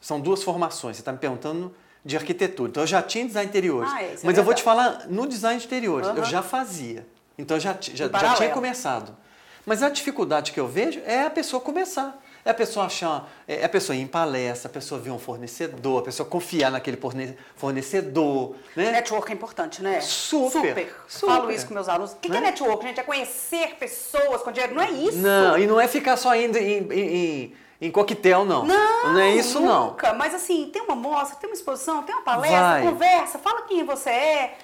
são 0.01 0.19
duas 0.19 0.43
formações. 0.43 0.97
Você 0.97 1.01
está 1.01 1.11
me 1.11 1.17
perguntando 1.17 1.73
de 2.03 2.15
arquitetura. 2.17 2.69
Então 2.69 2.83
eu 2.83 2.87
já 2.87 3.01
tinha 3.01 3.25
design 3.25 3.49
interiores. 3.49 3.89
Ah, 3.91 4.03
é, 4.03 4.13
isso 4.13 4.23
é 4.23 4.27
mas 4.27 4.37
eu 4.37 4.43
vou 4.43 4.53
te 4.53 4.63
verdade. 4.63 4.83
falar 4.93 5.07
no 5.07 5.25
design 5.27 5.59
de 5.59 5.65
interiores. 5.65 6.07
Eu 6.07 6.13
Aham. 6.15 6.25
já 6.25 6.41
fazia. 6.43 7.07
Então 7.37 7.57
eu 7.57 7.61
já, 7.61 7.75
já, 7.81 8.07
já 8.07 8.33
tinha 8.35 8.49
começado. 8.49 9.15
Mas 9.65 9.81
a 9.81 9.89
dificuldade 9.89 10.51
que 10.51 10.59
eu 10.59 10.67
vejo 10.67 11.01
é 11.05 11.23
a 11.23 11.29
pessoa 11.29 11.59
começar. 11.61 12.21
É 12.47 12.51
a 12.51 12.53
pessoa 12.53 12.85
achar, 12.85 13.27
é 13.47 13.65
a 13.65 13.69
pessoa 13.69 13.95
ir 13.95 14.01
em 14.01 14.05
palestra, 14.07 14.69
a 14.69 14.71
pessoa 14.71 15.01
ver 15.01 15.09
um 15.09 15.17
fornecedor, 15.17 16.01
a 16.01 16.03
pessoa 16.03 16.29
confiar 16.29 16.69
naquele 16.69 16.95
forne- 16.95 17.35
fornecedor, 17.55 18.55
né? 18.75 18.91
Network 18.91 19.31
é 19.31 19.33
importante, 19.35 19.81
né? 19.81 19.99
Super, 20.01 20.51
Super. 20.51 20.95
super. 21.07 21.33
Falo 21.35 21.49
isso 21.51 21.65
com 21.67 21.73
meus 21.73 21.89
alunos. 21.89 22.11
O 22.11 22.17
que, 22.17 22.29
que 22.29 22.37
é 22.37 22.39
Né? 22.41 22.47
network, 22.51 22.85
gente? 22.85 22.99
É 22.99 23.03
conhecer 23.03 23.75
pessoas 23.79 24.43
com 24.43 24.51
dinheiro. 24.51 24.75
Não 24.75 24.81
é 24.83 24.91
isso. 24.91 25.17
Não, 25.17 25.57
e 25.57 25.65
não 25.65 25.81
é 25.81 25.87
ficar 25.87 26.17
só 26.17 26.35
indo 26.35 26.55
em, 26.57 26.83
em, 26.83 26.93
em, 26.93 27.53
em 27.81 27.91
coquetel, 27.91 28.45
não. 28.45 28.65
Não, 28.65 29.13
Não 29.13 29.19
é 29.19 29.35
isso, 29.35 29.59
não. 29.59 29.87
nunca. 29.87 30.13
Mas 30.13 30.33
assim, 30.33 30.69
tem 30.71 30.81
uma 30.81 30.95
mostra, 30.95 31.35
tem 31.37 31.49
uma 31.49 31.55
exposição, 31.55 32.03
tem 32.03 32.15
uma 32.15 32.23
palestra, 32.23 32.59
Vai. 32.61 32.83
conversa, 32.83 33.37
fala 33.39 33.63
quem 33.63 33.83
você 33.83 34.09
é. 34.09 34.57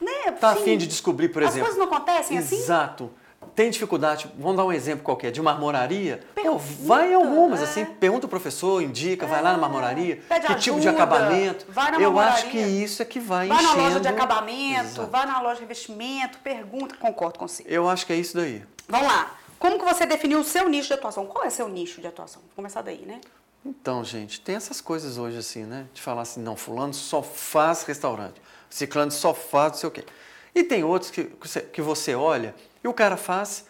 Né? 0.00 0.30
Tá 0.40 0.50
Assim, 0.50 0.60
afim 0.62 0.78
de 0.78 0.86
descobrir, 0.86 1.28
por 1.28 1.42
as 1.42 1.50
exemplo. 1.50 1.66
coisas 1.68 1.78
não 1.78 1.92
acontecem 1.92 2.38
assim? 2.38 2.56
Exato. 2.56 3.10
Tem 3.54 3.68
dificuldade, 3.70 4.30
vamos 4.38 4.56
dar 4.56 4.64
um 4.64 4.72
exemplo 4.72 5.02
qualquer, 5.04 5.32
de 5.32 5.42
marmoraria? 5.42 6.20
Pô, 6.34 6.42
Pergunta, 6.42 6.62
vai 6.82 7.10
em 7.10 7.14
algumas, 7.14 7.60
é. 7.60 7.64
assim, 7.64 7.84
pergunta 7.84 8.26
o 8.26 8.28
professor, 8.28 8.80
indica, 8.80 9.26
vai 9.26 9.42
lá 9.42 9.52
na 9.52 9.58
marmoraria, 9.58 10.22
Pede 10.28 10.46
que 10.46 10.54
tipo 10.56 10.78
de 10.78 10.86
ajuda, 10.88 11.02
acabamento. 11.02 11.66
vai 11.68 11.90
na 11.90 11.98
Eu 12.00 12.16
acho 12.20 12.46
que 12.50 12.58
isso 12.58 13.02
é 13.02 13.04
que 13.04 13.18
vai, 13.18 13.48
Vai 13.48 13.56
na 13.56 13.62
enchendo. 13.70 13.82
loja 13.82 14.00
de 14.00 14.08
acabamento, 14.08 14.84
Exato. 14.84 15.08
vai 15.10 15.26
na 15.26 15.40
loja 15.40 15.54
de 15.56 15.60
revestimento, 15.62 16.38
pergunta, 16.38 16.94
concordo 17.00 17.38
com 17.38 17.48
você. 17.48 17.64
Eu 17.66 17.88
acho 17.88 18.06
que 18.06 18.12
é 18.12 18.16
isso 18.16 18.36
daí. 18.36 18.62
Vamos 18.88 19.08
lá. 19.08 19.30
Como 19.58 19.78
que 19.78 19.84
você 19.84 20.06
definiu 20.06 20.40
o 20.40 20.44
seu 20.44 20.68
nicho 20.68 20.88
de 20.88 20.94
atuação? 20.94 21.26
Qual 21.26 21.44
é 21.44 21.50
seu 21.50 21.68
nicho 21.68 22.00
de 22.00 22.06
atuação? 22.06 22.40
Vamos 22.42 22.54
começar 22.56 22.82
daí, 22.82 23.04
né? 23.04 23.20
Então, 23.64 24.04
gente, 24.04 24.40
tem 24.40 24.54
essas 24.54 24.80
coisas 24.80 25.18
hoje 25.18 25.36
assim, 25.38 25.64
né? 25.64 25.86
De 25.92 26.00
falar 26.00 26.22
assim, 26.22 26.40
não, 26.40 26.56
fulano 26.56 26.94
só 26.94 27.22
faz 27.22 27.82
restaurante, 27.82 28.40
ciclano 28.70 29.10
só 29.10 29.34
faz 29.34 29.72
não 29.72 29.78
sei 29.78 29.88
o 29.88 29.92
quê. 29.92 30.04
E 30.54 30.62
tem 30.62 30.84
outros 30.84 31.10
que, 31.10 31.24
que 31.72 31.82
você- 31.82 32.14
olha 32.14 32.54
e 32.82 32.88
o 32.88 32.94
cara 32.94 33.16
faz 33.16 33.66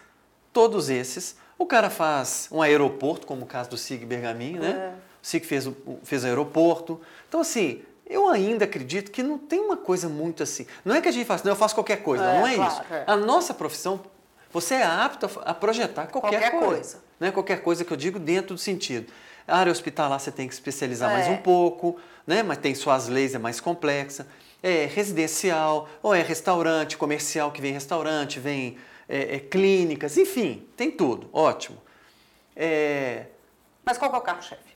todos 0.53 0.89
esses. 0.89 1.35
O 1.57 1.65
cara 1.65 1.89
faz 1.89 2.47
um 2.51 2.61
aeroporto, 2.61 3.27
como 3.27 3.43
o 3.43 3.45
caso 3.45 3.69
do 3.71 3.77
Sig 3.77 4.05
Bergamin, 4.05 4.59
né? 4.59 4.69
É. 4.69 4.93
O 5.21 5.25
Sig 5.27 5.43
fez 5.45 5.67
o 5.67 5.71
o- 5.85 5.99
fez 6.03 6.23
o 6.23 6.27
aeroporto. 6.27 7.01
Então, 7.27 7.41
assim, 7.41 7.81
eu 8.07 8.29
ainda 8.29 8.65
acredito 8.65 9.11
que 9.11 9.21
não 9.21 9.37
tem 9.37 9.59
uma 9.59 9.75
coisa 9.75 10.07
muito 10.07 10.41
assim. 10.43 10.65
Não 10.85 10.95
é 10.95 11.01
que 11.01 11.09
a 11.09 11.11
gente 11.11 11.25
faz, 11.25 11.43
não, 11.43 11.51
eu 11.51 11.55
faço 11.55 11.75
qualquer 11.75 11.97
coisa, 12.03 12.23
não, 12.23 12.31
É, 12.31 12.39
não 12.39 12.47
é 12.47 12.55
claro, 12.55 12.73
isso. 12.73 12.93
é. 12.93 13.03
A 13.05 13.15
nossa 13.17 13.53
profissão, 13.53 13.99
você 14.51 14.75
é 14.75 14.83
apto 14.83 15.29
a 15.45 15.53
projetar 15.53 16.07
qualquer, 16.07 16.39
Qualquer 16.39 16.51
coisa 16.51 16.65
coisa. 16.67 16.97
né? 17.19 17.31
Qualquer 17.31 17.61
coisa 17.61 17.85
que 17.85 17.91
eu 17.93 17.97
digo 17.97 18.17
dentro 18.19 18.55
do 18.55 18.59
sentido. 18.59 19.11
A 19.47 19.57
área 19.57 19.71
hospitalar 19.71 20.19
você 20.19 20.31
tem 20.31 20.47
que 20.47 20.53
especializar 20.53 21.11
mais 21.11 21.27
É. 21.27 21.31
um 21.31 21.37
pouco, 21.37 21.99
né? 22.25 22.43
mas 22.43 22.57
tem 22.59 22.73
suas 22.75 23.07
leis, 23.07 23.33
é 23.35 23.39
mais 23.39 23.59
complexa. 23.59 24.27
É 24.61 24.85
residencial, 24.85 25.87
ou 26.03 26.13
é 26.13 26.21
restaurante, 26.21 26.97
comercial 26.97 27.51
que 27.51 27.61
vem 27.61 27.71
restaurante, 27.71 28.39
vem 28.39 28.77
é, 29.07 29.35
é, 29.35 29.39
clínicas, 29.39 30.17
enfim, 30.17 30.67
tem 30.77 30.91
tudo. 30.91 31.29
Ótimo. 31.33 31.77
É, 32.55 33.25
Mas 33.85 33.97
qual 33.97 34.11
que 34.11 34.17
é 34.17 34.19
o 34.19 34.21
carro-chefe? 34.23 34.69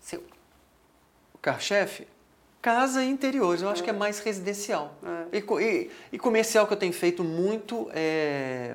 Seu. 0.00 0.22
o 1.34 1.38
carro-chefe, 1.38 2.06
casa 2.62 3.04
e 3.04 3.08
interiores, 3.08 3.60
eu 3.62 3.68
acho 3.68 3.82
que 3.84 3.90
é 3.90 3.92
mais 3.92 4.18
residencial. 4.20 4.94
É. 5.32 5.36
E, 5.38 5.62
e- 5.62 5.90
e 6.12 6.18
comercial 6.18 6.66
que 6.66 6.72
eu 6.72 6.76
tenho 6.78 6.92
feito 6.92 7.22
muito 7.22 7.88
é 7.92 8.74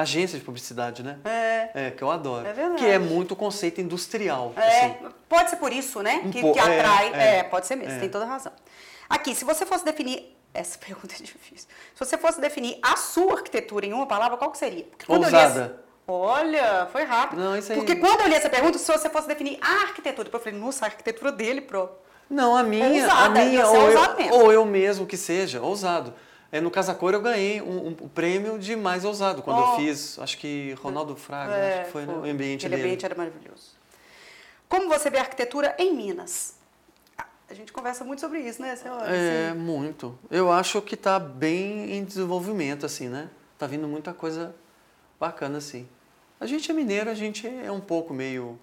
agência 0.00 0.38
de 0.38 0.44
publicidade, 0.44 1.02
né? 1.02 1.18
É. 1.24 1.70
É, 1.86 1.90
que 1.90 2.02
eu 2.02 2.10
adoro. 2.10 2.46
É 2.46 2.52
verdade. 2.52 2.82
Que 2.82 2.90
é 2.90 2.98
muito 2.98 3.34
conceito 3.36 3.80
industrial. 3.80 4.52
É, 4.56 4.86
assim. 4.86 4.96
pode 5.28 5.50
ser 5.50 5.56
por 5.56 5.72
isso, 5.72 6.02
né? 6.02 6.22
Um 6.24 6.30
que, 6.30 6.40
po- 6.40 6.52
que 6.52 6.58
é, 6.58 6.62
atrai. 6.80 7.12
é, 7.14 7.36
É, 7.38 7.42
pode 7.44 7.66
ser 7.66 7.76
mesmo, 7.76 7.94
é. 7.94 7.98
tem 8.00 8.08
toda 8.08 8.24
razão. 8.24 8.52
Aqui, 9.08 9.34
se 9.34 9.44
você 9.44 9.64
fosse 9.66 9.84
definir. 9.84 10.36
Essa 10.52 10.76
pergunta 10.84 11.14
é 11.14 11.22
difícil. 11.22 11.68
Se 11.94 12.04
você 12.04 12.18
fosse 12.18 12.40
definir 12.40 12.78
a 12.82 12.96
sua 12.96 13.34
arquitetura 13.34 13.86
em 13.86 13.92
uma 13.92 14.06
palavra, 14.06 14.36
qual 14.36 14.50
que 14.50 14.58
seria? 14.58 14.82
Porque 14.84 15.06
quando 15.06 15.22
eu 15.24 15.30
li 15.30 15.36
Ousada. 15.36 15.80
Olha, 16.08 16.88
foi 16.90 17.04
rápido. 17.04 17.38
Não, 17.40 17.56
isso 17.56 17.70
aí- 17.70 17.78
Porque 17.78 17.94
quando 17.94 18.22
eu 18.22 18.26
li 18.28 18.34
essa 18.34 18.50
pergunta, 18.50 18.76
se 18.76 18.90
você 18.90 19.08
fosse 19.08 19.28
definir 19.28 19.58
a 19.62 19.82
arquitetura, 19.82 20.28
eu 20.32 20.40
falei, 20.40 20.58
nossa, 20.58 20.84
a 20.84 20.88
arquitetura 20.88 21.30
dele, 21.30 21.60
pro. 21.60 21.88
Não, 22.28 22.56
a 22.56 22.64
minha, 22.64 22.86
Ousada, 22.88 23.40
a 23.40 23.44
minha 23.44 23.66
ou, 23.66 23.76
eu, 23.90 24.16
mesmo. 24.16 24.34
ou 24.34 24.52
eu 24.52 24.64
mesmo 24.64 25.06
que 25.06 25.16
seja, 25.16 25.60
ousado. 25.60 26.12
É, 26.52 26.60
no 26.60 26.70
Casa 26.70 26.94
Cor 26.94 27.14
eu 27.14 27.20
ganhei 27.20 27.62
um, 27.62 27.86
um, 27.88 27.96
um 28.02 28.08
prêmio 28.08 28.58
de 28.58 28.74
mais 28.74 29.04
ousado 29.04 29.40
quando 29.42 29.58
Oh. 29.58 29.72
eu 29.72 29.76
fiz, 29.76 30.18
acho 30.18 30.36
que 30.38 30.72
Ronaldo 30.82 31.14
Fraga, 31.14 31.52
É, 31.54 31.74
acho 31.78 31.84
que 31.86 31.92
foi, 31.92 32.06
né, 32.06 32.12
foi. 32.14 32.28
o 32.28 32.32
ambiente 32.32 32.66
Aquele 32.66 32.76
dele. 32.76 32.88
ambiente 32.88 33.04
era 33.04 33.14
maravilhoso. 33.14 33.70
Como 34.68 34.88
você 34.88 35.10
vê 35.10 35.18
a 35.18 35.22
arquitetura 35.22 35.74
em 35.78 35.94
Minas? 35.94 36.54
A 37.48 37.54
gente 37.54 37.72
conversa 37.72 38.04
muito 38.04 38.20
sobre 38.20 38.38
isso, 38.40 38.62
né, 38.62 38.76
senhora? 38.76 39.04
É, 39.14 39.48
Assim, 39.50 39.58
muito. 39.58 40.16
Eu 40.30 40.52
acho 40.52 40.80
que 40.82 40.96
tá 40.96 41.18
bem 41.18 41.92
em 41.96 42.04
desenvolvimento, 42.04 42.86
assim, 42.86 43.08
né? 43.08 43.28
Tá 43.58 43.66
vindo 43.66 43.88
muita 43.88 44.12
coisa 44.14 44.54
bacana, 45.18 45.58
assim. 45.58 45.88
A 46.38 46.46
gente 46.46 46.70
é 46.70 46.74
mineiro, 46.74 47.10
a 47.10 47.14
gente 47.14 47.46
é 47.46 47.70
um 47.70 47.80
pouco 47.80 48.14
meio 48.14 48.58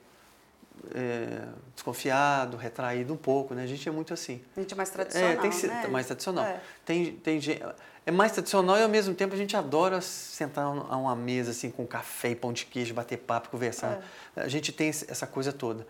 é, 0.94 1.44
desconfiado, 1.74 2.58
retraído 2.58 3.14
um 3.14 3.18
pouco, 3.18 3.54
né? 3.54 3.64
A 3.64 3.68
gente 3.68 3.88
é 3.88 3.92
muito 3.92 4.14
assim. 4.14 4.42
A 4.56 4.60
gente 4.60 4.74
é 4.74 4.78
mais 4.78 4.90
tradicional, 4.90 5.30
É, 5.32 5.36
tem 5.36 5.50
que 5.50 5.56
ser 5.56 5.68
né? 5.68 5.88
mais 5.88 6.06
tradicional. 6.06 6.46
É. 6.46 6.60
Tem, 6.86 7.14
tem 7.14 7.40
gente, 7.42 7.62
é 8.06 8.12
mais 8.12 8.32
tradicional 8.32 8.78
e 8.78 8.84
ao 8.84 8.90
mesmo 8.90 9.14
tempo 9.14 9.34
a 9.34 9.38
gente 9.38 9.56
adora 9.56 10.00
sentar 10.02 10.66
a 10.66 10.98
uma 10.98 11.16
mesa 11.16 11.52
assim 11.52 11.70
com 11.70 11.86
café 11.86 12.30
e 12.32 12.36
pão 12.36 12.54
de 12.54 12.66
queijo, 12.66 12.94
bater 12.94 13.18
papo, 13.18 13.50
conversar. 13.50 14.02
É. 14.36 14.42
A 14.42 14.48
gente 14.48 14.72
tem 14.72 14.90
essa 14.90 15.28
coisa 15.28 15.52
toda. 15.52 15.86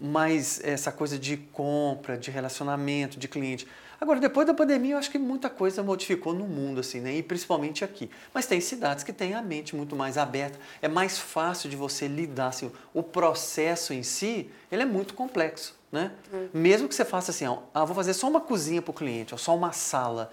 Mas 0.00 0.60
essa 0.64 0.90
coisa 0.90 1.18
de 1.18 1.36
compra, 1.36 2.16
de 2.16 2.30
relacionamento, 2.30 3.18
de 3.18 3.28
cliente. 3.28 3.66
Agora, 4.00 4.20
depois 4.20 4.46
da 4.46 4.54
pandemia, 4.54 4.94
eu 4.94 4.98
acho 4.98 5.10
que 5.10 5.18
muita 5.18 5.50
coisa 5.50 5.82
modificou 5.82 6.32
no 6.32 6.46
mundo, 6.46 6.80
assim, 6.80 7.00
né? 7.00 7.14
E 7.16 7.22
principalmente 7.22 7.84
aqui. 7.84 8.08
Mas 8.32 8.46
tem 8.46 8.60
cidades 8.60 9.02
que 9.02 9.12
têm 9.12 9.34
a 9.34 9.42
mente 9.42 9.74
muito 9.74 9.96
mais 9.96 10.16
aberta. 10.16 10.58
É 10.80 10.86
mais 10.86 11.18
fácil 11.18 11.68
de 11.68 11.74
você 11.74 12.06
lidar, 12.06 12.48
assim. 12.48 12.70
O 12.94 13.02
processo 13.02 13.92
em 13.92 14.04
si, 14.04 14.50
ele 14.70 14.82
é 14.82 14.86
muito 14.86 15.14
complexo, 15.14 15.74
né? 15.90 16.12
Mesmo 16.54 16.88
que 16.88 16.94
você 16.94 17.04
faça 17.04 17.32
assim, 17.32 17.46
ó, 17.46 17.58
ah, 17.74 17.84
vou 17.84 17.94
fazer 17.94 18.14
só 18.14 18.28
uma 18.28 18.40
cozinha 18.40 18.80
para 18.80 18.90
o 18.90 18.94
cliente, 18.94 19.34
ou 19.34 19.38
só 19.38 19.54
uma 19.56 19.72
sala. 19.72 20.30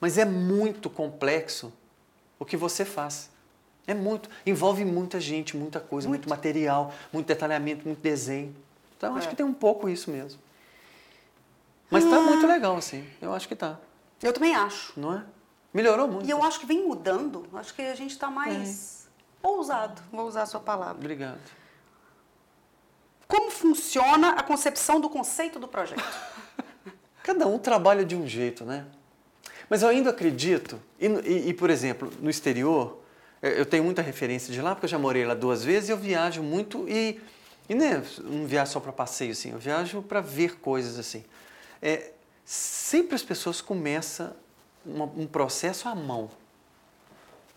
Mas 0.00 0.16
é 0.16 0.24
muito 0.24 0.88
complexo 0.88 1.72
o 2.38 2.44
que 2.44 2.56
você 2.56 2.84
faz. 2.84 3.30
É 3.84 3.94
muito. 3.94 4.30
Envolve 4.46 4.84
muita 4.84 5.18
gente, 5.18 5.56
muita 5.56 5.80
coisa, 5.80 6.08
muito, 6.08 6.28
material, 6.28 6.94
muito 7.12 7.26
detalhamento, 7.26 7.84
muito 7.84 8.00
desenho. 8.00 8.54
Então, 8.98 9.12
eu 9.12 9.16
acho 9.16 9.28
É. 9.28 9.30
que 9.30 9.36
tem 9.36 9.46
um 9.46 9.54
pouco 9.54 9.88
isso 9.88 10.10
mesmo. 10.10 10.38
Mas 11.90 12.04
tá 12.04 12.20
muito 12.20 12.46
legal, 12.46 12.76
assim. 12.76 13.08
Eu 13.22 13.32
acho 13.32 13.48
que 13.48 13.54
tá. 13.56 13.78
Eu 14.22 14.32
também 14.32 14.54
acho. 14.54 14.92
Não 14.98 15.14
é? 15.14 15.24
Melhorou 15.72 16.06
muito. 16.08 16.26
E 16.26 16.30
eu 16.30 16.42
acho 16.42 16.58
que 16.60 16.66
vem 16.66 16.86
mudando. 16.86 17.46
Acho 17.54 17.72
que 17.74 17.80
a 17.82 17.94
gente 17.94 18.10
está 18.10 18.28
mais 18.30 19.08
É. 19.42 19.46
ousado. 19.46 20.02
Vou 20.12 20.26
usar 20.26 20.42
a 20.42 20.46
sua 20.46 20.60
palavra. 20.60 20.96
Obrigado. 20.98 21.38
Como 23.26 23.50
funciona 23.50 24.30
a 24.30 24.42
concepção 24.42 25.00
do 25.00 25.08
conceito 25.08 25.58
do 25.58 25.68
projeto? 25.68 26.02
Cada 27.22 27.46
um 27.46 27.58
trabalha 27.58 28.04
de 28.04 28.16
um 28.16 28.26
jeito, 28.26 28.64
né? 28.64 28.86
Mas 29.70 29.82
eu 29.82 29.88
ainda 29.88 30.10
acredito, 30.10 30.80
e, 30.98 31.06
e- 31.06 31.48
e, 31.50 31.54
por 31.54 31.68
exemplo, 31.68 32.10
no 32.20 32.30
exterior, 32.30 32.98
eu 33.42 33.50
eu 33.50 33.66
tenho 33.66 33.84
muita 33.84 34.00
referência 34.02 34.52
de 34.52 34.60
lá, 34.62 34.74
porque 34.74 34.86
eu 34.86 34.90
já 34.90 34.98
morei 34.98 35.24
lá 35.26 35.34
duas 35.34 35.62
vezes 35.62 35.90
e 35.90 35.92
eu 35.92 35.96
viajo 35.98 36.42
muito 36.42 36.88
e, 36.88 37.20
e 37.68 37.74
não 37.74 38.46
viajo 38.46 38.72
só 38.72 38.80
para 38.80 38.92
passeio, 38.92 39.32
assim, 39.32 39.50
eu 39.52 39.58
viajo 39.58 40.02
para 40.02 40.20
ver 40.20 40.58
coisas 40.58 40.98
assim. 40.98 41.24
É, 41.82 42.10
sempre 42.44 43.14
as 43.14 43.22
pessoas 43.22 43.60
começam 43.60 44.32
uma- 44.86 45.04
um 45.04 45.26
processo 45.26 45.88
à 45.88 45.94
mão. 45.94 46.30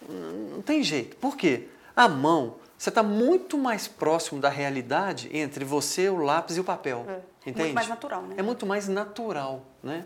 Não 0.08 0.62
tem 0.62 0.84
jeito. 0.84 1.15
Por 1.17 1.38
quê? 1.38 1.67
A 1.95 2.08
mão, 2.08 2.56
você 2.78 2.89
está 2.89 3.04
muito 3.04 3.58
mais 3.58 3.88
próximo 3.88 4.41
da 4.41 4.50
realidade 4.50 5.30
entre 5.36 5.63
você, 5.63 6.10
o 6.10 6.17
lápis 6.17 6.58
e 6.58 6.60
o 6.60 6.63
papel. 6.63 7.06
É. 7.08 7.19
Entende? 7.50 7.60
Muito 7.63 7.76
mais 7.76 7.88
natural, 7.88 8.21
né? 8.24 8.36
É 8.38 8.41
muito 8.41 8.65
mais 8.65 8.88
natural, 8.88 9.62
né? 9.84 10.06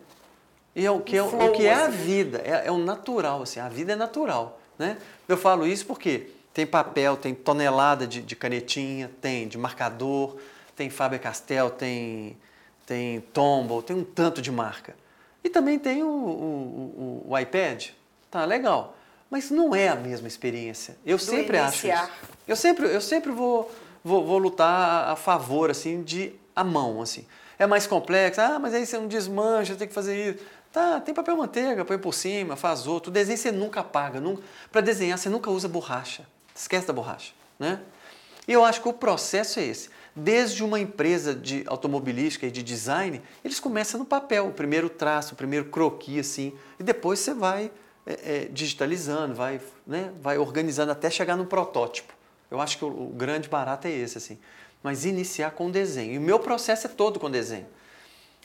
E 0.76 0.86
é 0.86 0.92
o 0.92 1.00
que 1.00 1.16
é, 1.16 1.24
o 1.24 1.30
flow, 1.30 1.52
que 1.54 1.66
é 1.66 1.74
a 1.74 1.86
assim. 1.88 1.98
vida, 1.98 2.42
é, 2.44 2.68
é 2.68 2.72
o 2.72 2.78
natural, 2.78 3.42
assim, 3.42 3.60
a 3.62 3.70
vida 3.70 3.94
é 3.94 3.96
natural, 3.96 4.60
né? 4.78 4.98
Eu 5.28 5.38
falo 5.38 5.66
isso 5.66 5.86
porque 5.86 6.30
tem 6.56 6.66
papel, 6.66 7.18
tem 7.18 7.36
tonelada 7.36 8.08
de, 8.08 8.22
de 8.22 8.34
canetinha, 8.34 9.12
tem 9.20 9.46
de 9.46 9.58
marcador, 9.58 10.38
tem 10.74 10.90
Faber-Castell, 10.90 11.70
tem, 11.70 12.38
tem 12.86 13.20
Tombow, 13.34 13.82
tem 13.84 13.94
um 13.94 14.06
tanto 14.06 14.42
de 14.42 14.50
marca. 14.52 14.96
E 15.44 15.50
também 15.50 15.78
tem 15.78 16.02
o, 16.02 16.08
o, 16.08 17.24
o- 17.28 17.32
o 17.32 17.38
iPad, 17.38 17.90
tá 18.32 18.46
legal, 18.46 18.96
mas 19.30 19.52
não 19.52 19.76
é 19.76 19.90
a 19.90 19.96
mesma 19.96 20.30
experiência. 20.30 20.98
Eu 21.06 21.20
sempre 21.20 21.58
acho 21.58 21.88
iniciar. 21.88 22.06
isso. 22.06 22.36
Eu 22.48 22.56
sempre, 22.56 22.86
eu 22.88 23.02
sempre 23.02 23.32
vou, 23.34 23.70
vou, 24.02 24.26
vou 24.26 24.38
lutar 24.38 25.10
a 25.10 25.16
favor 25.18 25.70
assim 25.70 26.04
de 26.04 26.34
a 26.56 26.64
mão 26.64 27.02
assim. 27.02 27.26
É 27.60 27.68
mais 27.68 27.86
complexo. 27.86 28.40
Ah, 28.40 28.58
mas 28.60 28.74
aí 28.74 28.86
você 28.86 28.98
não 28.98 29.08
desmancha, 29.08 29.76
tem 29.76 29.88
que 29.90 29.94
fazer 29.94 30.36
isso. 30.36 30.46
Tá, 30.72 31.00
tem 31.02 31.14
papel 31.14 31.36
manteiga, 31.36 31.84
põe 31.84 31.98
por 31.98 32.14
cima, 32.14 32.56
faz 32.56 32.88
outro. 32.88 33.10
O 33.10 33.14
desenho 33.14 33.38
você 33.38 33.52
nunca 33.52 33.82
apaga. 33.82 34.20
Nunca, 34.22 34.42
Para 34.72 34.80
desenhar 34.82 35.18
você 35.18 35.28
nunca 35.30 35.50
usa 35.52 35.68
borracha. 35.68 36.26
Esquece 36.56 36.88
da 36.88 36.94
borracha, 36.94 37.34
né? 37.60 37.82
E 38.48 38.54
eu 38.54 38.64
acho 38.64 38.82
que 38.82 38.88
o 38.88 38.94
processo 38.94 39.60
é 39.60 39.66
esse. 39.66 39.90
Desde 40.16 40.64
uma 40.64 40.80
empresa 40.80 41.36
de 41.36 41.64
automobilística 41.68 42.46
e 42.46 42.52
de 42.52 42.64
design, 42.64 43.22
eles 43.44 43.60
começam 43.60 44.00
no 44.00 44.06
papel, 44.06 44.48
o 44.48 44.52
primeiro 44.54 44.90
traço, 44.90 45.34
o 45.34 45.36
primeiro 45.36 45.66
croquis, 45.66 46.32
assim, 46.32 46.54
e 46.80 46.84
depois 46.84 47.20
você 47.20 47.34
vai 47.34 47.70
é, 48.06 48.14
é, 48.14 48.46
digitalizando, 48.46 49.36
vai, 49.36 49.60
né, 49.86 50.14
vai 50.22 50.38
organizando 50.38 50.92
até 50.92 51.10
chegar 51.10 51.36
no 51.36 51.46
protótipo. 51.46 52.14
Eu 52.50 52.62
acho 52.62 52.78
que 52.78 52.86
o, 52.86 52.88
o 52.88 53.10
grande 53.10 53.50
barato 53.50 53.88
é 53.88 53.92
esse, 53.92 54.18
assim. 54.18 54.38
Mas 54.82 55.04
iniciar 55.04 55.52
com 55.52 55.70
desenho. 55.70 56.14
E 56.14 56.18
o 56.18 56.22
meu 56.22 56.40
processo 56.40 56.88
é 56.88 56.90
todo 56.90 57.20
com 57.20 57.30
desenho. 57.30 57.66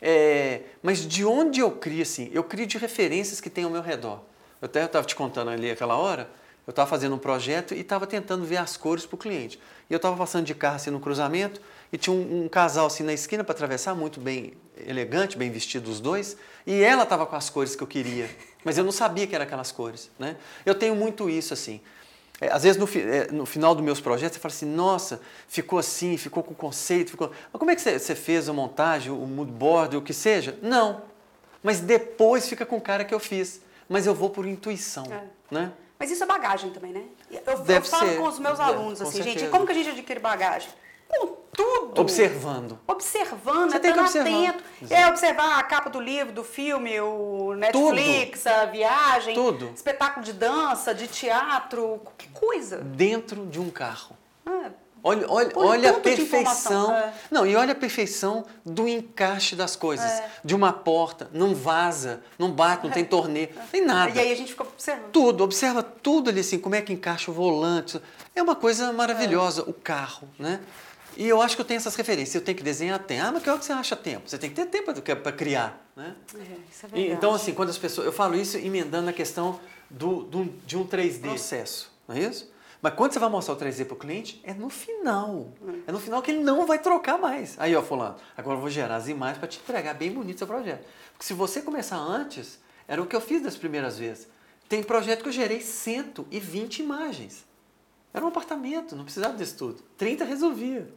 É, 0.00 0.62
mas 0.82 1.06
de 1.06 1.24
onde 1.24 1.60
eu 1.60 1.70
crio, 1.70 2.02
assim? 2.02 2.30
Eu 2.32 2.42
crio 2.42 2.66
de 2.66 2.78
referências 2.78 3.40
que 3.40 3.50
tem 3.50 3.64
ao 3.64 3.70
meu 3.70 3.82
redor. 3.82 4.22
Eu 4.60 4.66
até 4.66 4.84
estava 4.84 5.06
te 5.06 5.14
contando 5.14 5.50
ali 5.50 5.70
aquela 5.70 5.96
hora, 5.96 6.28
eu 6.70 6.72
estava 6.72 6.88
fazendo 6.88 7.16
um 7.16 7.18
projeto 7.18 7.74
e 7.74 7.80
estava 7.80 8.06
tentando 8.06 8.44
ver 8.44 8.58
as 8.58 8.76
cores 8.76 9.04
para 9.04 9.16
o 9.16 9.18
cliente. 9.18 9.58
E 9.88 9.92
eu 9.92 9.96
estava 9.96 10.16
passando 10.16 10.44
de 10.46 10.54
carro 10.54 10.76
assim 10.76 10.90
no 10.90 11.00
cruzamento 11.00 11.60
e 11.92 11.98
tinha 11.98 12.14
um, 12.14 12.44
um 12.44 12.48
casal 12.48 12.86
assim 12.86 13.02
na 13.02 13.12
esquina 13.12 13.42
para 13.42 13.52
atravessar, 13.52 13.92
muito 13.92 14.20
bem 14.20 14.52
elegante, 14.86 15.36
bem 15.36 15.50
vestido 15.50 15.90
os 15.90 15.98
dois, 15.98 16.36
e 16.64 16.80
ela 16.80 17.02
estava 17.02 17.26
com 17.26 17.34
as 17.34 17.50
cores 17.50 17.74
que 17.74 17.82
eu 17.82 17.88
queria, 17.88 18.30
mas 18.64 18.78
eu 18.78 18.84
não 18.84 18.92
sabia 18.92 19.26
que 19.26 19.34
eram 19.34 19.44
aquelas 19.44 19.72
cores. 19.72 20.12
Né? 20.16 20.36
Eu 20.64 20.76
tenho 20.76 20.94
muito 20.94 21.28
isso 21.28 21.52
assim. 21.52 21.80
É, 22.40 22.52
às 22.52 22.62
vezes 22.62 22.78
no, 22.78 22.86
fi- 22.86 23.02
é, 23.02 23.32
no 23.32 23.44
final 23.44 23.74
dos 23.74 23.84
meus 23.84 24.00
projetos 24.00 24.36
você 24.36 24.40
fala 24.40 24.54
assim, 24.54 24.66
nossa, 24.66 25.20
ficou 25.48 25.76
assim, 25.76 26.16
ficou 26.16 26.44
com 26.44 26.54
conceito, 26.54 27.10
ficou. 27.10 27.32
Mas 27.52 27.58
como 27.58 27.72
é 27.72 27.74
que 27.74 27.80
você, 27.82 27.98
você 27.98 28.14
fez 28.14 28.48
a 28.48 28.52
montagem, 28.52 29.10
o 29.10 29.26
mood 29.26 29.50
board, 29.50 29.96
o 29.96 30.02
que 30.02 30.14
seja? 30.14 30.56
Não. 30.62 31.02
Mas 31.64 31.80
depois 31.80 32.48
fica 32.48 32.64
com 32.64 32.76
o 32.76 32.80
cara 32.80 33.04
que 33.04 33.12
eu 33.12 33.18
fiz. 33.18 33.60
Mas 33.88 34.06
eu 34.06 34.14
vou 34.14 34.30
por 34.30 34.46
intuição. 34.46 35.04
É. 35.12 35.24
Né? 35.50 35.72
Mas 36.00 36.10
isso 36.10 36.24
é 36.24 36.26
bagagem 36.26 36.70
também, 36.70 36.92
né? 36.94 37.04
Eu, 37.30 37.42
eu 37.46 37.58
Deve 37.58 37.86
falo 37.86 38.08
ser. 38.08 38.16
com 38.16 38.22
os 38.26 38.38
meus 38.38 38.58
Deve, 38.58 38.70
alunos 38.72 39.02
com 39.02 39.08
assim, 39.08 39.18
gente, 39.18 39.32
certeza. 39.32 39.50
como 39.50 39.66
que 39.66 39.72
a 39.72 39.74
gente 39.74 39.90
adquire 39.90 40.18
bagagem? 40.18 40.70
Com 41.06 41.26
tudo. 41.52 42.00
Observando. 42.00 42.78
Observando, 42.86 43.70
Você 43.70 43.76
é 43.76 43.80
tem 43.80 43.92
que 43.92 44.00
observar. 44.00 44.28
atento. 44.30 44.64
Exato. 44.80 45.00
É 45.02 45.06
observar 45.08 45.58
a 45.58 45.62
capa 45.62 45.90
do 45.90 46.00
livro, 46.00 46.32
do 46.32 46.42
filme, 46.42 46.98
o 47.00 47.52
Netflix, 47.54 48.46
a 48.46 48.64
viagem, 48.64 49.34
Tudo. 49.34 49.72
espetáculo 49.74 50.24
de 50.24 50.32
dança, 50.32 50.94
de 50.94 51.06
teatro, 51.06 52.00
qualquer 52.02 52.30
coisa. 52.32 52.78
Dentro 52.78 53.44
de 53.46 53.60
um 53.60 53.68
carro. 53.68 54.16
Ah, 54.46 54.70
Olha, 55.02 55.26
olha, 55.30 55.50
olha 55.56 55.90
a 55.90 55.94
perfeição. 55.94 56.94
é. 56.94 57.12
Não, 57.30 57.46
e 57.46 57.56
olha 57.56 57.72
a 57.72 57.74
perfeição 57.74 58.44
do 58.64 58.86
encaixe 58.86 59.56
das 59.56 59.74
coisas. 59.76 60.04
É. 60.10 60.30
De 60.44 60.54
uma 60.54 60.72
porta, 60.72 61.28
não 61.32 61.54
vaza, 61.54 62.20
não 62.38 62.50
bate, 62.50 62.84
não 62.84 62.92
tem 62.92 63.04
torneio, 63.04 63.48
não 63.56 63.66
tem 63.66 63.84
nada. 63.84 64.12
E 64.14 64.18
aí 64.18 64.32
a 64.32 64.36
gente 64.36 64.50
fica 64.52 64.62
observando. 64.64 65.10
Tudo, 65.10 65.42
observa 65.44 65.82
tudo 65.82 66.28
ali 66.30 66.40
assim, 66.40 66.58
como 66.58 66.74
é 66.74 66.82
que 66.82 66.92
encaixa 66.92 67.30
o 67.30 67.34
volante. 67.34 68.00
É 68.34 68.42
uma 68.42 68.54
coisa 68.54 68.92
maravilhosa, 68.92 69.62
o 69.62 69.72
carro, 69.72 70.28
né? 70.38 70.60
E 71.16 71.26
eu 71.28 71.42
acho 71.42 71.56
que 71.56 71.60
eu 71.60 71.66
tenho 71.66 71.78
essas 71.78 71.96
referências. 71.96 72.34
Eu 72.36 72.40
tenho 72.40 72.56
que 72.56 72.62
desenhar 72.62 72.98
tempo. 73.00 73.22
Ah, 73.26 73.32
mas 73.32 73.42
que 73.42 73.50
hora 73.50 73.58
que 73.58 73.64
você 73.64 73.72
acha 73.72 73.96
tempo? 73.96 74.28
Você 74.30 74.38
tem 74.38 74.48
que 74.48 74.56
ter 74.56 74.66
tempo 74.66 74.92
para 75.16 75.32
criar, 75.32 75.84
né? 75.96 76.14
É, 76.34 76.38
isso 76.70 76.86
é 76.92 77.00
então, 77.12 77.34
assim, 77.34 77.52
quando 77.52 77.68
as 77.70 77.76
pessoas. 77.78 78.06
Eu 78.06 78.12
falo 78.12 78.36
isso 78.36 78.56
emendando 78.56 79.06
na 79.06 79.12
questão 79.12 79.58
do, 79.90 80.22
do- 80.22 80.44
de 80.64 80.76
um 80.78 80.86
3D 80.86 81.20
processo, 81.22 81.90
não 82.06 82.14
é 82.16 82.20
isso? 82.20 82.48
Mas 82.82 82.94
quando 82.94 83.12
você 83.12 83.18
vai 83.18 83.28
mostrar 83.28 83.54
o 83.54 83.56
3D 83.58 83.84
para 83.84 83.94
o 83.94 83.96
cliente, 83.98 84.40
é 84.42 84.54
no 84.54 84.70
final. 84.70 85.48
É 85.86 85.92
no 85.92 86.00
final 86.00 86.22
que 86.22 86.30
ele 86.30 86.42
não 86.42 86.66
vai 86.66 86.78
trocar 86.78 87.18
mais. 87.18 87.54
Aí, 87.58 87.76
ó, 87.76 87.82
Fulano, 87.82 88.16
agora 88.36 88.56
eu 88.56 88.60
vou 88.60 88.70
gerar 88.70 88.96
as 88.96 89.06
imagens 89.08 89.38
para 89.38 89.48
te 89.48 89.58
entregar 89.58 89.94
bem 89.94 90.10
bonito 90.10 90.38
seu 90.38 90.46
projeto. 90.46 90.86
Porque 91.12 91.24
se 91.26 91.34
você 91.34 91.60
começar 91.60 91.96
antes, 91.98 92.58
era 92.88 93.02
o 93.02 93.06
que 93.06 93.14
eu 93.14 93.20
fiz 93.20 93.42
das 93.42 93.56
primeiras 93.56 93.98
vezes. 93.98 94.26
Tem 94.68 94.82
projeto 94.82 95.22
que 95.22 95.28
eu 95.28 95.32
gerei 95.32 95.60
120 95.60 96.78
imagens. 96.80 97.44
Era 98.14 98.24
um 98.24 98.28
apartamento, 98.28 98.96
não 98.96 99.04
precisava 99.04 99.36
disso 99.36 99.56
tudo. 99.58 99.82
30 99.98 100.24
resolvia. 100.24 100.88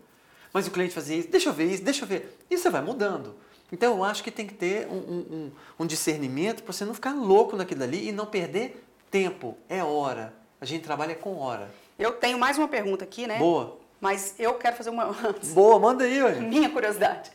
Mas 0.54 0.68
o 0.68 0.72
cliente 0.72 0.94
fazia 0.94 1.18
isso, 1.18 1.28
deixa 1.30 1.50
eu 1.50 1.54
ver 1.54 1.66
isso, 1.66 1.84
deixa 1.84 2.04
eu 2.04 2.08
ver. 2.08 2.38
E 2.50 2.58
você 2.58 2.70
vai 2.70 2.82
mudando. 2.82 3.36
Então 3.72 3.98
eu 3.98 4.04
acho 4.04 4.24
que 4.24 4.32
tem 4.32 4.46
que 4.48 4.54
ter 4.54 4.88
um, 4.88 4.94
um- 4.98 5.26
um- 5.32 5.52
um 5.80 5.86
discernimento 5.86 6.64
para 6.64 6.72
você 6.72 6.86
não 6.86 6.94
ficar 6.94 7.14
louco 7.14 7.56
naquilo 7.58 7.84
ali 7.84 8.08
e 8.08 8.12
não 8.12 8.26
perder 8.28 8.84
tempo. 9.12 9.58
É 9.68 9.84
hora. 9.84 10.34
A 10.64 10.66
gente 10.66 10.82
trabalha 10.86 11.14
com 11.14 11.40
hora. 11.40 11.70
Eu 12.00 12.14
tenho 12.14 12.40
mais 12.40 12.58
uma 12.58 12.70
pergunta 12.70 13.04
aqui, 13.04 13.28
né? 13.28 13.38
Boa. 13.38 13.78
Mas 14.00 14.34
eu 14.40 14.54
quero 14.54 14.78
fazer 14.78 14.92
uma 14.92 15.04
antes. 15.28 15.54
Boa, 15.54 15.78
manda 15.78 16.06
aí, 16.06 16.24
ué. 16.24 16.36
Minha 16.36 16.70
curiosidade. 16.70 17.34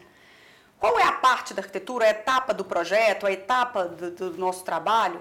Qual 0.80 0.98
é 0.98 1.02
a 1.02 1.12
parte 1.12 1.52
da 1.52 1.60
arquitetura, 1.60 2.06
a 2.06 2.08
etapa 2.08 2.54
do 2.54 2.64
projeto, 2.64 3.26
a 3.26 3.30
etapa 3.30 3.84
do, 3.84 4.30
do 4.30 4.38
nosso 4.38 4.64
trabalho, 4.64 5.20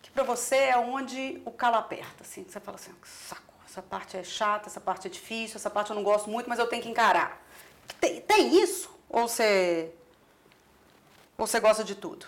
que 0.00 0.10
para 0.10 0.22
você 0.22 0.56
é 0.56 0.78
onde 0.78 1.42
o 1.44 1.50
calo 1.50 1.76
aperta, 1.76 2.22
assim, 2.22 2.42
você 2.48 2.58
fala 2.58 2.78
assim, 2.78 2.92
saco, 3.04 3.52
essa 3.68 3.82
parte 3.82 4.16
é 4.16 4.24
chata, 4.24 4.70
essa 4.70 4.80
parte 4.80 5.06
é 5.06 5.10
difícil, 5.10 5.56
essa 5.56 5.68
parte 5.68 5.90
eu 5.90 5.96
não 5.96 6.02
gosto 6.02 6.30
muito, 6.30 6.48
mas 6.48 6.58
eu 6.58 6.68
tenho 6.68 6.82
que 6.82 6.88
encarar. 6.88 7.38
Tem, 8.00 8.22
tem 8.22 8.62
isso? 8.62 8.88
Ou 9.10 9.28
você, 9.28 9.92
ou 11.36 11.46
você 11.46 11.60
gosta 11.60 11.84
de 11.84 11.94
tudo? 11.94 12.24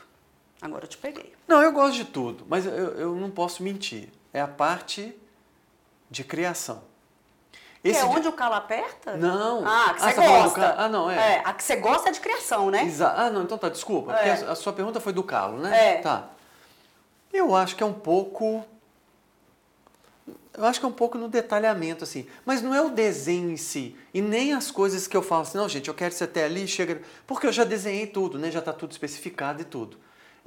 Agora 0.61 0.85
eu 0.85 0.89
te 0.89 0.99
peguei. 0.99 1.33
Não, 1.49 1.63
eu 1.63 1.73
gosto 1.73 1.95
de 1.95 2.05
tudo, 2.05 2.45
mas 2.47 2.67
eu, 2.67 2.73
eu 2.73 3.17
não 3.17 3.31
posso 3.31 3.63
mentir. 3.63 4.11
É 4.33 4.41
a 4.41 4.49
parte 4.49 5.15
de 6.11 6.25
criação. 6.25 6.83
Esse 7.85 8.01
é 8.01 8.05
onde 8.05 8.29
o 8.29 8.33
calo 8.33 8.55
aperta? 8.55 9.17
Não. 9.17 9.67
Ah, 9.67 9.95
que 9.95 10.01
você 10.01 10.09
ah, 10.09 10.15
tá 10.15 10.27
gosta. 10.27 10.75
Ah, 10.79 10.89
não, 10.89 11.11
é. 11.11 11.17
é. 11.17 11.43
A 11.45 11.53
que 11.53 11.65
você 11.65 11.77
gosta 11.77 12.11
é 12.11 12.13
de 12.13 12.21
criação, 12.21 12.71
né? 12.71 12.85
Exato. 12.85 13.21
Ah, 13.21 13.29
não, 13.29 13.43
então 13.43 13.59
tá, 13.59 13.69
desculpa. 13.69 14.13
É. 14.13 14.31
a, 14.31 14.53
a 14.53 14.55
sua 14.55 14.73
pergunta 14.73 15.01
foi 15.01 15.13
do 15.13 15.23
calo, 15.25 15.59
né? 15.59 15.97
É. 15.97 16.01
Tá. 16.01 16.29
Eu 17.33 17.57
acho 17.57 17.75
que 17.75 17.83
é 17.83 17.87
um 17.87 17.93
pouco. 17.93 18.65
Eu 20.55 20.65
acho 20.67 20.79
que 20.79 20.87
é 20.87 20.89
um 20.89 20.93
pouco 20.93 21.19
no 21.19 21.29
detalhamento, 21.29 22.05
assim. 22.05 22.27
Mas 22.45 22.63
não 22.63 22.73
é 22.73 22.81
o 22.81 22.91
desenho 22.91 23.51
em 23.51 23.57
si. 23.57 23.97
E 24.15 24.21
nem 24.21 24.53
as 24.53 24.71
coisas 24.71 25.09
que 25.09 25.17
eu 25.17 25.23
falo 25.23 25.43
assim, 25.43 25.59
não, 25.59 25.69
gente, 25.69 25.89
eu 25.89 25.95
quero 25.95 26.15
isso 26.15 26.23
até 26.23 26.45
ali, 26.45 26.69
chega. 26.69 27.03
Porque 27.27 27.49
eu 27.49 27.53
já 27.53 27.65
desenhei 27.65 28.07
tudo, 28.07 28.39
né? 28.39 28.51
Já 28.51 28.61
está 28.61 28.73
tudo 28.73 28.93
especificado 28.93 29.61
e 29.61 29.65
tudo. 29.65 29.97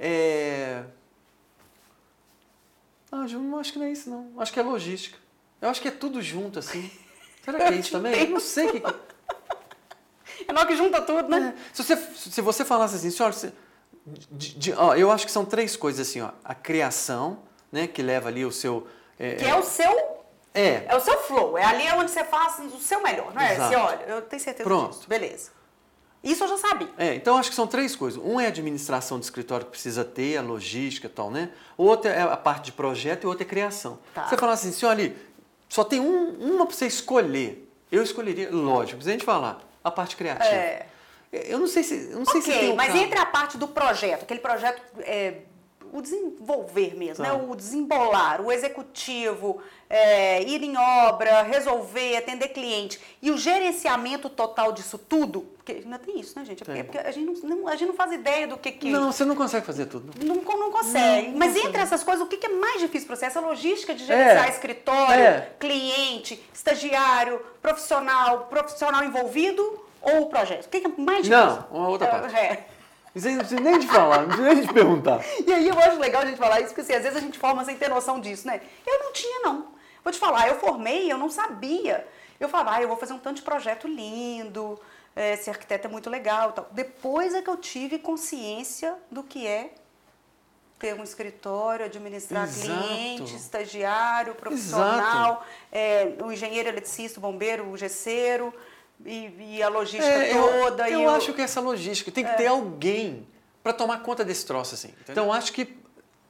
É. 0.00 0.84
Ah, 3.22 3.26
eu 3.30 3.38
não 3.38 3.58
acho 3.58 3.72
que 3.72 3.78
não 3.78 3.86
é 3.86 3.92
isso, 3.92 4.10
não. 4.10 4.32
Acho 4.38 4.52
que 4.52 4.60
é 4.60 4.62
logística. 4.62 5.18
Eu 5.60 5.68
acho 5.68 5.80
que 5.80 5.88
é 5.88 5.90
tudo 5.90 6.20
junto, 6.20 6.58
assim. 6.58 6.90
Será 7.44 7.58
que 7.58 7.64
é 7.64 7.76
isso 7.76 7.92
também? 7.92 8.14
Eu 8.14 8.30
não 8.30 8.40
sei 8.40 8.66
o 8.68 8.72
que. 8.72 8.82
É 10.48 10.52
nós 10.52 10.64
que 10.66 10.76
junta 10.76 11.00
tudo, 11.00 11.28
né? 11.28 11.54
É. 11.56 11.74
Se, 11.74 11.82
você, 11.82 11.96
se 11.96 12.40
você 12.40 12.64
falasse 12.64 12.96
assim, 12.96 13.10
senhora, 13.10 13.32
você, 13.32 13.52
de, 14.30 14.58
de, 14.58 14.72
ó, 14.74 14.94
eu 14.94 15.10
acho 15.10 15.24
que 15.24 15.32
são 15.32 15.44
três 15.44 15.76
coisas 15.76 16.06
assim, 16.06 16.20
ó. 16.20 16.30
A 16.44 16.54
criação, 16.54 17.38
né, 17.72 17.86
que 17.86 18.02
leva 18.02 18.28
ali 18.28 18.44
o 18.44 18.52
seu. 18.52 18.86
É, 19.18 19.36
que 19.36 19.44
é 19.44 19.54
o 19.56 19.62
seu. 19.62 19.90
É. 20.52 20.86
É 20.88 20.96
o 20.96 21.00
seu 21.00 21.18
flow. 21.22 21.56
É 21.56 21.64
ali 21.64 21.90
onde 21.92 22.10
você 22.10 22.24
faz 22.24 22.58
o 22.58 22.78
seu 22.78 23.02
melhor, 23.02 23.32
não 23.34 23.42
é? 23.42 23.54
Exato. 23.54 23.70
Você 23.70 23.76
olha, 23.76 24.02
eu 24.06 24.22
tenho 24.22 24.40
certeza 24.42 24.64
Pronto. 24.64 24.96
disso. 24.96 25.08
Beleza. 25.08 25.50
Isso 26.26 26.42
eu 26.44 26.48
já 26.48 26.58
sabia. 26.58 26.88
É, 26.98 27.14
então 27.14 27.36
acho 27.36 27.50
que 27.50 27.56
são 27.56 27.66
três 27.66 27.94
coisas. 27.94 28.20
Um 28.22 28.40
é 28.40 28.46
a 28.46 28.48
administração 28.48 29.18
do 29.18 29.22
escritório 29.22 29.64
que 29.64 29.70
precisa 29.70 30.04
ter, 30.04 30.36
a 30.36 30.42
logística 30.42 31.06
e 31.06 31.10
tal, 31.10 31.30
né? 31.30 31.50
O 31.78 31.84
outro 31.84 32.10
é 32.10 32.20
a 32.20 32.36
parte 32.36 32.66
de 32.66 32.72
projeto 32.72 33.24
e 33.24 33.26
o 33.26 33.28
outro 33.28 33.44
é 33.44 33.46
criação. 33.46 33.98
Tá. 34.12 34.26
Você 34.26 34.36
fala 34.36 34.52
assim, 34.52 34.72
senhor 34.72 34.90
ali, 34.90 35.16
só 35.68 35.84
tem 35.84 36.00
um, 36.00 36.30
uma 36.30 36.66
para 36.66 36.74
você 36.74 36.86
escolher. 36.86 37.70
Eu 37.90 38.02
escolheria, 38.02 38.50
lógico, 38.50 39.00
se 39.02 39.08
a 39.08 39.12
gente 39.12 39.24
falar, 39.24 39.60
a 39.84 39.90
parte 39.90 40.16
criativa. 40.16 40.50
É. 40.50 40.86
Eu 41.32 41.58
não 41.58 41.66
sei 41.66 41.82
se. 41.82 42.10
Eu 42.10 42.18
não 42.18 42.26
sei 42.26 42.40
ok, 42.40 42.52
se 42.52 42.58
tem 42.60 42.72
um 42.72 42.76
mas 42.76 42.94
entre 42.94 43.18
a 43.18 43.26
parte 43.26 43.58
do 43.58 43.68
projeto, 43.68 44.22
aquele 44.22 44.40
projeto, 44.40 44.82
é, 45.00 45.42
o 45.92 46.00
desenvolver 46.02 46.94
mesmo, 46.96 47.24
Tá. 47.24 47.32
né? 47.32 47.42
o 47.48 47.54
desembolar, 47.54 48.40
o 48.40 48.50
executivo, 48.52 49.60
é, 49.88 50.42
ir 50.42 50.62
em 50.62 50.76
obra, 50.76 51.42
resolver, 51.42 52.16
atender 52.16 52.48
cliente 52.48 53.00
e 53.22 53.30
o 53.30 53.38
gerenciamento 53.38 54.28
total 54.28 54.72
disso 54.72 54.98
tudo, 54.98 55.42
porque 55.56 55.72
ainda 55.84 55.98
tem 55.98 56.18
isso, 56.20 56.38
né, 56.38 56.44
gente? 56.44 56.62
É 56.62 56.64
porque, 56.66 56.80
é 56.80 56.82
porque 56.84 56.98
a, 56.98 57.10
gente 57.10 57.42
não, 57.44 57.56
não- 57.56 57.68
a 57.68 57.76
gente 57.76 57.88
não 57.88 57.94
faz 57.94 58.12
ideia 58.12 58.46
do 58.48 58.56
que 58.58 58.72
que... 58.72 58.90
Não, 58.90 59.12
você 59.12 59.24
não 59.24 59.36
consegue 59.36 59.64
fazer 59.64 59.86
tudo. 59.86 60.12
não. 60.24 60.34
Não, 60.36 60.70
consegue. 60.72 61.28
Não, 61.28 61.38
Mas 61.38 61.48
consegue. 61.52 61.68
entre 61.68 61.82
essas 61.82 62.02
coisas, 62.02 62.24
o 62.24 62.28
que 62.28 62.36
que 62.36 62.46
é 62.46 62.50
mais 62.50 62.80
difícil 62.80 63.06
para 63.06 63.16
você? 63.16 63.26
Essa 63.26 63.40
logística 63.40 63.94
de 63.94 64.04
gerenciar 64.04 64.46
É. 64.46 64.50
escritório, 64.50 65.22
É. 65.22 65.50
cliente, 65.58 66.42
estagiário, 66.52 67.40
profissional, 67.62 68.46
profissional 68.50 69.04
envolvido 69.04 69.62
ou 70.02 70.22
o 70.22 70.26
projeto? 70.26 70.66
O 70.66 70.68
que 70.68 70.80
que 70.80 70.86
é 70.86 70.90
mais 70.98 71.22
difícil? 71.24 71.46
Não, 71.46 71.66
uma 71.70 71.88
outra 71.88 72.08
É, 72.08 72.10
parte. 72.10 72.34
é. 72.36 72.66
Isso 73.16 73.28
aí 73.28 73.32
não 73.32 73.40
precisa 73.40 73.60
nem 73.62 73.78
de 73.78 73.86
falar, 73.86 74.18
não 74.18 74.26
precisa 74.26 74.54
nem 74.54 74.60
de 74.60 74.72
perguntar. 74.74 75.24
E 75.46 75.50
aí 75.50 75.66
eu 75.66 75.78
acho 75.78 75.98
legal 75.98 76.20
a 76.20 76.26
gente 76.26 76.36
falar 76.36 76.60
isso, 76.60 76.68
porque 76.68 76.82
assim, 76.82 76.92
às 76.92 77.02
vezes 77.02 77.16
a 77.16 77.20
gente 77.22 77.38
forma 77.38 77.64
sem 77.64 77.74
ter 77.74 77.88
noção 77.88 78.20
disso, 78.20 78.46
né? 78.46 78.60
Eu 78.86 79.04
não 79.04 79.12
tinha, 79.14 79.40
não. 79.40 79.68
Vou 80.04 80.12
te 80.12 80.18
falar, 80.18 80.48
eu 80.48 80.60
formei, 80.60 81.10
eu 81.10 81.16
não 81.16 81.30
sabia. 81.30 82.06
Eu 82.38 82.46
falava, 82.50 82.76
ah, 82.76 82.82
eu 82.82 82.88
vou 82.88 82.96
fazer 82.98 83.14
um 83.14 83.18
tanto 83.18 83.36
de 83.36 83.42
projeto 83.42 83.88
lindo, 83.88 84.78
é, 85.16 85.34
ser 85.34 85.48
arquiteto 85.48 85.86
é 85.86 85.90
muito 85.90 86.10
legal 86.10 86.50
e 86.50 86.52
tal. 86.52 86.68
Depois 86.72 87.32
é 87.32 87.40
que 87.40 87.48
eu 87.48 87.56
tive 87.56 87.98
consciência 87.98 88.94
do 89.10 89.22
que 89.22 89.46
é 89.46 89.70
ter 90.78 90.94
um 90.94 91.02
escritório, 91.02 91.86
administrar 91.86 92.44
Exato. 92.44 92.78
cliente, 92.78 93.34
estagiário, 93.34 94.34
profissional, 94.34 95.42
é, 95.72 96.14
o 96.22 96.30
engenheiro 96.30 96.68
eletricista, 96.68 97.18
o 97.18 97.22
bombeiro, 97.22 97.66
o 97.70 97.78
gesseiro 97.78 98.52
e, 99.04 99.56
e 99.56 99.62
a 99.62 99.68
logística 99.68 100.04
É, 100.06 100.36
eu 100.36 100.42
toda. 100.70 100.88
eu 100.90 101.00
e 101.00 101.06
o- 101.06 101.10
acho 101.10 101.32
que 101.32 101.42
essa 101.42 101.60
logística 101.60 102.10
tem 102.10 102.24
que 102.24 102.34
ter 102.36 102.46
alguém 102.46 103.26
para 103.62 103.72
tomar 103.72 103.98
conta 104.02 104.24
desse 104.24 104.46
troço 104.46 104.74
assim. 104.74 104.92
Então 105.08 105.26
eu 105.26 105.32
acho 105.32 105.52
que 105.52 105.76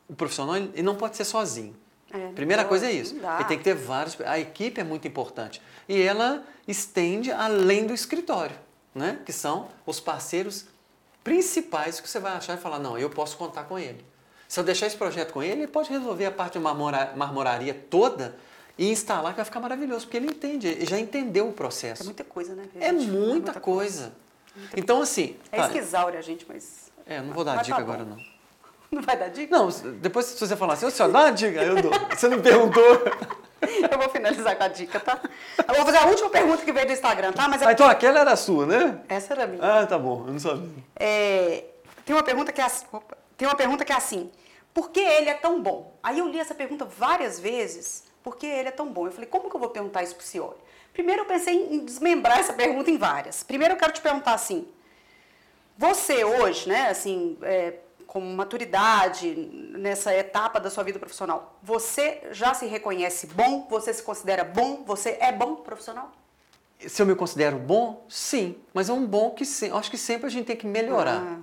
o 0.09 0.14
profissional 0.14 0.57
ele 0.57 0.83
não 0.83 0.94
pode 0.94 1.16
ser 1.16 1.24
sozinho. 1.24 1.76
É, 2.12 2.29
Primeira 2.33 2.64
coisa 2.64 2.87
é 2.87 2.92
isso. 2.92 3.14
Ele 3.16 3.44
tem 3.46 3.59
que 3.59 3.64
ter 3.64 3.74
vários. 3.74 4.16
A 4.20 4.38
equipe 4.38 4.81
é 4.81 4.85
muito 4.85 5.07
importante 5.09 5.61
e 5.88 6.00
ela 6.00 6.44
estende 6.66 7.31
além 7.33 7.87
do 7.87 7.92
escritório, 7.92 8.57
né? 8.94 9.18
Que 9.26 9.33
são 9.33 9.68
os 9.85 9.98
parceiros 10.00 10.66
principais 11.24 11.98
que 12.00 12.09
você 12.09 12.18
vai 12.20 12.33
achar 12.33 12.55
e 12.55 12.61
falar 12.61 12.79
não, 12.79 12.96
eu 12.96 13.11
posso 13.11 13.37
contar 13.37 13.64
com 13.64 13.79
ele. 13.79 14.05
Se 14.48 14.61
eu 14.61 14.64
deixar 14.64 14.87
esse 14.87 14.96
projeto 14.96 15.33
com 15.33 15.42
ele, 15.42 15.62
ele 15.62 15.66
pode 15.66 15.90
resolver 15.90 16.24
a 16.26 16.31
parte 16.31 16.52
de 16.52 16.61
marmora- 16.61 17.12
marmoraria 17.16 17.74
toda 17.74 18.37
e 18.78 18.90
instalar 18.90 19.32
que 19.32 19.36
vai 19.36 19.44
ficar 19.44 19.60
maravilhoso, 19.60 20.06
porque 20.06 20.16
ele 20.16 20.26
entende, 20.26 20.84
já 20.84 20.98
entendeu 20.98 21.48
o 21.48 21.52
processo. 21.52 22.02
É 22.02 22.04
muita 22.04 22.24
coisa, 22.24 22.54
né? 22.54 22.64
É 22.78 22.92
gente? 22.92 23.06
muita 23.10 23.58
coisa. 23.58 24.12
Então, 24.76 25.00
assim. 25.02 25.36
É 25.50 25.56
tá, 25.56 25.76
exaure 25.76 26.16
a 26.16 26.22
gente, 26.22 26.46
mas. 26.48 26.90
é, 27.06 27.20
não 27.20 27.32
vou 27.32 27.44
dar 27.44 27.62
dica 27.62 27.76
tá 27.76 27.82
agora, 27.82 28.04
não. 28.04 28.16
Não 28.88 29.02
vai 29.02 29.16
dar 29.18 29.28
dica? 29.28 29.54
Não, 29.58 29.68
depois 30.00 30.26
se 30.26 30.38
você 30.38 30.54
falar 30.54 30.74
assim, 30.74 30.88
senhor, 30.90 31.10
dá 31.10 31.24
uma 31.24 31.32
dica, 31.32 31.60
eu 31.60 31.82
dou. 31.82 31.90
Você 32.08 32.28
não 32.28 32.40
perguntou. 32.40 32.82
Eu 33.90 33.98
vou 33.98 34.08
finalizar 34.10 34.56
com 34.56 34.64
a 34.64 34.68
dica, 34.68 35.00
tá? 35.00 35.20
Eu 35.66 35.74
vou 35.74 35.84
fazer 35.84 35.96
a 35.96 36.06
última 36.06 36.30
pergunta 36.30 36.62
que 36.62 36.70
veio 36.70 36.86
do 36.86 36.92
Instagram, 36.92 37.32
tá? 37.32 37.48
Mas 37.48 37.62
é 37.62 37.66
Ah, 37.66 37.72
então 37.72 37.88
aquela 37.88 38.20
era 38.20 38.32
a 38.32 38.36
sua, 38.36 38.66
né? 38.66 39.00
essa 39.08 39.32
era 39.32 39.44
a 39.44 39.46
minha. 39.46 39.62
Ah, 39.62 39.86
tá 39.86 39.98
bom, 39.98 40.24
eu 40.26 40.32
não 40.32 40.38
sabia. 40.38 40.84
É, 40.94 41.64
tem 42.04 42.14
uma 42.14 42.22
pergunta 42.22 42.52
que 42.52 42.60
é 42.60 42.64
assim. 42.64 42.84
tem 43.36 43.48
uma 43.48 43.56
pergunta 43.56 43.84
que 43.84 43.92
é 43.92 43.96
assim. 43.96 44.30
Por 44.74 44.90
que 44.90 45.00
ele 45.00 45.30
é 45.30 45.34
tão 45.34 45.60
bom? 45.60 45.98
Aí 46.02 46.18
eu 46.18 46.28
li 46.28 46.38
essa 46.38 46.54
pergunta 46.54 46.84
várias 46.84 47.40
vezes. 47.40 48.04
Por 48.26 48.36
que 48.36 48.44
ele 48.44 48.70
é 48.70 48.72
tão 48.72 48.88
bom? 48.88 49.06
Eu 49.06 49.12
falei, 49.12 49.30
como 49.30 49.48
que 49.48 49.54
eu 49.54 49.60
vou 49.60 49.70
perguntar 49.70 50.02
isso 50.02 50.16
pro 50.16 50.26
Cioli? 50.26 50.56
Primeiro 50.92 51.22
eu 51.22 51.26
pensei 51.26 51.72
em 51.72 51.84
desmembrar 51.84 52.40
essa 52.40 52.52
pergunta 52.52 52.90
em 52.90 52.98
várias. 52.98 53.44
Primeiro 53.44 53.74
eu 53.74 53.78
quero 53.78 53.92
te 53.92 54.00
perguntar 54.00 54.34
assim. 54.34 54.66
Você 55.78 56.24
hoje, 56.24 56.68
né, 56.68 56.88
assim, 56.88 57.38
é, 57.42 57.74
com 58.04 58.18
maturidade 58.20 59.32
nessa 59.78 60.12
etapa 60.12 60.58
da 60.58 60.70
sua 60.70 60.82
vida 60.82 60.98
profissional, 60.98 61.56
você 61.62 62.20
já 62.32 62.52
se 62.52 62.66
reconhece 62.66 63.28
bom? 63.28 63.64
Você 63.70 63.94
se 63.94 64.02
considera 64.02 64.42
bom? 64.42 64.82
Você 64.84 65.16
é 65.20 65.30
bom 65.30 65.54
profissional? 65.54 66.10
Se 66.80 67.00
eu 67.00 67.06
me 67.06 67.14
considero 67.14 67.56
bom, 67.58 68.04
sim. 68.08 68.56
Mas 68.74 68.88
é 68.88 68.92
um 68.92 69.06
bom 69.06 69.30
que 69.30 69.44
eu 69.62 69.76
acho 69.76 69.88
que 69.88 69.96
sempre 69.96 70.26
a 70.26 70.30
gente 70.30 70.46
tem 70.46 70.56
que 70.56 70.66
melhorar. 70.66 71.22
Ah, 71.22 71.38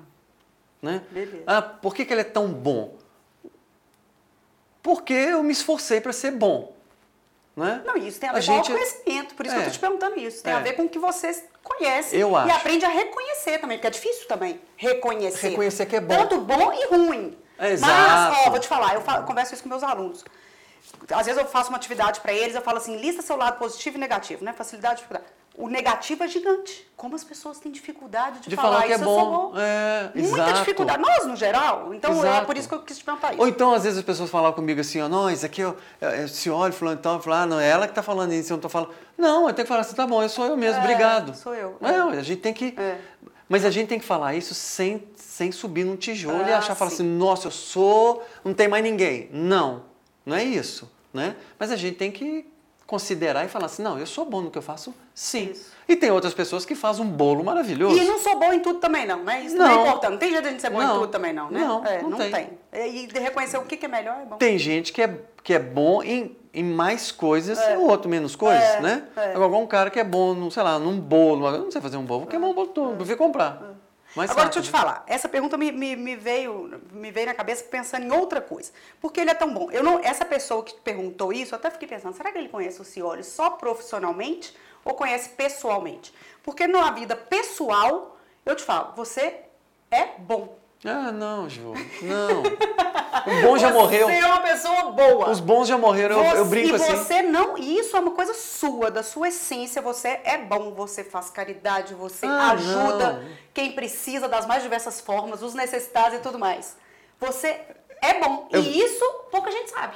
né? 0.82 1.02
beleza. 1.10 1.44
Ah, 1.48 1.62
por 1.62 1.96
que, 1.96 2.04
que 2.04 2.12
ele 2.12 2.20
é 2.20 2.26
tão 2.26 2.50
bom? 2.50 3.02
Porque 4.84 5.14
eu 5.14 5.42
me 5.42 5.52
esforcei 5.54 6.00
para 6.02 6.14
ser 6.14 6.32
bom. 6.32 6.72
Né? 7.56 7.82
Não, 7.86 7.96
isso 7.96 8.20
tem 8.20 8.30
a 8.30 8.32
A 8.34 8.36
ver 8.36 8.46
com 8.48 8.52
gente- 8.54 8.72
autoconhecimento, 8.72 9.36
por 9.36 9.46
isso 9.46 9.54
que 9.56 9.60
eu 9.62 9.64
É. 9.64 9.66
tô 9.68 9.72
te 9.72 9.80
perguntando 9.80 10.20
isso. 10.20 10.44
Tem 10.44 10.54
É. 10.54 10.56
a 10.56 10.60
ver 10.60 10.74
com 10.74 10.84
o 10.84 10.90
que 10.90 10.98
você 11.00 11.44
conhece 11.64 12.16
Eu 12.18 12.32
e 12.32 12.36
acho. 12.36 12.52
aprende 12.58 12.84
a 12.84 12.90
reconhecer 12.90 13.60
também, 13.60 13.78
porque 13.78 13.88
é 13.88 13.92
difícil 13.92 14.28
também 14.28 14.60
reconhecer. 14.76 15.50
Reconhecer 15.50 15.86
que 15.86 15.96
é 15.96 16.02
bom. 16.02 16.16
Tanto 16.16 16.40
bom 16.42 16.74
e 16.74 16.86
ruim. 16.88 17.38
Exato. 17.60 17.92
Mas, 17.94 18.48
ó, 18.48 18.50
vou 18.50 18.60
te 18.60 18.68
falar, 18.68 18.96
eu, 18.96 19.02
fa- 19.02 19.18
eu 19.18 19.24
converso 19.24 19.54
isso 19.54 19.64
com 19.64 19.70
meus 19.70 19.84
alunos. 19.84 20.26
Às 21.12 21.26
vezes 21.28 21.40
eu 21.42 21.48
faço 21.48 21.70
uma 21.70 21.78
atividade 21.78 22.20
para 22.22 22.34
eles, 22.34 22.56
eu 22.56 22.62
falo 22.62 22.78
assim, 22.78 22.98
lista 22.98 23.22
seu 23.22 23.38
lado 23.38 23.58
positivo 23.60 23.98
e 23.98 24.00
negativo, 24.00 24.44
né? 24.44 24.52
Facilidade 24.52 24.96
e 24.96 24.98
dificuldade. 25.04 25.26
O 25.56 25.68
negativo 25.70 26.24
é 26.24 26.28
gigante. 26.28 26.88
Como 26.98 27.16
as 27.16 27.24
pessoas 27.24 27.60
têm 27.60 27.72
dificuldade 27.72 28.40
de, 28.40 28.50
De 28.50 28.56
falar 28.56 28.84
que 28.84 28.92
é 28.92 28.96
isso, 28.96 29.04
eu 29.04 29.08
sou 29.08 29.26
bom. 29.52 29.54
É, 29.56 30.10
Muita 30.16 30.30
exato. 30.36 30.54
dificuldade. 30.60 31.02
Nós, 31.02 31.28
no 31.28 31.36
geral. 31.36 31.94
Então, 31.94 32.12
é 32.12 32.18
Exato. 32.18 32.46
por 32.48 32.58
isso 32.58 32.68
que 32.68 32.74
eu 32.74 32.82
quis 32.82 32.98
te 32.98 33.04
perguntar 33.04 33.34
isso. 33.34 33.42
Ou 33.42 33.48
então, 33.48 33.72
às 33.72 33.84
vezes, 33.84 34.00
as 34.00 34.04
pessoas 34.06 34.32
falam 34.32 34.52
comigo 34.52 34.82
assim, 34.82 35.00
ó, 35.00 35.08
não, 35.08 35.30
isso 35.30 35.46
aqui 35.46 35.62
é, 35.62 35.74
é, 36.02 36.24
é 36.24 36.28
se 36.28 36.50
olha, 36.50 36.74
fulano 36.74 36.98
e 36.98 37.02
tal, 37.04 37.22
eu 37.24 37.34
ah, 37.34 37.46
não, 37.46 37.60
é 37.60 37.70
ela 37.70 37.88
que 37.88 37.94
tá 37.94 38.02
falando 38.02 38.34
isso, 38.34 38.52
eu 38.52 38.56
não 38.58 38.62
tô 38.62 38.70
falando. 38.70 38.90
Não, 39.16 39.48
eu 39.48 39.54
tenho 39.54 39.66
que 39.66 39.70
falar 39.70 39.82
assim, 39.82 39.96
tá 39.96 40.08
bom, 40.08 40.24
eu 40.24 40.30
sou 40.30 40.46
eu 40.46 40.58
mesmo, 40.58 40.78
É, 40.82 40.84
obrigado. 40.84 41.36
sou 41.36 41.54
eu, 41.54 41.78
Não, 41.80 42.12
é. 42.14 42.18
a 42.18 42.24
gente 42.24 42.42
tem 42.42 42.54
que. 42.54 42.74
É. 42.76 42.98
Mas 43.48 43.64
a 43.64 43.70
gente 43.70 43.90
tem 43.90 44.00
que 44.00 44.06
falar 44.06 44.34
isso 44.34 44.56
sem, 44.56 45.08
sem 45.16 45.52
subir 45.52 45.84
num 45.84 45.96
tijolo 45.96 46.48
e 46.48 46.52
Ah, 46.52 46.58
achar, 46.58 46.74
falar 46.74 46.90
sim. 46.90 46.96
assim, 47.04 47.06
nossa, 47.06 47.48
eu 47.48 47.52
sou, 47.52 48.24
não 48.44 48.54
tem 48.56 48.68
mais 48.68 48.84
ninguém. 48.84 49.30
Não, 49.32 49.84
não 50.26 50.36
é 50.36 50.44
isso, 50.44 50.92
né? 51.14 51.36
Mas 51.60 51.70
a 51.70 51.76
gente 51.76 51.96
tem 51.98 52.10
que 52.12 52.52
considerar 52.94 53.44
e 53.44 53.48
falar 53.48 53.66
assim, 53.66 53.82
não, 53.82 53.98
eu 53.98 54.06
sou 54.06 54.24
bom 54.24 54.40
no 54.40 54.52
que 54.52 54.58
eu 54.58 54.62
faço, 54.62 54.94
sim. 55.16 55.50
Isso. 55.50 55.72
E 55.88 55.96
tem 55.96 56.12
outras 56.12 56.32
pessoas 56.32 56.64
que 56.64 56.76
fazem 56.76 57.04
um 57.04 57.10
bolo 57.10 57.44
maravilhoso. 57.44 57.98
E 57.98 58.06
não 58.06 58.20
sou 58.20 58.38
bom 58.38 58.54
em 58.54 58.60
tudo 58.60 58.78
também, 58.78 59.08
não, 59.08 59.24
né? 59.24 59.42
Isso 59.42 59.56
não, 59.56 59.66
é 59.66 59.70
Não. 59.70 59.82
importante. 59.82 60.12
Não 60.12 60.18
tem 60.20 60.30
jeito 60.30 60.44
de 60.44 60.48
a 60.48 60.52
gente 60.52 60.62
ser 60.62 60.70
bom 60.70 60.78
Não. 60.78 60.96
em 60.96 61.00
tudo 61.00 61.08
também, 61.08 61.34
não, 61.34 61.50
né? 61.50 61.60
Não, 61.60 61.84
é, 61.84 62.02
não 62.04 62.18
tem. 62.18 62.50
E 62.72 63.08
de 63.08 63.20
reconhecer 63.20 63.58
o 63.58 63.64
que 63.64 63.84
é 63.84 63.90
melhor 63.90 64.16
é 64.22 64.26
bom. 64.26 64.38
Tem 64.38 64.60
gente 64.60 64.94
que 64.94 65.02
é, 65.02 65.20
que 65.44 65.56
é 65.56 65.60
bom 65.60 66.04
em, 66.04 66.38
em 66.54 66.64
mais 66.64 67.12
coisas 67.12 67.60
e 67.60 67.78
o 67.78 67.88
outro 67.90 68.08
menos 68.08 68.36
coisas, 68.36 68.64
É, 68.76 68.80
né? 68.82 69.04
é. 69.18 69.34
Agora, 69.34 69.52
um 69.56 69.66
cara 69.66 69.90
que 69.90 70.00
é 70.00 70.04
bom, 70.04 70.36
num, 70.36 70.52
sei 70.52 70.62
lá, 70.62 70.78
num 70.78 71.00
bolo. 71.00 71.48
Eu 71.48 71.64
não 71.64 71.72
sei 71.72 71.82
fazer 71.82 71.98
um 71.98 72.06
bolo, 72.06 72.22
vou 72.22 72.30
queimar 72.30 72.48
um 72.50 72.54
bolo 72.54 72.68
todo, 72.68 72.96
prefiro 72.96 73.18
comprar. 73.18 73.73
Mais 74.16 74.30
Agora, 74.30 74.46
rápido. 74.46 74.54
deixa 74.54 74.60
eu 74.60 74.64
te 74.64 74.70
falar. 74.72 75.04
Essa 75.08 75.28
pergunta 75.28 75.58
me, 75.58 75.72
me, 75.72 75.96
me 75.96 76.16
veio, 76.16 76.82
me 76.92 77.12
veio 77.12 77.28
na 77.28 77.34
cabeça 77.34 77.64
pensando 77.64 78.06
em 78.06 78.12
outra 78.12 78.42
coisa. 78.42 78.72
Porque 79.02 79.20
ele 79.20 79.32
é 79.32 79.34
tão 79.34 79.52
bom. 79.54 79.72
Eu 79.72 79.84
não, 79.84 80.00
essa 80.00 80.24
pessoa 80.24 80.64
que 80.64 80.74
perguntou 80.76 81.34
isso, 81.34 81.54
eu 81.54 81.58
até 81.58 81.72
fiquei 81.72 81.88
pensando, 81.88 82.16
será 82.16 82.32
que 82.32 82.38
ele 82.38 82.50
conhece 82.50 82.80
o 82.80 82.84
Cioli 82.86 83.24
só 83.24 83.52
profissionalmente 83.52 84.56
ou 84.86 84.94
conhece 84.94 85.30
pessoalmente? 85.30 86.14
Porque 86.44 86.68
na 86.68 86.92
vida 86.92 87.16
pessoal, 87.16 88.18
eu 88.46 88.56
te 88.56 88.64
falo, 88.64 88.94
você 88.96 89.42
é 89.90 90.06
bom. 90.20 90.58
Ah, 90.86 91.12
não, 91.12 91.50
Ju. 91.50 91.74
Não. 92.02 92.44
O 93.28 93.42
bom 93.48 93.58
já 93.58 93.68
você 93.72 93.78
morreu. 93.78 94.10
é 94.10 94.26
uma 94.26 94.40
pessoa 94.42 94.92
boa. 94.92 95.30
Os 95.30 95.40
bons 95.40 95.68
já 95.68 95.78
morreram, 95.78 96.18
eu, 96.18 96.24
eu 96.38 96.46
Você- 96.46 96.50
brinco 96.50 96.70
e 96.70 96.76
assim. 96.76 96.96
você 96.96 97.22
não, 97.22 97.58
e 97.58 97.80
isso 97.80 97.96
é 97.96 98.00
uma 98.00 98.12
coisa 98.12 98.34
sua, 98.34 98.90
da 98.90 99.04
sua 99.04 99.28
essência, 99.28 99.82
você 99.82 100.20
é 100.24 100.38
bom, 100.38 100.72
você 100.74 101.04
faz 101.04 101.30
caridade, 101.30 101.94
você 101.94 102.26
Ah, 102.26 102.52
ajuda 102.52 103.14
não. 103.14 103.24
quem 103.54 103.72
precisa 103.74 104.28
das 104.28 104.46
mais 104.46 104.64
diversas 104.64 105.00
formas, 105.02 105.42
os 105.42 105.54
necessitados 105.54 106.18
e 106.18 106.22
tudo 106.22 106.40
mais. 106.40 106.76
Você 107.20 107.60
é 108.02 108.20
bom, 108.20 108.48
Eu- 108.52 108.62
e 108.62 108.80
isso 108.84 109.06
pouca 109.32 109.52
gente 109.52 109.70
sabe. 109.72 109.96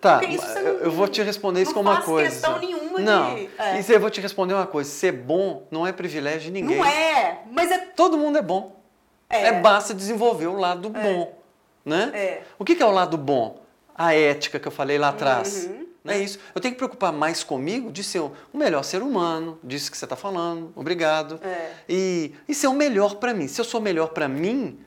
Tá, 0.00 0.18
você 0.18 0.58
eu, 0.58 0.62
não- 0.64 0.80
eu 0.80 0.90
vou 0.90 1.08
te 1.08 1.22
responder 1.22 1.62
isso 1.62 1.70
não 1.72 1.82
com 1.82 1.88
uma 1.88 1.94
faz 1.94 2.04
coisa. 2.04 2.30
questão 2.30 2.58
nenhuma 2.58 2.98
de- 2.98 3.04
Não, 3.04 3.38
é. 3.58 3.78
isso 3.78 3.90
eu 3.92 4.00
vou 4.00 4.10
te 4.10 4.20
responder 4.20 4.52
uma 4.52 4.66
coisa. 4.66 4.90
Ser 4.90 5.12
bom 5.12 5.62
não 5.70 5.86
é 5.86 5.92
privilégio 5.92 6.40
de 6.42 6.50
ninguém. 6.50 6.76
Não 6.78 6.84
é, 6.84 7.38
mas 7.50 7.70
é 7.70 7.78
Todo 7.78 8.18
mundo 8.18 8.36
é 8.36 8.42
bom. 8.42 8.76
É. 9.30 9.46
É, 9.46 9.52
basta 9.60 9.94
desenvolver 9.94 10.46
o 10.48 10.58
lado 10.58 10.90
bom, 10.90 11.32
né? 11.88 12.10
É. 12.14 12.42
O 12.58 12.64
que, 12.64 12.74
que 12.74 12.82
é 12.82 12.86
o 12.86 12.90
lado 12.90 13.16
bom? 13.16 13.62
A 13.94 14.14
ética 14.14 14.60
que 14.60 14.68
eu 14.68 14.72
falei 14.72 14.98
lá 14.98 15.08
atrás. 15.08 15.64
Uhum. 15.64 15.88
Não 16.04 16.14
é 16.14 16.18
isso. 16.18 16.38
Eu 16.54 16.60
tenho 16.60 16.72
que 16.74 16.78
preocupar 16.78 17.12
mais 17.12 17.42
comigo 17.42 17.90
de 17.90 18.04
ser 18.04 18.20
o 18.20 18.32
melhor 18.54 18.82
ser 18.84 19.02
humano, 19.02 19.58
disso 19.62 19.90
que 19.90 19.98
você 19.98 20.04
está 20.04 20.16
falando. 20.16 20.72
Obrigado. 20.76 21.40
É. 21.42 21.72
E, 21.88 22.32
e 22.48 22.54
ser 22.54 22.68
o 22.68 22.72
melhor 22.72 23.16
para 23.16 23.34
mim. 23.34 23.48
Se 23.48 23.60
eu 23.60 23.64
sou 23.64 23.80
melhor 23.80 24.08
para 24.10 24.28
mim, 24.28 24.78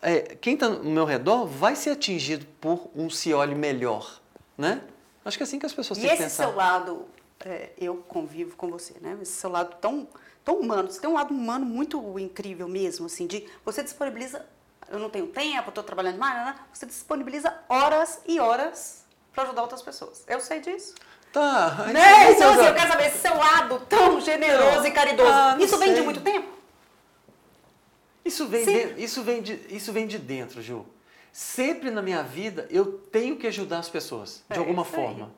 é, 0.00 0.36
quem 0.40 0.54
está 0.54 0.68
no 0.68 0.90
meu 0.90 1.04
redor 1.04 1.44
vai 1.46 1.74
ser 1.74 1.90
atingido 1.90 2.46
por 2.60 2.88
um 2.94 3.10
se 3.10 3.34
olhe 3.34 3.54
melhor, 3.54 4.20
né? 4.56 4.80
Acho 5.24 5.36
que 5.36 5.42
é 5.42 5.46
assim 5.46 5.58
que 5.58 5.66
as 5.66 5.74
pessoas 5.74 5.98
E 5.98 6.02
têm 6.02 6.10
que 6.10 6.14
esse 6.14 6.22
pensar. 6.24 6.44
seu 6.44 6.54
lado, 6.54 7.04
é, 7.44 7.70
eu 7.76 7.96
convivo 7.96 8.56
com 8.56 8.70
você, 8.70 8.94
né? 9.00 9.18
Esse 9.20 9.32
seu 9.32 9.50
lado 9.50 9.76
tão, 9.80 10.08
tão 10.44 10.60
humano. 10.60 10.90
Você 10.90 11.00
tem 11.00 11.10
um 11.10 11.14
lado 11.14 11.34
humano 11.34 11.66
muito 11.66 12.18
incrível 12.18 12.68
mesmo, 12.68 13.06
assim, 13.06 13.26
de 13.26 13.44
você 13.64 13.82
disponibiliza. 13.82 14.46
Eu 14.90 14.98
não 14.98 15.10
tenho 15.10 15.26
tempo, 15.26 15.68
estou 15.68 15.84
trabalhando 15.84 16.14
demais, 16.14 16.34
né? 16.46 16.54
você 16.72 16.86
disponibiliza 16.86 17.52
horas 17.68 18.20
e 18.26 18.40
horas 18.40 19.04
para 19.32 19.44
ajudar 19.44 19.62
outras 19.62 19.82
pessoas. 19.82 20.24
Eu 20.26 20.40
sei 20.40 20.60
disso. 20.60 20.94
Tá. 21.32 21.70
Né? 21.92 22.32
Então, 22.32 22.52
assim, 22.54 22.64
eu 22.66 22.74
quero 22.74 22.88
saber 22.90 23.06
esse 23.08 23.18
seu 23.18 23.36
lado 23.36 23.80
tão 23.88 24.20
generoso 24.20 24.78
Não. 24.78 24.86
e 24.86 24.90
caridoso. 24.90 25.30
Ah, 25.30 25.56
Isso 25.60 25.76
vem 25.78 25.90
de 25.90 25.96
sei. 25.96 26.04
muito 26.04 26.20
tempo? 26.22 26.48
Isso 28.24 28.46
vem, 28.46 28.64
de, 28.64 29.02
isso, 29.02 29.22
vem 29.22 29.42
de, 29.42 29.60
isso 29.70 29.92
vem 29.92 30.06
de 30.06 30.18
dentro, 30.18 30.60
Ju. 30.60 30.84
Sempre 31.32 31.90
na 31.90 32.02
minha 32.02 32.22
vida 32.22 32.66
eu 32.70 32.84
tenho 33.10 33.36
que 33.36 33.46
ajudar 33.46 33.78
as 33.78 33.88
pessoas, 33.88 34.42
de 34.50 34.56
É 34.56 34.58
alguma 34.58 34.82
isso 34.82 34.96
aí. 34.96 35.02
forma. 35.02 35.30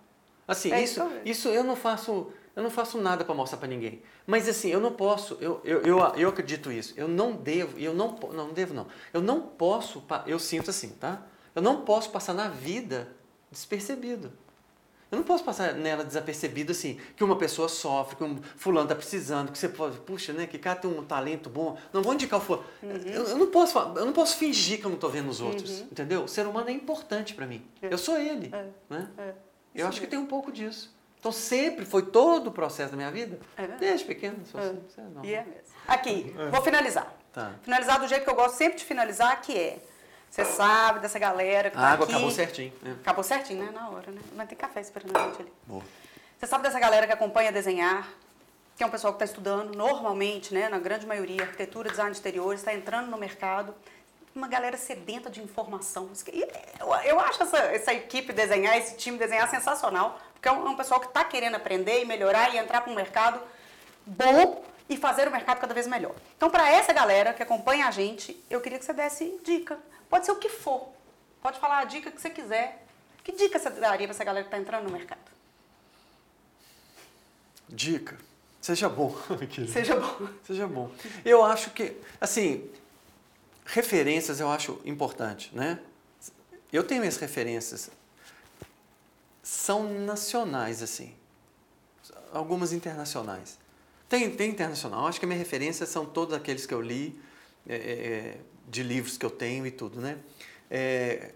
Assim, 0.46 0.72
É 0.72 0.82
isso, 0.82 1.00
isso 1.02 1.20
isso 1.24 1.48
eu 1.48 1.62
não 1.62 1.76
faço, 1.76 2.32
eu 2.60 2.62
não 2.62 2.70
faço 2.70 3.00
nada 3.00 3.24
para 3.24 3.34
mostrar 3.34 3.58
para 3.58 3.68
ninguém. 3.68 4.02
Mas 4.26 4.46
assim, 4.46 4.68
eu 4.68 4.80
não 4.80 4.92
posso, 4.92 5.38
eu, 5.40 5.60
eu, 5.64 5.80
eu, 5.80 5.98
eu 6.14 6.28
acredito 6.28 6.70
isso. 6.70 6.92
Eu 6.94 7.08
não 7.08 7.32
devo, 7.32 7.78
eu 7.78 7.94
não, 7.94 8.12
não, 8.12 8.32
não 8.32 8.52
devo 8.52 8.74
não. 8.74 8.86
Eu 9.14 9.22
não 9.22 9.40
posso, 9.40 10.04
eu 10.26 10.38
sinto 10.38 10.68
assim, 10.68 10.90
tá? 10.90 11.22
Eu 11.54 11.62
não 11.62 11.80
posso 11.80 12.10
passar 12.10 12.34
na 12.34 12.48
vida 12.48 13.08
despercebido. 13.50 14.30
Eu 15.10 15.16
não 15.16 15.24
posso 15.24 15.42
passar 15.42 15.72
nela 15.72 16.04
desapercebido 16.04 16.70
assim, 16.70 17.00
que 17.16 17.24
uma 17.24 17.34
pessoa 17.34 17.66
sofre, 17.66 18.14
que 18.14 18.22
um 18.22 18.40
fulano 18.56 18.84
está 18.84 18.94
precisando, 18.94 19.50
que 19.50 19.58
você 19.58 19.68
pode, 19.68 19.98
puxa, 20.00 20.32
né, 20.32 20.46
que 20.46 20.56
cara 20.56 20.78
tem 20.78 20.88
um 20.88 21.02
talento 21.02 21.50
bom, 21.50 21.76
não 21.92 22.02
vou 22.02 22.14
indicar 22.14 22.38
o 22.38 22.42
fulano. 22.42 22.64
Uhum. 22.82 22.90
Eu, 23.06 23.24
eu 23.24 23.38
não 23.38 23.46
posso, 23.48 23.76
eu 23.78 24.04
não 24.04 24.12
posso 24.12 24.36
fingir 24.36 24.78
que 24.78 24.84
eu 24.84 24.90
não 24.90 24.96
estou 24.96 25.10
vendo 25.10 25.28
os 25.28 25.40
outros, 25.40 25.80
entendeu? 25.80 26.24
O 26.24 26.28
ser 26.28 26.46
humano 26.46 26.68
é 26.68 26.72
importante 26.72 27.34
para 27.34 27.46
mim. 27.46 27.66
É. 27.82 27.92
Eu 27.92 27.98
sou 27.98 28.18
ele, 28.18 28.50
É. 28.54 28.66
né? 28.88 29.10
É. 29.18 29.32
Eu 29.74 29.88
acho 29.88 30.00
que 30.00 30.06
tem 30.06 30.18
um 30.18 30.26
pouco 30.26 30.52
disso. 30.52 30.94
Então 31.20 31.30
sempre 31.30 31.84
foi 31.84 32.02
todo 32.02 32.46
o 32.46 32.50
processo 32.50 32.92
da 32.92 32.96
minha 32.96 33.10
vida, 33.10 33.38
É 33.56 33.66
desde 33.66 34.06
pequeno, 34.06 34.38
sou 34.46 34.58
É. 34.58 34.64
assim, 34.64 34.82
isso 34.88 34.98
é 35.00 35.02
normal. 35.04 35.24
E 35.26 35.34
é 35.34 35.44
mesmo. 35.44 35.60
Aqui, 35.86 36.34
vou 36.50 36.62
finalizar. 36.62 37.12
Tá. 37.32 37.52
Finalizar 37.62 38.00
do 38.00 38.08
jeito 38.08 38.24
que 38.24 38.30
eu 38.30 38.34
gosto 38.34 38.56
sempre 38.56 38.78
de 38.78 38.84
finalizar, 38.84 39.40
que 39.42 39.56
é. 39.56 39.78
Você 40.30 40.44
sabe 40.44 41.00
dessa 41.00 41.18
galera 41.18 41.70
que 41.70 41.76
A 41.76 41.80
tá 41.80 41.88
água 41.88 42.04
aqui. 42.04 42.14
acabou 42.14 42.30
certinho. 42.30 42.72
né? 42.82 42.96
Acabou 43.00 43.22
certinho, 43.22 43.64
né? 43.64 43.70
Na 43.72 43.90
hora, 43.90 44.10
né? 44.12 44.20
Mas 44.34 44.48
tem 44.48 44.56
café 44.56 44.80
esperando 44.80 45.14
a 45.16 45.24
gente 45.24 45.42
ali. 45.42 45.52
Boa. 45.66 45.82
Você 46.38 46.46
sabe 46.46 46.62
dessa 46.64 46.78
galera 46.80 47.06
que 47.06 47.12
acompanha 47.12 47.52
desenhar, 47.52 48.08
que 48.76 48.82
é 48.82 48.86
um 48.86 48.90
pessoal 48.90 49.12
que 49.12 49.16
está 49.22 49.26
estudando 49.26 49.76
normalmente, 49.76 50.54
né? 50.54 50.68
Na 50.70 50.78
grande 50.78 51.04
maioria, 51.06 51.42
arquitetura, 51.42 51.90
design 51.90 52.12
de 52.12 52.16
exteriores, 52.16 52.60
está 52.60 52.72
entrando 52.72 53.08
no 53.10 53.18
mercado. 53.18 53.74
Uma 54.34 54.46
galera 54.48 54.76
sedenta 54.78 55.28
de 55.28 55.42
informação. 55.42 56.08
Eu, 56.32 56.48
eu 57.04 57.20
acho 57.20 57.42
essa, 57.42 57.58
essa 57.58 57.92
equipe 57.92 58.32
desenhar, 58.32 58.78
esse 58.78 58.96
time 58.96 59.18
desenhar 59.18 59.50
sensacional, 59.50 60.18
porque 60.40 60.48
é 60.48 60.52
um, 60.52 60.66
é 60.66 60.70
um 60.70 60.76
pessoal 60.76 60.98
que 60.98 61.06
está 61.06 61.22
querendo 61.22 61.54
aprender 61.56 62.00
e 62.00 62.06
melhorar 62.06 62.54
e 62.54 62.56
entrar 62.56 62.80
para 62.80 62.90
um 62.90 62.96
mercado 62.96 63.38
bom 64.06 64.64
e 64.88 64.96
fazer 64.96 65.28
o 65.28 65.30
mercado 65.30 65.60
cada 65.60 65.74
vez 65.74 65.86
melhor. 65.86 66.14
Então, 66.34 66.48
para 66.48 66.70
essa 66.72 66.94
galera 66.94 67.34
que 67.34 67.42
acompanha 67.42 67.86
a 67.86 67.90
gente, 67.90 68.42
eu 68.48 68.58
queria 68.58 68.78
que 68.78 68.84
você 68.84 68.94
desse 68.94 69.38
dica. 69.44 69.78
Pode 70.08 70.24
ser 70.24 70.32
o 70.32 70.36
que 70.36 70.48
for. 70.48 70.88
Pode 71.42 71.60
falar 71.60 71.80
a 71.80 71.84
dica 71.84 72.10
que 72.10 72.18
você 72.18 72.30
quiser. 72.30 72.86
Que 73.22 73.32
dica 73.32 73.58
você 73.58 73.68
daria 73.68 74.06
para 74.06 74.16
essa 74.16 74.24
galera 74.24 74.42
que 74.44 74.48
está 74.48 74.58
entrando 74.58 74.84
no 74.84 74.90
mercado? 74.90 75.20
Dica. 77.68 78.18
Seja 78.62 78.88
bom. 78.88 79.14
Seja 79.70 79.96
bom. 79.96 80.28
Seja 80.46 80.66
bom. 80.66 80.90
Eu 81.22 81.44
acho 81.44 81.70
que, 81.70 81.98
assim, 82.18 82.66
referências 83.66 84.40
eu 84.40 84.50
acho 84.50 84.80
importante, 84.86 85.54
né? 85.54 85.78
Eu 86.72 86.82
tenho 86.82 87.00
minhas 87.00 87.18
referências. 87.18 87.90
São 89.50 89.92
nacionais, 90.04 90.80
assim. 90.80 91.12
Algumas 92.32 92.72
internacionais. 92.72 93.58
Tem, 94.08 94.30
tem 94.30 94.48
internacional. 94.48 95.08
Acho 95.08 95.18
que 95.18 95.24
a 95.24 95.28
minha 95.28 95.38
referência 95.40 95.84
são 95.86 96.06
todos 96.06 96.32
aqueles 96.36 96.66
que 96.66 96.72
eu 96.72 96.80
li, 96.80 97.20
é, 97.68 97.74
é, 97.74 98.40
de 98.68 98.84
livros 98.84 99.18
que 99.18 99.26
eu 99.26 99.30
tenho 99.30 99.66
e 99.66 99.72
tudo, 99.72 100.00
né? 100.00 100.18
É, 100.70 101.32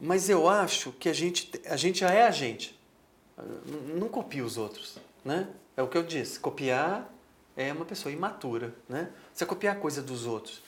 mas 0.00 0.30
eu 0.30 0.48
acho 0.48 0.90
que 0.92 1.10
a 1.10 1.12
gente, 1.12 1.50
a 1.66 1.76
gente 1.76 2.00
já 2.00 2.10
é 2.10 2.26
a 2.26 2.30
gente. 2.30 2.80
Não- 3.36 3.96
Não 3.98 4.08
copia 4.08 4.42
os 4.42 4.56
outros, 4.56 4.96
né? 5.22 5.50
É 5.76 5.82
o 5.82 5.88
que 5.88 5.98
eu 5.98 6.02
disse. 6.02 6.40
Copiar 6.40 7.12
é 7.58 7.70
uma 7.74 7.84
pessoa 7.84 8.10
imatura, 8.10 8.74
né? 8.88 9.10
Você 9.34 9.44
copiar 9.44 9.76
a 9.76 9.78
coisa 9.78 10.00
dos 10.00 10.24
outros. 10.24 10.62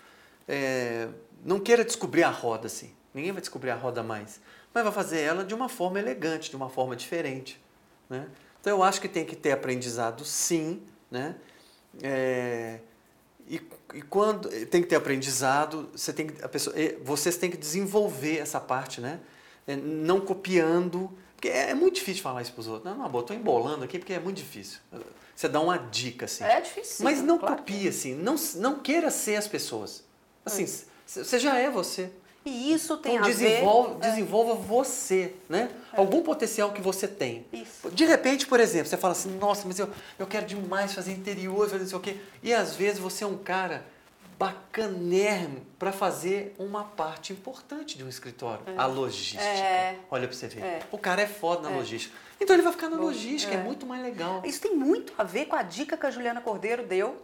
É, 0.46 1.08
não 1.42 1.58
queira 1.58 1.86
descobrir 1.86 2.22
a 2.24 2.30
roda 2.30 2.66
assim. 2.66 2.92
Ninguém 3.14 3.32
vai 3.32 3.40
descobrir 3.40 3.70
a 3.70 3.76
roda 3.76 4.02
mais. 4.02 4.42
Mas 4.74 4.84
vai 4.84 4.92
fazer 4.92 5.20
ela 5.20 5.44
de 5.44 5.54
uma 5.54 5.68
forma 5.68 5.98
elegante, 5.98 6.50
de 6.50 6.56
uma 6.56 6.68
forma 6.68 6.94
diferente, 6.94 7.60
né? 8.08 8.26
Então 8.60 8.76
eu 8.76 8.82
acho 8.82 9.00
que 9.00 9.08
tem 9.08 9.24
que 9.24 9.34
ter 9.36 9.52
aprendizado 9.52 10.24
sim, 10.24 10.82
né? 11.10 11.36
É, 12.02 12.80
e, 13.48 13.60
e 13.94 14.02
quando 14.02 14.48
tem 14.66 14.82
que 14.82 14.88
ter 14.88 14.96
aprendizado, 14.96 15.88
você 15.94 16.12
tem 16.12 16.26
que, 16.26 16.44
a 16.44 16.48
pessoa, 16.48 16.78
eh, 16.78 16.98
vocês 17.02 17.36
têm 17.36 17.50
que 17.50 17.56
desenvolver 17.56 18.38
essa 18.38 18.60
parte, 18.60 19.00
né? 19.00 19.20
É, 19.66 19.74
Não 19.76 20.20
copiando, 20.20 21.10
porque 21.34 21.48
é, 21.48 21.70
é 21.70 21.74
muito 21.74 21.94
difícil 21.96 22.22
falar 22.22 22.42
isso 22.42 22.52
para 22.52 22.60
os 22.60 22.68
outros. 22.68 22.84
Não, 22.92 23.02
não, 23.02 23.08
boa, 23.08 23.22
estou 23.22 23.34
embolando 23.34 23.84
aqui 23.84 23.98
porque 23.98 24.12
é 24.12 24.18
muito 24.20 24.36
difícil. 24.36 24.80
Você 25.34 25.48
dá 25.48 25.60
uma 25.60 25.78
dica 25.78 26.26
assim. 26.26 26.44
É 26.44 26.60
difícil. 26.60 27.04
Mas 27.04 27.22
não 27.22 27.38
claro 27.38 27.56
copie 27.56 27.88
assim, 27.88 28.14
não, 28.14 28.34
não 28.56 28.80
queira 28.80 29.10
ser 29.10 29.36
as 29.36 29.46
pessoas. 29.48 30.04
Assim, 30.44 30.66
c- 30.66 30.84
você 31.06 31.38
já 31.38 31.56
é 31.58 31.70
você. 31.70 32.10
É. 32.48 32.52
E 32.52 32.72
isso 32.72 32.96
tem 32.96 33.14
Então 33.14 33.26
a 33.26 33.28
desenvolva, 33.28 33.94
ver... 33.94 34.06
É. 34.06 34.10
desenvolva 34.10 34.54
você, 34.54 35.34
né? 35.48 35.70
Algum 35.92 36.22
potencial 36.22 36.72
que 36.72 36.80
você 36.80 37.06
tem. 37.08 37.46
Isso. 37.52 37.90
De 37.90 38.04
repente, 38.04 38.46
por 38.46 38.60
exemplo, 38.60 38.88
você 38.88 38.96
fala 38.96 39.12
assim, 39.12 39.30
nossa, 39.38 39.66
mas 39.66 39.78
eu, 39.78 39.88
eu 40.18 40.26
quero 40.26 40.46
demais 40.46 40.92
fazer 40.94 41.12
interior, 41.12 41.68
fazer 41.68 41.82
não 41.82 41.88
sei 41.88 41.98
o 41.98 42.00
quê. 42.00 42.16
E 42.42 42.52
às 42.54 42.74
vezes 42.76 42.98
você 42.98 43.24
é 43.24 43.26
um 43.26 43.38
cara 43.38 43.84
bacanérrimo 44.38 45.62
para 45.78 45.90
fazer 45.90 46.54
uma 46.58 46.84
parte 46.84 47.32
importante 47.32 47.98
de 47.98 48.04
um 48.04 48.08
escritório, 48.08 48.62
a 48.76 48.86
logística. 48.86 49.42
É. 49.42 49.98
Olha 50.10 50.28
para 50.28 50.36
você 50.36 50.46
ver. 50.46 50.62
É. 50.62 50.80
O 50.92 50.98
cara 50.98 51.22
é 51.22 51.26
foda 51.26 51.68
na 51.68 51.74
É. 51.74 51.78
logística. 51.78 52.14
Então 52.40 52.54
ele 52.54 52.62
vai 52.62 52.72
ficar 52.72 52.88
na 52.88 52.96
logística, 52.96 53.52
é. 53.52 53.56
é. 53.56 53.62
muito 53.62 53.84
mais 53.84 54.00
legal. 54.00 54.42
Isso 54.44 54.60
tem 54.60 54.76
muito 54.76 55.12
a 55.18 55.24
ver 55.24 55.46
com 55.46 55.56
a 55.56 55.62
dica 55.62 55.96
que 55.96 56.06
a 56.06 56.10
Juliana 56.10 56.40
Cordeiro 56.40 56.86
deu 56.86 57.20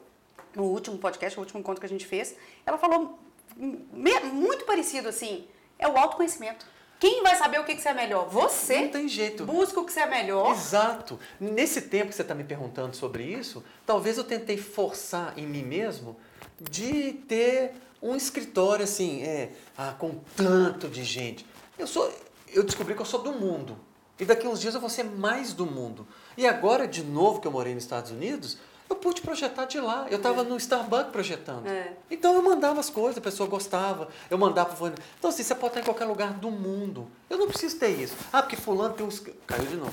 no 0.57 0.64
último 0.64 0.99
podcast, 0.99 1.37
no 1.37 1.43
último 1.43 1.61
encontro 1.61 1.81
que 1.81 1.87
a 1.87 1.89
gente 1.89 2.05
fez. 2.05 2.35
Ela 2.66 2.79
falou 2.79 3.16
muito 3.57 4.65
parecido 4.65 5.09
assim, 5.09 5.47
é 5.79 5.89
o 5.89 5.97
autoconhecimento. 5.97 6.67
Quem 6.99 7.23
vai 7.23 7.37
saber 7.37 7.61
o 7.61 7.65
que, 7.65 7.75
que 7.75 7.83
você 7.83 7.91
é 7.91 7.95
melhor? 7.95 8.29
Você. 8.29 8.83
Não 8.83 8.89
tem 8.89 9.09
jeito. 9.09 9.45
Busca 9.45 9.81
o 9.81 9.85
que 9.85 9.93
você 9.93 10.01
é 10.01 10.07
melhor. 10.07 10.53
Exato. 10.53 11.19
Nesse 11.39 11.83
tempo 11.83 12.09
que 12.09 12.15
você 12.15 12.23
está 12.23 12.35
me 12.35 12.45
perguntando 12.45 12.97
sobre 12.97 13.25
isso, 13.25 13.63
talvez 13.85 14.17
eu 14.17 14.25
tentei 14.25 14.57
forçar 14.57 15.39
em 15.39 15.47
mim 15.47 15.63
mesmo 15.63 16.17
de 16.59 17.13
ter 17.29 17.73
um 18.01 18.15
escritório 18.15 18.85
assim, 18.85 19.23
é, 19.23 19.53
ah, 19.77 19.95
com 19.99 20.21
tanto 20.37 20.89
de 20.89 21.05
gente. 21.05 21.45
Eu 21.79 21.87
sou, 21.87 22.11
eu 22.53 22.63
descobri 22.63 22.95
que 22.95 23.03
eu 23.03 23.07
sou 23.07 23.23
do 23.23 23.33
mundo. 23.33 23.77
E 24.19 24.25
daqui 24.25 24.47
uns 24.47 24.61
dias 24.61 24.75
eu 24.75 24.81
vou 24.81 24.91
ser 24.91 25.05
mais 25.05 25.53
do 25.53 25.67
mundo. 25.67 26.07
E 26.37 26.47
agora, 26.47 26.87
de 26.87 27.03
novo, 27.03 27.41
que 27.41 27.47
eu 27.47 27.53
morei 27.53 27.75
nos 27.75 27.83
Estados 27.83 28.13
Unidos, 28.13 28.59
eu 28.95 28.99
pude 29.01 29.20
projetar 29.20 29.64
de 29.66 29.78
lá. 29.80 30.07
Eu 30.11 30.16
estava 30.18 30.40
É. 30.40 30.45
no 30.45 30.57
Starbucks 30.57 31.11
projetando. 31.12 31.66
É. 31.66 31.92
Então 32.11 32.34
eu 32.34 32.42
mandava 32.42 32.80
as 32.80 32.88
coisas, 32.88 33.18
a 33.18 33.20
pessoa 33.20 33.49
gostava, 33.49 34.09
eu 34.30 34.38
mandava 34.38 34.74
pro 34.74 34.86
Então 35.18 35.30
assim, 35.30 35.42
você 35.42 35.55
pode 35.55 35.68
estar 35.72 35.80
em 35.80 35.84
qualquer 35.84 36.05
lugar 36.07 36.32
do 36.34 36.51
mundo. 36.51 37.07
Eu 37.28 37.36
não 37.38 37.47
preciso 37.49 37.78
ter 37.78 37.88
isso. 37.90 38.14
Ah, 38.32 38.42
porque 38.42 38.57
fulano 38.57 38.95
tem 38.95 39.05
um... 39.05 39.11
Caiu 39.47 39.66
de 39.66 39.76
novo. 39.76 39.92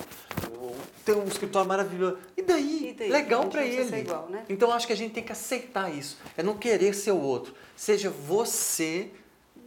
Tem 1.04 1.16
um 1.16 1.26
escritório 1.26 1.68
maravilhoso. 1.68 2.18
E 2.38 2.42
daí? 2.42 2.90
E 2.90 2.94
daí? 2.94 3.10
Legal 3.10 3.48
para 3.48 3.66
ele. 3.66 3.98
igual, 3.98 4.28
né? 4.30 4.46
Então 4.48 4.72
acho 4.72 4.86
que 4.88 4.94
a 4.94 4.98
gente 4.98 5.14
tem 5.14 5.24
que 5.24 5.32
aceitar 5.32 5.94
isso. 5.94 6.18
É 6.38 6.44
não 6.44 6.56
querer 6.58 6.94
ser 6.94 7.12
o 7.12 7.20
outro. 7.22 7.54
Seja 7.76 8.10
você 8.10 9.10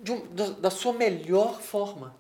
um- 0.09 0.26
da, 0.35 0.47
da 0.51 0.70
sua 0.70 0.93
melhor 0.93 1.61
forma. 1.61 2.14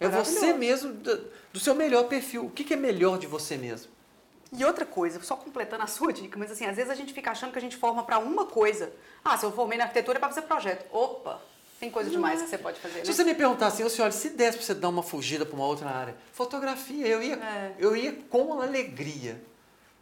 É 0.00 0.08
você 0.08 0.52
mesmo, 0.52 0.92
da- 0.94 1.18
do 1.52 1.60
seu 1.60 1.74
melhor 1.74 2.04
perfil. 2.04 2.46
O 2.46 2.50
que, 2.50 2.64
que 2.64 2.74
é 2.74 2.76
melhor 2.76 3.18
de 3.18 3.26
você 3.26 3.56
mesmo? 3.56 3.90
E 4.50 4.64
outra 4.64 4.86
coisa, 4.86 5.22
só 5.22 5.36
completando 5.36 5.82
a 5.82 5.86
sua 5.86 6.12
dica, 6.12 6.38
mas 6.38 6.50
assim, 6.50 6.64
às 6.64 6.76
vezes 6.76 6.90
a 6.90 6.94
gente 6.94 7.12
fica 7.12 7.30
achando 7.30 7.52
que 7.52 7.58
a 7.58 7.60
gente 7.60 7.76
forma 7.76 8.02
para 8.02 8.18
uma 8.18 8.46
coisa. 8.46 8.92
Ah, 9.24 9.36
se 9.36 9.44
eu 9.44 9.52
formei 9.52 9.76
na 9.76 9.84
arquitetura 9.84 10.16
é 10.18 10.20
para 10.20 10.28
fazer 10.30 10.42
projeto. 10.42 10.86
Opa, 10.90 11.40
tem 11.78 11.90
coisa 11.90 12.08
demais 12.08 12.40
que 12.42 12.48
você 12.48 12.58
pode 12.58 12.80
fazer, 12.80 13.00
né? 13.00 13.04
Se 13.04 13.12
você 13.12 13.24
me 13.24 13.34
perguntar 13.34 13.66
assim, 13.66 13.84
ô 13.84 13.90
senhora, 13.90 14.10
se 14.10 14.30
desse 14.30 14.56
para 14.56 14.66
você 14.66 14.74
dar 14.74 14.88
uma 14.88 15.02
fugida 15.02 15.44
para 15.44 15.54
uma 15.54 15.66
outra 15.66 15.90
área, 15.90 16.16
fotografia, 16.32 17.06
eu 17.06 17.22
ia, 17.22 17.34
É. 17.34 17.74
eu 17.78 17.94
ia 17.94 18.12
com 18.30 18.60
alegria. 18.60 19.42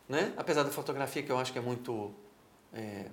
Né? 0.08 0.32
Apesar 0.36 0.62
da 0.62 0.70
fotografia, 0.70 1.22
que 1.24 1.30
eu 1.32 1.38
acho 1.38 1.52
que 1.52 1.58
é 1.58 1.62
muito 1.62 2.14
é, 2.72 3.06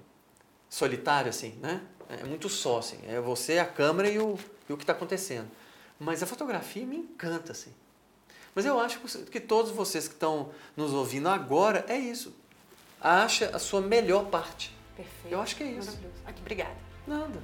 solitária, 0.70 1.32
assim, 1.32 1.58
né? 1.60 1.82
É 2.08 2.24
muito 2.24 2.48
só, 2.48 2.78
assim. 2.78 3.00
É 3.08 3.20
você, 3.20 3.58
a 3.58 3.66
câmera 3.66 4.08
e 4.08 4.20
o, 4.20 4.38
e 4.70 4.74
o 4.74 4.78
que 4.78 4.84
está 4.84 4.94
acontecendo. 4.94 5.50
Mas 6.00 6.22
a 6.22 6.28
fotografia 6.28 6.86
me 6.86 6.98
encanta, 6.98 7.52
assim. 7.52 7.74
Mas 8.56 8.66
eu 8.66 8.80
acho 8.80 9.00
que 9.32 9.40
todos 9.40 9.72
vocês 9.72 10.08
que 10.08 10.14
estão 10.14 10.50
nos 10.76 10.94
ouvindo 10.94 11.28
agora, 11.30 11.86
é 11.88 11.98
isso. 11.98 12.36
Acha 13.02 13.50
a 13.54 13.60
sua 13.60 13.82
melhor 13.82 14.26
parte. 14.26 14.76
Perfeito. 14.96 15.34
Eu 15.34 15.42
acho 15.42 15.56
que 15.56 15.64
é 15.64 15.68
isso. 15.68 16.00
Aqui, 16.26 16.40
obrigada. 16.42 16.76
Nada. 17.06 17.42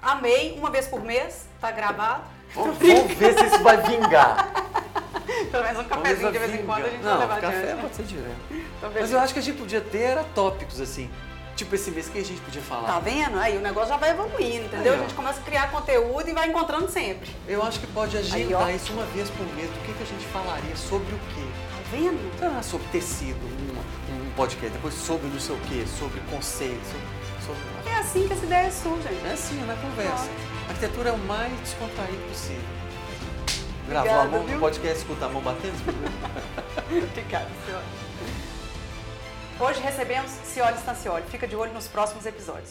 Amei, 0.00 0.52
uma 0.52 0.70
vez 0.70 0.86
por 0.86 1.02
mês, 1.02 1.46
tá 1.60 1.70
gravado. 1.70 2.24
Vamos, 2.54 2.76
vamos 2.78 3.14
ver 3.14 3.38
se 3.38 3.46
isso 3.46 3.58
vai 3.62 3.80
vingar. 3.82 4.52
Pelo 5.50 5.64
menos 5.64 5.80
um 5.80 5.88
cafezinho 5.88 6.32
de 6.32 6.38
vez 6.38 6.54
em 6.54 6.66
quando 6.66 6.84
a 6.84 6.90
gente 6.90 7.02
Não, 7.02 7.18
vai 7.18 7.26
levar 7.26 7.40
café 7.40 7.58
adiante. 7.58 7.80
pode 7.80 7.96
ser 7.96 8.02
direto. 8.04 8.36
Então, 8.50 8.92
Mas 8.92 9.12
eu 9.12 9.18
acho 9.20 9.32
que 9.32 9.38
a 9.38 9.42
gente 9.42 9.58
podia 9.58 9.80
ter 9.80 9.98
era 9.98 10.24
tópicos 10.34 10.80
assim. 10.80 11.10
Tipo 11.56 11.74
esse 11.76 11.90
mês 11.92 12.08
que 12.08 12.18
a 12.18 12.24
gente 12.24 12.40
podia 12.40 12.62
falar. 12.62 12.88
Tá 12.88 12.98
vendo? 12.98 13.38
Aí 13.38 13.56
o 13.56 13.60
negócio 13.60 13.90
já 13.90 13.96
vai 13.96 14.10
evoluindo, 14.10 14.64
entendeu? 14.64 14.94
Aí, 14.94 14.98
a 14.98 15.02
gente 15.02 15.14
começa 15.14 15.38
a 15.40 15.42
criar 15.42 15.70
conteúdo 15.70 16.28
e 16.28 16.32
vai 16.32 16.48
encontrando 16.48 16.88
sempre. 16.90 17.30
Eu 17.46 17.62
acho 17.62 17.78
que 17.78 17.86
pode 17.86 18.16
Aí, 18.16 18.22
agendar 18.24 18.62
ó. 18.62 18.70
isso 18.70 18.92
uma 18.92 19.04
vez 19.06 19.30
por 19.30 19.46
mês. 19.54 19.70
O 19.70 19.80
que, 19.86 19.92
que 19.92 20.02
a 20.02 20.06
gente 20.06 20.26
falaria 20.26 20.76
sobre 20.76 21.14
o 21.14 21.18
quê? 21.18 21.44
Tá 21.70 21.96
vendo? 21.96 22.58
Ah, 22.58 22.60
sobre 22.62 22.88
tecido, 22.88 23.38
um, 23.46 24.16
um 24.16 24.30
podcast. 24.32 24.72
Depois 24.72 24.94
sobre 24.94 25.28
não 25.28 25.38
sei 25.38 25.54
o 25.54 25.60
quê, 25.60 25.84
sobre 25.86 26.20
conceito. 26.28 26.84
Sobre, 26.84 27.56
sobre... 27.62 27.90
É 27.90 27.98
assim 27.98 28.26
que 28.26 28.32
as 28.32 28.42
ideias 28.42 28.74
surgem. 28.74 29.12
É 29.24 29.32
assim, 29.32 29.62
é 29.62 29.66
na 29.66 29.76
conversa. 29.76 30.28
A 30.66 30.70
arquitetura 30.70 31.10
é 31.10 31.12
o 31.12 31.18
mais 31.18 31.52
descontraído 31.60 32.22
possível. 32.28 32.62
Obrigada, 33.84 34.08
Gravou 34.08 34.22
a 34.22 34.28
mão 34.28 34.42
viu? 34.44 34.54
no 34.54 34.60
podcast, 34.60 34.98
escuta 34.98 35.26
a 35.26 35.28
mão 35.28 35.42
batendo? 35.42 35.74
Obrigada, 36.90 37.48
senhora. 37.66 37.84
Hoje 39.60 39.80
recebemos 39.80 40.32
Cioli 40.44 40.76
Stancioli. 40.78 41.22
Fica 41.30 41.46
de 41.46 41.54
olho 41.54 41.72
nos 41.72 41.86
próximos 41.86 42.26
episódios. 42.26 42.70